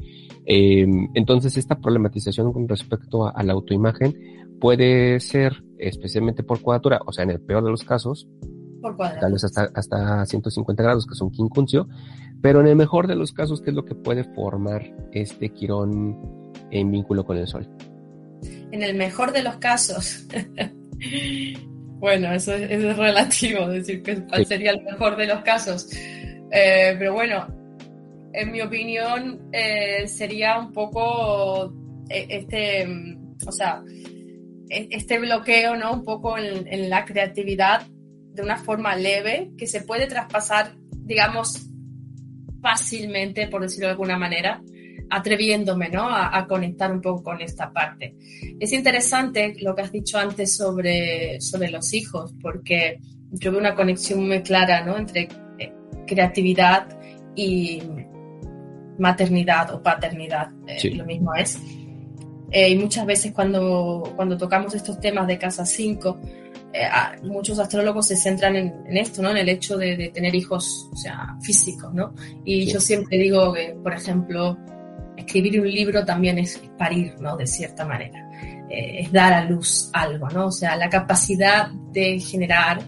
Eh, 0.47 0.87
entonces, 1.15 1.57
esta 1.57 1.79
problematización 1.79 2.53
con 2.53 2.69
respecto 2.69 3.27
a, 3.27 3.43
la 3.43 3.53
autoimagen 3.53 4.15
puede 4.61 5.21
ser 5.21 5.63
especialmente 5.79 6.43
por 6.43 6.61
cuadratura, 6.61 7.01
o 7.07 7.13
sea, 7.13 7.25
en 7.25 7.31
el 7.31 7.41
peor 7.41 7.65
de 7.65 7.71
los 7.71 7.83
casos, 7.83 8.29
por 8.81 8.97
tal 8.97 9.33
vez 9.33 9.45
hasta, 9.45 9.71
hasta 9.75 10.25
150 10.27 10.83
grados, 10.83 11.07
que 11.07 11.15
son 11.15 11.31
quincuncio, 11.31 11.89
pero 12.41 12.61
en 12.61 12.67
el 12.67 12.77
mejor 12.77 13.07
de 13.07 13.17
los 13.17 13.33
casos, 13.33 13.61
¿qué 13.61 13.71
es 13.71 13.77
lo 13.77 13.85
que 13.85 13.95
puede 13.95 14.25
formar 14.25 14.83
este 15.13 15.51
quirón 15.51 16.19
en 16.71 16.91
vínculo 16.91 17.25
con 17.25 17.37
el 17.37 17.47
sol? 17.47 17.69
En 18.73 18.83
el 18.83 18.97
mejor 18.97 19.33
de 19.33 19.43
los 19.43 19.57
casos. 19.57 20.27
bueno, 21.99 22.33
eso 22.33 22.55
es, 22.55 22.97
relativo, 22.97 23.69
decir 23.69 24.03
que 24.03 24.23
cuál 24.25 24.47
sería 24.47 24.73
el 24.73 24.83
mejor 24.83 25.17
de 25.17 25.27
los 25.27 25.41
casos. 25.43 25.89
Eh, 26.51 26.95
pero 26.99 27.15
bueno, 27.15 27.47
en 28.33 28.53
mi 28.53 28.61
opinión 28.61 29.49
eh, 29.53 30.07
sería 30.07 30.59
un 30.59 30.73
poco 30.73 31.73
eh, 32.09 32.27
este, 32.29 32.87
mm, 32.87 33.37
o 33.47 33.53
sea, 33.53 33.83
e, 34.69 34.89
este 34.91 35.19
bloqueo, 35.19 35.77
¿no? 35.77 35.93
Un 35.93 36.05
poco 36.05 36.37
en, 36.39 36.91
la 36.91 37.05
creatividad 37.05 37.87
de 37.87 38.43
una 38.43 38.57
forma 38.57 38.97
leve 38.97 39.51
que 39.57 39.67
se 39.67 39.83
puede 39.83 40.07
traspasar, 40.07 40.75
digamos, 40.91 41.69
fácilmente, 42.61 43.49
por 43.49 43.63
decirlo 43.63 43.87
de 43.87 43.93
alguna 43.93 44.19
manera, 44.19 44.63
atreviéndome 45.11 45.89
¿no? 45.89 46.09
a, 46.09 46.37
a, 46.37 46.47
conectar 46.47 46.91
un 46.93 47.01
poco 47.01 47.23
con 47.23 47.41
esta 47.41 47.73
parte. 47.73 48.17
Es 48.59 48.73
interesante 48.73 49.55
lo 49.61 49.75
que 49.75 49.83
has 49.83 49.93
dicho 49.93 50.19
antes 50.19 50.57
sobre, 50.57 51.41
sobre 51.41 51.71
los 51.71 51.93
hijos, 51.93 52.35
porque 52.41 52.99
yo 53.31 53.51
veo 53.51 53.61
una 53.61 53.75
conexión 53.75 54.27
muy 54.27 54.43
clara 54.43 54.85
¿no? 54.85 54.97
entre 54.97 55.29
creatividad 56.07 56.89
y 57.35 57.83
maternidad 58.99 59.75
o 59.75 59.83
paternidad, 59.83 60.49
eh, 60.67 60.91
lo 60.95 61.05
mismo 61.05 61.35
es. 61.35 61.59
Eh, 62.51 62.71
y 62.71 62.77
muchas 62.77 63.07
veces 63.07 63.33
cuando, 63.33 64.13
cuando 64.15 64.37
tocamos 64.37 64.75
estos 64.75 65.01
temas 65.01 65.27
de 65.27 65.39
casa 65.39 65.65
5, 65.65 66.21
eh, 66.75 66.87
muchos 67.23 67.59
astrólogos 67.59 68.09
se 68.09 68.17
centran 68.17 68.57
en, 68.57 68.97
esto, 68.97 69.23
¿no? 69.23 69.31
En 69.31 69.39
el 69.39 69.49
hecho 69.49 69.77
de, 69.79 70.11
tener 70.13 70.35
hijos, 70.35 70.89
o 70.93 70.97
sea, 70.97 71.37
físicos, 71.41 71.93
¿no? 71.95 72.15
Y 72.45 72.67
yo 72.67 72.79
siempre 72.81 73.17
digo 73.19 73.53
que, 73.55 73.75
por 73.83 73.95
ejemplo, 73.95 74.59
escribir 75.33 75.61
un 75.61 75.71
libro 75.71 76.05
también 76.05 76.39
es 76.39 76.59
parir, 76.79 77.15
¿no? 77.21 77.37
De 77.37 77.47
cierta 77.47 77.87
manera. 77.87 78.31
Eh, 78.69 79.01
es 79.01 79.13
dar 79.13 79.33
a 79.33 79.45
luz 79.45 79.91
algo, 79.93 80.29
¿no? 80.29 80.47
O 80.47 80.51
sea, 80.51 80.77
la 80.77 80.89
capacidad 80.89 81.71
de 81.93 82.21
generar, 82.21 82.83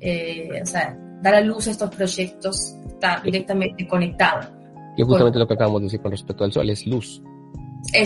eh, 0.00 0.60
o 0.60 0.66
sea, 0.66 0.98
dar 1.22 1.34
a 1.36 1.40
luz 1.40 1.68
estos 1.68 1.94
proyectos 1.94 2.74
está 2.86 3.20
directamente 3.22 3.86
conectado. 3.86 4.50
Y 4.96 5.02
justamente 5.02 5.38
lo 5.38 5.46
que 5.46 5.54
acabamos 5.54 5.82
de 5.82 5.84
decir 5.86 6.00
con 6.00 6.10
respecto 6.10 6.44
al 6.44 6.52
sol 6.52 6.68
es 6.68 6.86
luz. 6.86 7.22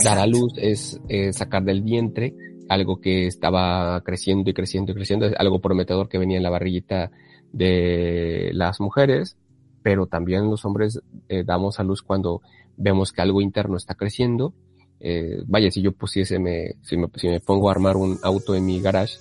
Dar 0.04 0.18
a 0.18 0.26
luz 0.26 0.52
es 0.58 1.00
sacar 1.32 1.62
del 1.62 1.82
vientre 1.82 2.34
algo 2.68 3.00
que 3.00 3.26
estaba 3.26 4.00
creciendo 4.02 4.50
y 4.50 4.54
creciendo 4.54 4.92
y 4.92 4.94
creciendo, 4.94 5.26
es 5.26 5.34
algo 5.38 5.60
prometedor 5.60 6.08
que 6.08 6.18
venía 6.18 6.36
en 6.36 6.42
la 6.42 6.50
barriguita 6.50 7.10
de 7.52 8.50
las 8.52 8.80
mujeres, 8.80 9.36
pero 9.82 10.06
también 10.06 10.50
los 10.50 10.64
hombres 10.64 11.00
eh, 11.28 11.44
damos 11.44 11.80
a 11.80 11.82
luz 11.82 12.02
cuando 12.02 12.42
vemos 12.78 13.12
que 13.12 13.20
algo 13.20 13.40
interno 13.40 13.76
está 13.76 13.94
creciendo. 13.94 14.54
Eh, 15.00 15.42
vaya, 15.46 15.70
si 15.70 15.82
yo 15.82 15.92
pusiese, 15.92 16.38
me, 16.38 16.76
si, 16.82 16.96
me, 16.96 17.08
si 17.16 17.28
me 17.28 17.40
pongo 17.40 17.68
a 17.68 17.72
armar 17.72 17.96
un 17.96 18.18
auto 18.22 18.54
en 18.54 18.64
mi 18.64 18.80
garage, 18.80 19.18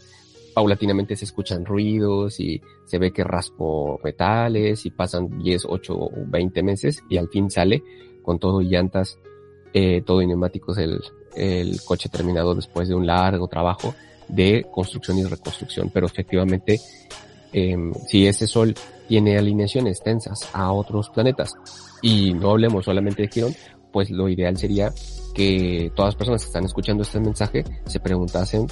paulatinamente 0.53 1.15
se 1.15 1.25
escuchan 1.25 1.65
ruidos 1.65 2.39
y 2.39 2.61
se 2.85 2.97
ve 2.97 3.11
que 3.11 3.23
raspo 3.23 3.99
metales 4.03 4.85
y 4.85 4.89
pasan 4.89 5.37
10, 5.37 5.65
8 5.67 5.93
o 5.95 6.11
20 6.27 6.63
meses 6.63 7.03
y 7.09 7.17
al 7.17 7.27
fin 7.29 7.51
sale 7.51 7.83
con 8.23 8.39
todo 8.39 8.61
llantas, 8.61 9.19
eh, 9.73 10.01
todo 10.05 10.21
neumáticos 10.23 10.77
el, 10.79 10.99
el 11.35 11.79
coche 11.83 12.09
terminado 12.09 12.55
después 12.55 12.87
de 12.87 12.95
un 12.95 13.05
largo 13.05 13.47
trabajo 13.47 13.93
de 14.27 14.65
construcción 14.71 15.19
y 15.19 15.23
reconstrucción. 15.23 15.89
Pero 15.93 16.07
efectivamente, 16.07 16.79
em, 17.53 17.93
si 18.07 18.27
ese 18.27 18.47
sol 18.47 18.73
tiene 19.07 19.37
alineaciones 19.37 20.01
tensas 20.01 20.49
a 20.53 20.71
otros 20.71 21.09
planetas 21.09 21.53
y 22.01 22.33
no 22.33 22.51
hablemos 22.51 22.85
solamente 22.85 23.23
de 23.23 23.29
Quirón, 23.29 23.55
pues 23.91 24.09
lo 24.09 24.29
ideal 24.29 24.57
sería 24.57 24.91
que 25.33 25.91
todas 25.95 26.09
las 26.09 26.15
personas 26.15 26.41
que 26.41 26.47
están 26.47 26.65
escuchando 26.65 27.03
este 27.03 27.19
mensaje 27.19 27.63
se 27.85 27.99
preguntasen 27.99 28.67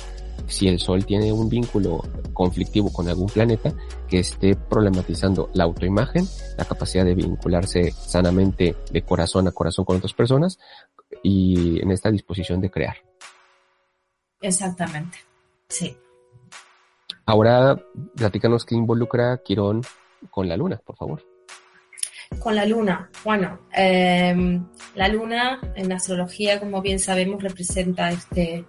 si 0.47 0.67
el 0.67 0.79
Sol 0.79 1.05
tiene 1.05 1.31
un 1.31 1.47
vínculo 1.49 2.03
conflictivo 2.33 2.91
con 2.91 3.07
algún 3.07 3.27
planeta 3.27 3.73
que 4.07 4.19
esté 4.19 4.55
problematizando 4.55 5.49
la 5.53 5.63
autoimagen, 5.63 6.27
la 6.57 6.65
capacidad 6.65 7.05
de 7.05 7.15
vincularse 7.15 7.91
sanamente 7.91 8.75
de 8.91 9.01
corazón 9.03 9.47
a 9.47 9.51
corazón 9.51 9.85
con 9.85 9.97
otras 9.97 10.13
personas 10.13 10.59
y 11.23 11.81
en 11.81 11.91
esta 11.91 12.11
disposición 12.11 12.61
de 12.61 12.69
crear. 12.69 12.97
Exactamente, 14.41 15.17
sí. 15.69 15.97
Ahora, 17.25 17.79
platícanos 18.15 18.65
qué 18.65 18.75
involucra 18.75 19.41
Quirón 19.43 19.81
con 20.29 20.47
la 20.47 20.55
luna, 20.55 20.79
por 20.83 20.95
favor. 20.95 21.23
Con 22.39 22.55
la 22.55 22.65
luna, 22.65 23.09
bueno, 23.23 23.61
em, 23.71 24.65
la 24.95 25.07
luna 25.07 25.59
en 25.75 25.91
astrología, 25.91 26.59
como 26.59 26.81
bien 26.81 26.99
sabemos, 26.99 27.41
representa 27.41 28.11
este 28.11 28.65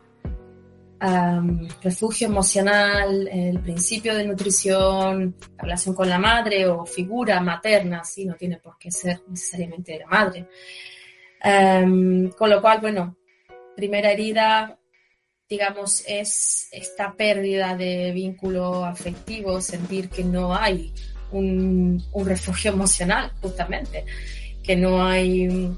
refugio 1.83 2.27
emocional, 2.27 3.29
el 3.29 3.61
principio 3.61 4.15
de 4.15 4.27
nutrición, 4.27 5.37
la 5.57 5.63
relación 5.63 5.95
con 5.95 6.09
la 6.09 6.19
madre 6.19 6.67
o 6.67 6.87
figura 6.87 7.39
materna, 7.41 8.03
sí, 8.03 8.25
no 8.25 8.35
tiene 8.35 8.59
por 8.59 8.79
qué 8.79 8.91
ser 8.91 9.21
necesariamente 9.29 9.99
la 9.99 10.07
madre. 10.07 10.49
Em, 11.43 12.31
con 12.31 12.49
lo 12.49 12.61
cual, 12.63 12.81
bueno, 12.81 13.17
primera 13.77 14.11
herida, 14.11 14.79
digamos, 15.49 16.03
es 16.07 16.69
esta 16.73 17.15
pérdida 17.15 17.77
de 17.77 18.13
vínculo 18.13 18.85
afectivo, 18.85 19.61
sentir 19.61 20.09
que 20.09 20.25
no 20.25 20.55
hay 20.55 20.93
un, 21.31 22.05
refugio 22.25 22.73
emocional, 22.73 23.33
justamente, 23.41 24.05
que 24.63 24.77
no 24.77 25.07
hay 25.07 25.71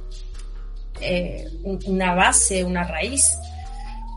eh, 1.00 1.46
una 1.62 2.14
base, 2.14 2.64
una 2.64 2.84
raíz. 2.84 3.38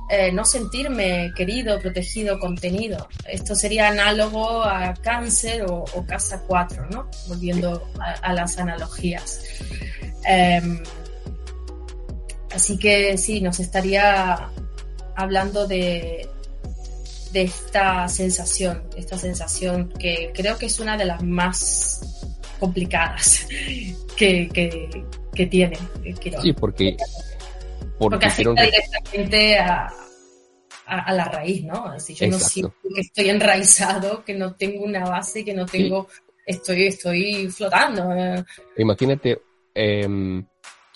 Eh, 0.09 0.29
no 0.33 0.43
sentirme 0.43 1.31
querido, 1.37 1.79
protegido, 1.79 2.37
contenido. 2.37 3.07
Esto 3.25 3.55
sería 3.55 3.87
análogo 3.87 4.61
a 4.61 4.93
cáncer 4.95 5.65
o, 5.69 5.85
casa 6.05 6.43
4, 6.45 6.89
¿no? 6.89 7.09
Volviendo 7.29 7.89
a, 8.21 8.33
las 8.33 8.57
analogías. 8.57 9.41
Em, 10.25 10.83
Así 12.53 12.77
que 12.77 13.17
sí, 13.17 13.41
nos 13.41 13.59
estaría 13.59 14.49
hablando 15.15 15.67
de, 15.67 16.27
de 17.31 17.41
esta 17.43 18.07
sensación, 18.07 18.83
esta 18.95 19.17
sensación 19.17 19.89
que 19.97 20.31
creo 20.33 20.57
que 20.57 20.65
es 20.67 20.79
una 20.79 20.97
de 20.97 21.05
las 21.05 21.23
más 21.23 22.27
complicadas 22.59 23.47
que, 24.17 24.49
que, 25.33 25.45
tiene 25.47 25.77
Sí, 26.41 26.53
porque, 26.53 26.95
porque, 27.97 28.25
afecta 28.27 28.61
directamente 28.61 29.57
a, 29.57 29.91
a, 30.85 31.13
la 31.13 31.25
raíz, 31.25 31.63
¿no? 31.63 31.99
Si 31.99 32.13
yo 32.13 32.27
no 32.27 32.37
siento 32.37 32.75
que 32.93 33.01
estoy 33.01 33.29
enraizado, 33.29 34.23
que 34.23 34.35
no 34.35 34.53
tengo 34.53 34.83
una 34.83 35.05
base, 35.05 35.43
que 35.43 35.53
no 35.53 35.65
tengo, 35.65 36.07
estoy, 36.45 36.87
estoy 36.87 37.49
flotando. 37.49 38.09
Imagínate, 38.77 39.41
eh, 39.73 40.07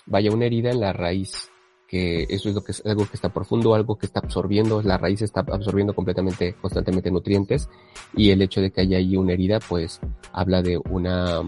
vaya 0.06 0.32
una 0.32 0.46
herida 0.46 0.70
en 0.70 0.80
la 0.80 0.94
raíz, 0.94 1.50
que 1.96 2.26
eso 2.28 2.50
es 2.50 2.56
lo 2.56 2.62
que 2.62 2.74
es 2.74 2.86
algo 2.86 3.06
que 3.06 3.14
está 3.14 3.30
profundo, 3.30 3.74
algo 3.74 3.98
que 3.98 4.06
está 4.06 4.20
absorbiendo, 4.20 4.82
la 4.82 4.98
raíz 4.98 5.22
está 5.22 5.40
absorbiendo 5.40 5.94
completamente, 5.94 6.54
constantemente 6.62 7.10
nutrientes, 7.10 7.70
y 8.14 8.32
el 8.32 8.42
hecho 8.42 8.60
de 8.60 8.70
que 8.70 8.82
haya 8.82 8.98
ahí 8.98 9.16
una 9.16 9.32
herida, 9.32 9.60
pues 9.60 10.02
habla 10.34 10.62
de 10.62 10.78
una, 10.90 11.40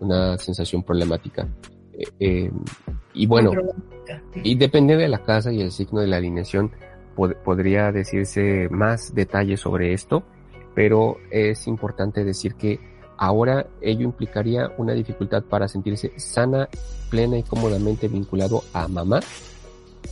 una 0.00 0.36
sensación 0.36 0.82
problemática. 0.82 1.48
Eh, 1.94 2.04
eh, 2.20 2.50
y 3.14 3.26
bueno, 3.26 3.52
y 4.34 4.56
depende 4.56 4.96
de 4.96 5.08
la 5.08 5.22
casa 5.22 5.50
y 5.50 5.62
el 5.62 5.72
signo 5.72 6.00
de 6.00 6.08
la 6.08 6.18
alineación, 6.18 6.70
podría 7.16 7.90
decirse 7.90 8.68
más 8.70 9.14
detalles 9.14 9.60
sobre 9.60 9.94
esto, 9.94 10.22
pero 10.74 11.16
es 11.30 11.66
importante 11.66 12.24
decir 12.24 12.56
que 12.56 12.78
Ahora 13.16 13.66
ello 13.80 14.02
implicaría 14.02 14.72
una 14.76 14.92
dificultad 14.92 15.44
para 15.44 15.68
sentirse 15.68 16.12
sana, 16.16 16.68
plena 17.10 17.38
y 17.38 17.44
cómodamente 17.44 18.08
vinculado 18.08 18.64
a 18.72 18.88
mamá, 18.88 19.20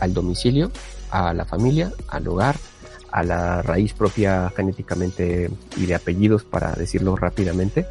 al 0.01 0.15
domicilio, 0.15 0.71
a 1.11 1.33
la 1.35 1.45
familia, 1.45 1.93
al 2.09 2.27
hogar, 2.29 2.57
a 3.11 3.23
la 3.23 3.63
raíz 3.63 3.93
propia 3.93 4.51
genéticamente 4.57 5.51
y 5.77 5.87
de 5.87 5.95
apellidos 5.95 6.45
para 6.45 6.73
decirlo 6.73 7.15
rápidamente 7.15 7.87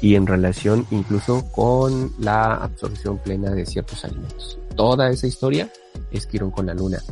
y 0.00 0.14
en 0.14 0.26
relación 0.26 0.86
incluso 0.90 1.50
con 1.52 2.12
la 2.18 2.54
absorción 2.54 3.18
plena 3.18 3.50
de 3.50 3.64
ciertos 3.64 4.04
alimentos. 4.04 4.58
Toda 4.74 5.10
esa 5.10 5.26
historia 5.26 5.70
es 6.10 6.26
Quirón 6.26 6.50
con 6.50 6.66
la 6.66 6.74
luna. 6.74 7.02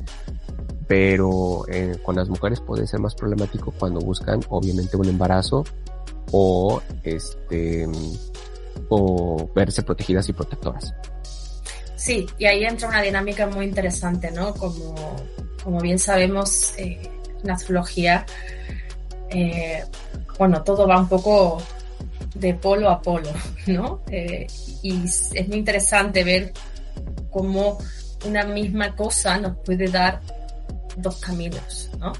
Pero 0.86 1.64
eh, 1.68 1.96
con 2.02 2.16
las 2.16 2.28
mujeres 2.28 2.60
puede 2.60 2.86
ser 2.86 3.00
más 3.00 3.14
problemático 3.14 3.72
cuando 3.78 4.00
buscan 4.00 4.40
obviamente 4.50 4.98
un 4.98 5.08
embarazo 5.08 5.64
o 6.30 6.82
este 7.02 7.88
o 8.90 9.50
verse 9.54 9.82
protegidas 9.82 10.28
y 10.28 10.34
protectoras. 10.34 10.94
Sí, 11.96 12.26
y 12.38 12.46
ahí 12.46 12.64
entra 12.64 12.88
una 12.88 13.02
dinámica 13.02 13.46
muy 13.46 13.66
interesante, 13.66 14.30
¿no? 14.30 14.54
Como, 14.54 15.16
como 15.62 15.80
bien 15.80 15.98
sabemos, 15.98 16.74
eh, 16.76 17.10
en 17.42 17.50
astrología, 17.50 18.26
eh, 19.30 19.84
bueno, 20.38 20.62
todo 20.62 20.86
va 20.86 20.98
un 20.98 21.08
poco 21.08 21.62
de 22.34 22.54
polo 22.54 22.90
a 22.90 23.00
polo, 23.00 23.30
¿no? 23.66 24.02
Eh, 24.10 24.46
y 24.82 25.04
es 25.04 25.48
muy 25.48 25.58
interesante 25.58 26.24
ver 26.24 26.52
cómo 27.30 27.78
una 28.26 28.44
misma 28.44 28.94
cosa 28.96 29.38
nos 29.38 29.58
puede 29.58 29.88
dar 29.88 30.20
dos 30.96 31.16
caminos, 31.20 31.90
¿no? 31.98 32.12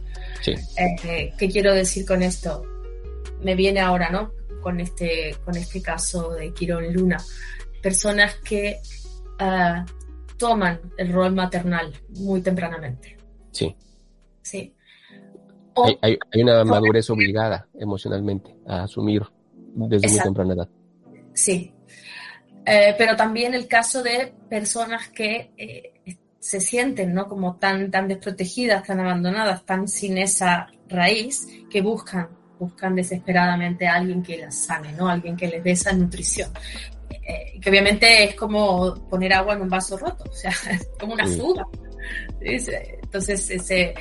Sí. 0.42 0.54
¿Qué 1.36 1.48
quiero 1.48 1.72
decir 1.72 2.04
con 2.06 2.22
esto? 2.22 2.64
me 3.44 3.54
viene 3.54 3.80
ahora, 3.80 4.10
¿no? 4.10 4.32
Con 4.60 4.80
este, 4.80 5.36
con 5.44 5.56
este 5.56 5.80
caso 5.80 6.30
de 6.30 6.52
Quirón 6.52 6.92
Luna. 6.92 7.22
Personas 7.82 8.34
que 8.36 8.80
ah, 9.38 9.84
toman 10.36 10.80
el 10.96 11.12
rol 11.12 11.34
maternal 11.34 11.92
muy 12.20 12.40
tempranamente. 12.40 13.16
Sí. 13.50 13.74
Sí. 14.42 14.74
hay, 16.02 16.18
una 16.42 16.64
madurez 16.64 17.08
obligada 17.10 17.66
emocionalmente 17.74 18.54
a 18.66 18.84
asumir 18.84 19.22
desde 19.74 20.08
muy 20.08 20.20
temprana 20.20 20.54
edad. 20.54 20.68
Sí. 21.32 21.72
Eh, 22.66 22.94
pero 22.96 23.16
también 23.16 23.54
el 23.54 23.66
caso 23.66 24.02
de 24.02 24.32
personas 24.48 25.08
que 25.08 25.52
eh, 25.56 26.18
se 26.38 26.60
sienten 26.60 27.12
¿no? 27.12 27.28
como 27.28 27.56
tan, 27.56 27.90
tan 27.90 28.08
desprotegidas, 28.08 28.86
tan 28.86 29.00
abandonadas, 29.00 29.64
tan 29.64 29.88
sin 29.88 30.18
esa 30.18 30.68
raíz, 30.88 31.46
que 31.70 31.80
buscan 31.82 32.28
buscan 32.58 32.94
desesperadamente 32.94 33.86
a 33.86 33.94
alguien 33.94 34.22
que 34.22 34.38
las 34.38 34.54
sane, 34.54 34.92
¿no? 34.92 35.08
Alguien 35.08 35.36
que 35.36 35.48
les 35.48 35.62
dé 35.62 35.72
esa 35.72 35.92
nutrición. 35.92 36.50
Eh, 37.26 37.58
que 37.60 37.70
obviamente 37.70 38.24
es 38.24 38.34
como 38.34 38.94
poner 39.08 39.32
agua 39.32 39.54
en 39.54 39.62
un 39.62 39.68
vaso 39.68 39.96
roto, 39.96 40.24
o 40.28 40.32
sea, 40.32 40.50
es 40.70 40.88
como 41.00 41.14
una 41.14 41.26
fuga. 41.26 41.64
Entonces, 42.40 43.50
ese, 43.50 43.94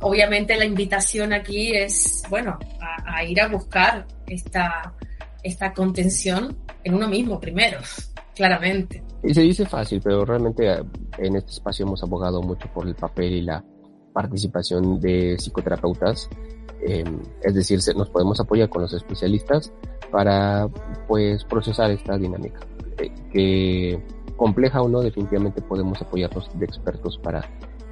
obviamente 0.00 0.56
la 0.56 0.64
invitación 0.64 1.32
aquí 1.32 1.74
es, 1.74 2.22
bueno, 2.30 2.58
a, 2.80 3.22
ir 3.24 3.40
a 3.40 3.48
buscar 3.48 4.06
esta, 4.26 4.94
esta 5.42 5.72
contención 5.72 6.56
en 6.82 6.94
uno 6.94 7.08
mismo 7.08 7.38
primero. 7.38 7.78
claramente. 8.36 9.02
Y 9.22 9.32
se 9.32 9.40
dice 9.40 9.64
fácil, 9.64 10.00
pero 10.04 10.24
realmente 10.24 10.70
eh, 10.70 10.82
en 11.18 11.36
este 11.36 11.52
espacio 11.52 11.86
hemos 11.86 12.02
abogado 12.02 12.42
mucho 12.42 12.68
por 12.72 12.86
el 12.86 12.94
papel 12.94 13.32
y 13.32 13.42
la 13.42 13.64
participación 14.12 15.00
de 15.00 15.36
psicoterapeutas. 15.38 16.28
Em, 16.86 17.20
es 17.42 17.54
decir, 17.54 17.80
nos 17.96 18.10
podemos 18.10 18.38
apoyar 18.38 18.68
con 18.68 18.82
los 18.82 18.92
especialistas 18.92 19.72
para 20.10 20.68
pues 21.06 21.44
procesar 21.44 21.90
esta 21.90 22.16
dinámica. 22.18 22.60
Eh, 22.98 23.12
que 23.32 24.02
compleja 24.36 24.82
o 24.82 24.88
no, 24.88 25.00
definitivamente 25.00 25.62
podemos 25.62 26.00
apoyarnos 26.00 26.48
de 26.58 26.64
expertos 26.64 27.18
para 27.22 27.40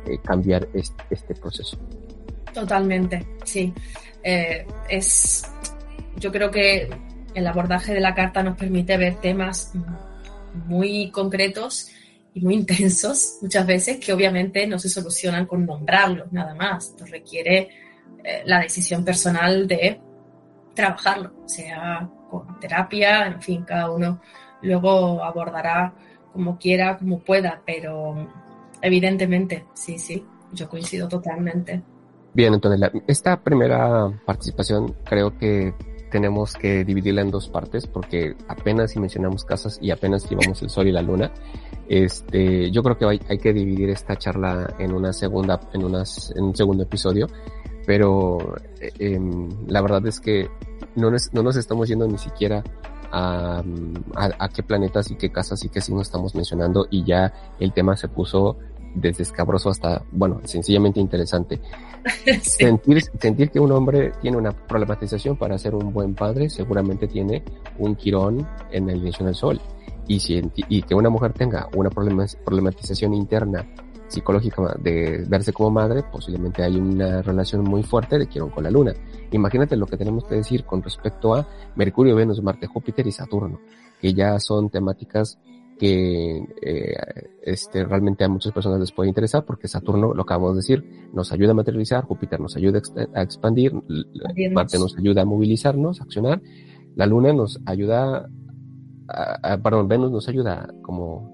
eh, 0.06 0.18
cambiar 0.24 0.68
este, 0.74 1.02
este, 1.10 1.34
proceso. 1.34 1.78
Totalmente, 2.52 3.26
sí. 3.44 3.72
es, 4.22 5.42
yo 6.16 6.30
creo 6.30 6.50
que 6.50 6.88
el 7.34 7.46
abordaje 7.46 7.92
de 7.92 8.00
la 8.00 8.14
carta 8.14 8.42
nos 8.42 8.56
permite 8.56 8.96
ver 8.96 9.16
temas 9.16 9.72
muy 10.66 11.10
concretos 11.10 11.88
y 12.34 12.40
muy 12.40 12.54
intensos 12.54 13.38
muchas 13.42 13.66
veces 13.66 13.98
que 13.98 14.12
obviamente 14.12 14.66
no 14.66 14.78
se 14.78 14.88
solucionan 14.88 15.46
con 15.46 15.64
nombrarlos 15.64 16.32
nada 16.32 16.54
más. 16.54 16.88
Esto 16.88 17.06
requiere 17.06 17.68
eh, 18.22 18.42
la 18.44 18.60
decisión 18.60 19.04
personal 19.04 19.66
de 19.66 20.00
trabajarlo, 20.74 21.32
sea 21.46 22.08
con 22.30 22.58
terapia, 22.60 23.26
en 23.26 23.40
fin, 23.40 23.64
cada 23.64 23.90
uno 23.90 24.20
luego 24.62 25.22
abordará 25.22 25.94
como 26.32 26.58
quiera, 26.58 26.98
como 26.98 27.20
pueda, 27.20 27.62
pero 27.64 28.28
evidentemente, 28.82 29.66
sí, 29.74 29.98
sí, 29.98 30.24
yo 30.52 30.68
coincido 30.68 31.08
totalmente. 31.08 31.82
Bien, 32.32 32.52
entonces 32.52 32.90
esta 33.06 33.40
primera 33.40 34.10
participación 34.26 34.96
creo 35.04 35.38
que 35.38 35.72
tenemos 36.10 36.54
que 36.54 36.84
dividirla 36.84 37.22
en 37.22 37.30
dos 37.30 37.48
partes 37.48 37.86
porque 37.86 38.36
apenas 38.48 38.92
si 38.92 39.00
mencionamos 39.00 39.44
casas 39.44 39.78
y 39.80 39.90
apenas 39.90 40.28
llevamos 40.28 40.62
el 40.62 40.70
sol 40.70 40.88
y 40.88 40.92
la 40.92 41.02
luna. 41.02 41.32
Este, 41.88 42.70
yo 42.70 42.82
creo 42.82 42.96
que 42.96 43.04
hay, 43.04 43.20
hay 43.28 43.38
que 43.38 43.52
dividir 43.52 43.90
esta 43.90 44.16
charla 44.16 44.74
en 44.78 44.92
una 44.92 45.12
segunda, 45.12 45.60
en 45.72 45.84
unas, 45.84 46.32
en 46.36 46.44
un 46.44 46.56
segundo 46.56 46.84
episodio, 46.84 47.26
pero 47.86 48.56
eh, 48.80 48.92
em, 48.98 49.48
la 49.66 49.80
verdad 49.80 50.06
es 50.06 50.20
que 50.20 50.48
no 50.96 51.10
nos, 51.10 51.32
no 51.32 51.42
nos 51.42 51.56
estamos 51.56 51.88
yendo 51.88 52.06
ni 52.06 52.18
siquiera 52.18 52.62
a, 53.10 53.62
a, 54.14 54.30
a, 54.38 54.48
qué 54.48 54.62
planetas 54.62 55.10
y 55.10 55.16
qué 55.16 55.30
casas 55.30 55.64
y 55.64 55.68
qué 55.68 55.80
signos 55.80 56.06
estamos 56.06 56.34
mencionando 56.34 56.86
y 56.90 57.04
ya 57.04 57.32
el 57.60 57.72
tema 57.72 57.96
se 57.96 58.08
puso 58.08 58.56
desde 58.94 59.24
escabroso 59.24 59.70
hasta, 59.70 60.02
bueno, 60.12 60.40
sencillamente 60.44 61.00
interesante. 61.00 61.60
sentir, 62.42 63.02
sentir 63.18 63.50
que 63.50 63.60
un 63.60 63.72
hombre 63.72 64.12
tiene 64.20 64.36
una 64.36 64.52
problematización 64.52 65.36
para 65.36 65.58
ser 65.58 65.74
un 65.74 65.92
buen 65.92 66.14
padre, 66.14 66.48
seguramente 66.48 67.08
tiene 67.08 67.42
un 67.78 67.96
quirón 67.96 68.46
en 68.70 68.86
la 68.86 68.94
inicio 68.94 69.26
del 69.26 69.34
sol. 69.34 69.60
Y, 70.06 70.20
si, 70.20 70.40
y 70.68 70.82
que 70.82 70.94
una 70.94 71.08
mujer 71.08 71.32
tenga 71.32 71.68
una 71.74 71.88
problematización 71.88 73.14
interna 73.14 73.66
psicológica 74.14 74.76
de 74.80 75.24
verse 75.28 75.52
como 75.52 75.70
madre, 75.70 76.04
posiblemente 76.10 76.62
hay 76.62 76.76
una 76.76 77.20
relación 77.22 77.62
muy 77.64 77.82
fuerte 77.82 78.18
de 78.18 78.26
quirón 78.26 78.50
con 78.50 78.64
la 78.64 78.70
luna. 78.70 78.94
Imagínate 79.32 79.76
lo 79.76 79.86
que 79.86 79.96
tenemos 79.96 80.24
que 80.24 80.36
decir 80.36 80.64
con 80.64 80.82
respecto 80.82 81.34
a 81.34 81.46
Mercurio, 81.74 82.14
Venus, 82.14 82.42
Marte, 82.42 82.66
Júpiter 82.66 83.06
y 83.06 83.12
Saturno, 83.12 83.60
que 84.00 84.14
ya 84.14 84.38
son 84.38 84.70
temáticas 84.70 85.38
que 85.78 86.36
eh, 86.62 86.96
este, 87.42 87.84
realmente 87.84 88.22
a 88.22 88.28
muchas 88.28 88.52
personas 88.52 88.78
les 88.78 88.92
puede 88.92 89.08
interesar 89.08 89.44
porque 89.44 89.66
Saturno, 89.66 90.14
lo 90.14 90.22
acabamos 90.22 90.52
de 90.52 90.58
decir, 90.58 91.08
nos 91.12 91.32
ayuda 91.32 91.50
a 91.50 91.54
materializar, 91.54 92.04
Júpiter 92.04 92.40
nos 92.40 92.56
ayuda 92.56 92.80
a 93.14 93.22
expandir, 93.22 93.72
Marte 94.52 94.78
nos 94.78 94.96
ayuda 94.96 95.22
a 95.22 95.24
movilizarnos, 95.24 96.00
a 96.00 96.04
accionar, 96.04 96.40
la 96.94 97.06
Luna 97.06 97.32
nos 97.32 97.60
ayuda, 97.66 98.30
a, 99.08 99.58
perdón, 99.58 99.88
Venus 99.88 100.12
nos 100.12 100.28
ayuda, 100.28 100.72
como 100.82 101.33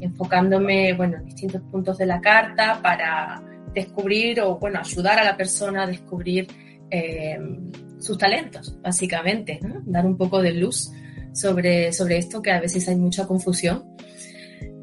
enfocándome 0.00 0.92
bueno, 0.94 1.18
en 1.18 1.24
distintos 1.24 1.62
puntos 1.62 1.98
de 1.98 2.06
la 2.06 2.20
carta 2.20 2.80
para 2.82 3.42
descubrir 3.72 4.40
o 4.40 4.58
bueno, 4.58 4.80
ayudar 4.80 5.18
a 5.18 5.24
la 5.24 5.36
persona 5.36 5.82
a 5.84 5.86
descubrir 5.86 6.46
eh, 6.90 7.38
sus 7.98 8.18
talentos, 8.18 8.78
básicamente, 8.82 9.58
dar 9.86 10.06
un 10.06 10.16
poco 10.16 10.42
de 10.42 10.52
luz 10.52 10.92
sobre, 11.32 11.92
sobre 11.92 12.18
esto, 12.18 12.42
que 12.42 12.52
a 12.52 12.60
veces 12.60 12.88
hay 12.88 12.96
mucha 12.96 13.26
confusión. 13.26 13.84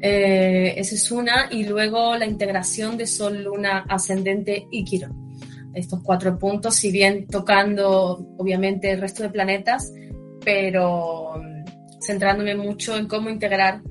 Eh, 0.00 0.74
esa 0.76 0.94
es 0.94 1.10
una, 1.12 1.48
y 1.50 1.64
luego 1.64 2.16
la 2.16 2.26
integración 2.26 2.96
de 2.96 3.06
Sol, 3.06 3.44
Luna, 3.44 3.84
Ascendente 3.88 4.66
y 4.70 4.84
Quirón. 4.84 5.32
Estos 5.74 6.02
cuatro 6.02 6.38
puntos, 6.38 6.74
si 6.74 6.90
bien 6.90 7.26
tocando 7.26 8.34
obviamente 8.36 8.90
el 8.90 9.00
resto 9.00 9.22
de 9.22 9.30
planetas, 9.30 9.92
pero 10.44 11.40
centrándome 12.06 12.54
mucho 12.54 12.96
en 12.96 13.06
cómo 13.06 13.30
integrar 13.30 13.82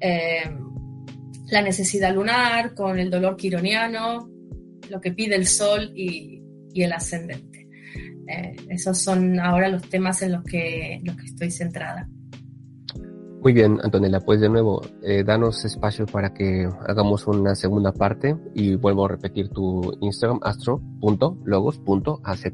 eh, 0.00 0.50
la 1.50 1.62
necesidad 1.62 2.14
lunar 2.14 2.74
con 2.74 2.98
el 2.98 3.10
dolor 3.10 3.36
quironiano, 3.36 4.28
lo 4.90 5.00
que 5.00 5.12
pide 5.12 5.36
el 5.36 5.46
Sol 5.46 5.92
y, 5.94 6.42
el 6.74 6.92
ascendente. 6.92 7.66
Eh, 8.28 8.56
esos 8.68 8.98
son 8.98 9.40
ahora 9.40 9.68
los 9.68 9.88
temas 9.88 10.22
en 10.22 10.32
los 10.32 10.44
que, 10.44 11.00
los 11.02 11.16
que 11.16 11.24
estoy 11.24 11.50
centrada. 11.50 12.08
Muy 13.42 13.52
bien, 13.52 13.80
Antonella, 13.82 14.20
pues 14.20 14.40
de 14.40 14.48
nuevo, 14.48 14.80
eh, 15.02 15.24
danos 15.24 15.64
espacio 15.64 16.06
para 16.06 16.32
que 16.34 16.68
hagamos 16.86 17.26
una 17.26 17.56
segunda 17.56 17.92
parte 17.92 18.36
y 18.54 18.76
vuelvo 18.76 19.06
a 19.06 19.08
repetir 19.08 19.48
tu 19.48 19.96
Instagram, 20.00 20.38
astro.logos.az, 20.42 22.44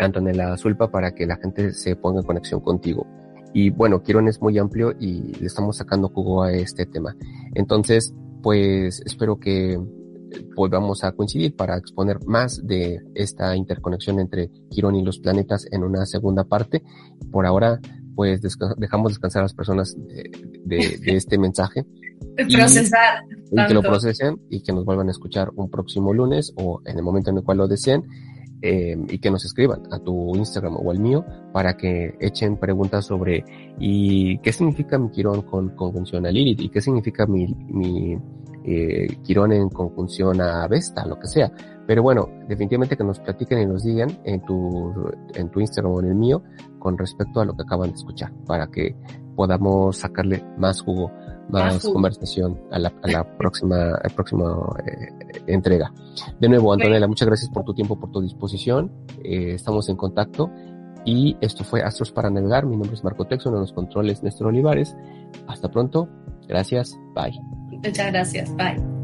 Antonella 0.00 0.56
Zulpa, 0.56 0.90
para 0.90 1.14
que 1.14 1.26
la 1.26 1.36
gente 1.36 1.72
se 1.72 1.94
ponga 1.94 2.18
en 2.20 2.26
conexión 2.26 2.60
contigo. 2.60 3.06
Y 3.54 3.70
bueno, 3.70 4.02
Quirón 4.02 4.26
es 4.26 4.42
muy 4.42 4.58
amplio 4.58 4.92
y 4.98 5.32
le 5.40 5.46
estamos 5.46 5.76
sacando 5.76 6.08
jugo 6.08 6.42
a 6.42 6.52
este 6.52 6.86
tema. 6.86 7.16
Entonces, 7.54 8.12
pues 8.42 9.00
espero 9.06 9.38
que 9.38 9.78
volvamos 10.56 11.04
a 11.04 11.12
coincidir 11.12 11.54
para 11.54 11.76
exponer 11.76 12.18
más 12.26 12.66
de 12.66 13.00
esta 13.14 13.54
interconexión 13.56 14.18
entre 14.18 14.50
Quirón 14.70 14.96
y 14.96 15.04
los 15.04 15.20
planetas 15.20 15.66
en 15.70 15.84
una 15.84 16.04
segunda 16.04 16.42
parte. 16.44 16.82
Por 17.30 17.46
ahora, 17.46 17.80
pues 18.14 18.40
dejamos 18.76 19.12
descansar 19.12 19.40
a 19.40 19.44
las 19.44 19.54
personas 19.54 19.96
de, 19.96 20.98
este 21.06 21.38
mensaje. 21.38 21.84
Y, 22.36 22.56
procesar. 22.56 23.22
Y 23.50 23.66
que 23.66 23.74
lo 23.74 23.82
procesen 23.82 24.40
y 24.50 24.62
que 24.62 24.72
nos 24.72 24.84
vuelvan 24.84 25.08
a 25.08 25.10
escuchar 25.10 25.50
un 25.54 25.70
próximo 25.70 26.12
lunes 26.12 26.52
o 26.56 26.80
en 26.84 26.96
el 26.96 27.04
momento 27.04 27.30
en 27.30 27.36
el 27.36 27.44
cual 27.44 27.58
lo 27.58 27.68
deseen. 27.68 28.02
Eh, 28.66 28.96
y 29.10 29.18
que 29.18 29.30
nos 29.30 29.44
escriban 29.44 29.82
a 29.90 29.98
tu 29.98 30.34
Instagram 30.34 30.78
o 30.78 30.90
al 30.90 30.98
mío 30.98 31.22
para 31.52 31.76
que 31.76 32.16
echen 32.18 32.56
preguntas 32.56 33.04
sobre 33.04 33.44
y 33.78 34.38
qué 34.38 34.54
significa 34.54 34.96
mi 34.96 35.10
Quirón 35.10 35.42
con 35.42 35.76
convención 35.76 36.24
a 36.24 36.30
Lilith 36.30 36.62
y 36.62 36.70
qué 36.70 36.80
significa 36.80 37.26
mi, 37.26 37.46
mi 37.46 38.16
eh, 38.64 39.18
Quirón 39.22 39.52
en 39.52 39.68
conjunción 39.68 40.40
a 40.40 40.66
Vesta, 40.66 41.04
lo 41.04 41.18
que 41.18 41.26
sea. 41.26 41.52
Pero 41.86 42.02
bueno, 42.02 42.26
definitivamente 42.48 42.96
que 42.96 43.04
nos 43.04 43.20
platiquen 43.20 43.58
y 43.58 43.66
nos 43.66 43.84
digan 43.84 44.08
en 44.24 44.42
tu, 44.46 45.12
en 45.34 45.50
tu 45.50 45.60
Instagram 45.60 45.92
o 45.92 46.00
en 46.00 46.06
el 46.06 46.14
mío 46.14 46.42
con 46.78 46.96
respecto 46.96 47.40
a 47.40 47.44
lo 47.44 47.54
que 47.54 47.64
acaban 47.64 47.90
de 47.90 47.96
escuchar, 47.96 48.32
para 48.46 48.68
que 48.68 48.96
podamos 49.36 49.98
sacarle 49.98 50.42
más 50.56 50.80
jugo, 50.80 51.10
más, 51.48 51.84
conversación 51.84 52.60
a 52.70 52.78
la, 52.78 52.92
a 53.02 53.08
la 53.08 53.36
próxima, 53.36 53.76
a 53.76 54.08
la 54.08 54.14
próxima 54.14 54.56
eh, 54.86 55.42
entrega. 55.46 55.92
De 56.40 56.48
nuevo, 56.48 56.72
Antonella, 56.72 57.06
muchas 57.06 57.26
gracias 57.26 57.50
por 57.50 57.64
tu 57.64 57.74
tiempo, 57.74 57.98
por 57.98 58.10
tu 58.10 58.20
disposición. 58.20 58.90
Eh, 59.22 59.52
estamos 59.54 59.88
en 59.88 59.96
contacto. 59.96 60.50
Y 61.06 61.36
esto 61.42 61.64
fue 61.64 61.82
Astros 61.82 62.12
para 62.12 62.30
Navegar. 62.30 62.64
Mi 62.64 62.76
nombre 62.76 62.94
es 62.94 63.04
Marco 63.04 63.26
Texo, 63.26 63.50
uno 63.50 63.58
de 63.58 63.62
los 63.64 63.72
controles 63.72 64.22
Néstor 64.22 64.46
Olivares. 64.46 64.96
Hasta 65.46 65.70
pronto. 65.70 66.08
Gracias. 66.48 66.98
Bye. 67.14 67.38
Muchas 67.70 68.10
gracias. 68.10 68.56
Bye. 68.56 69.03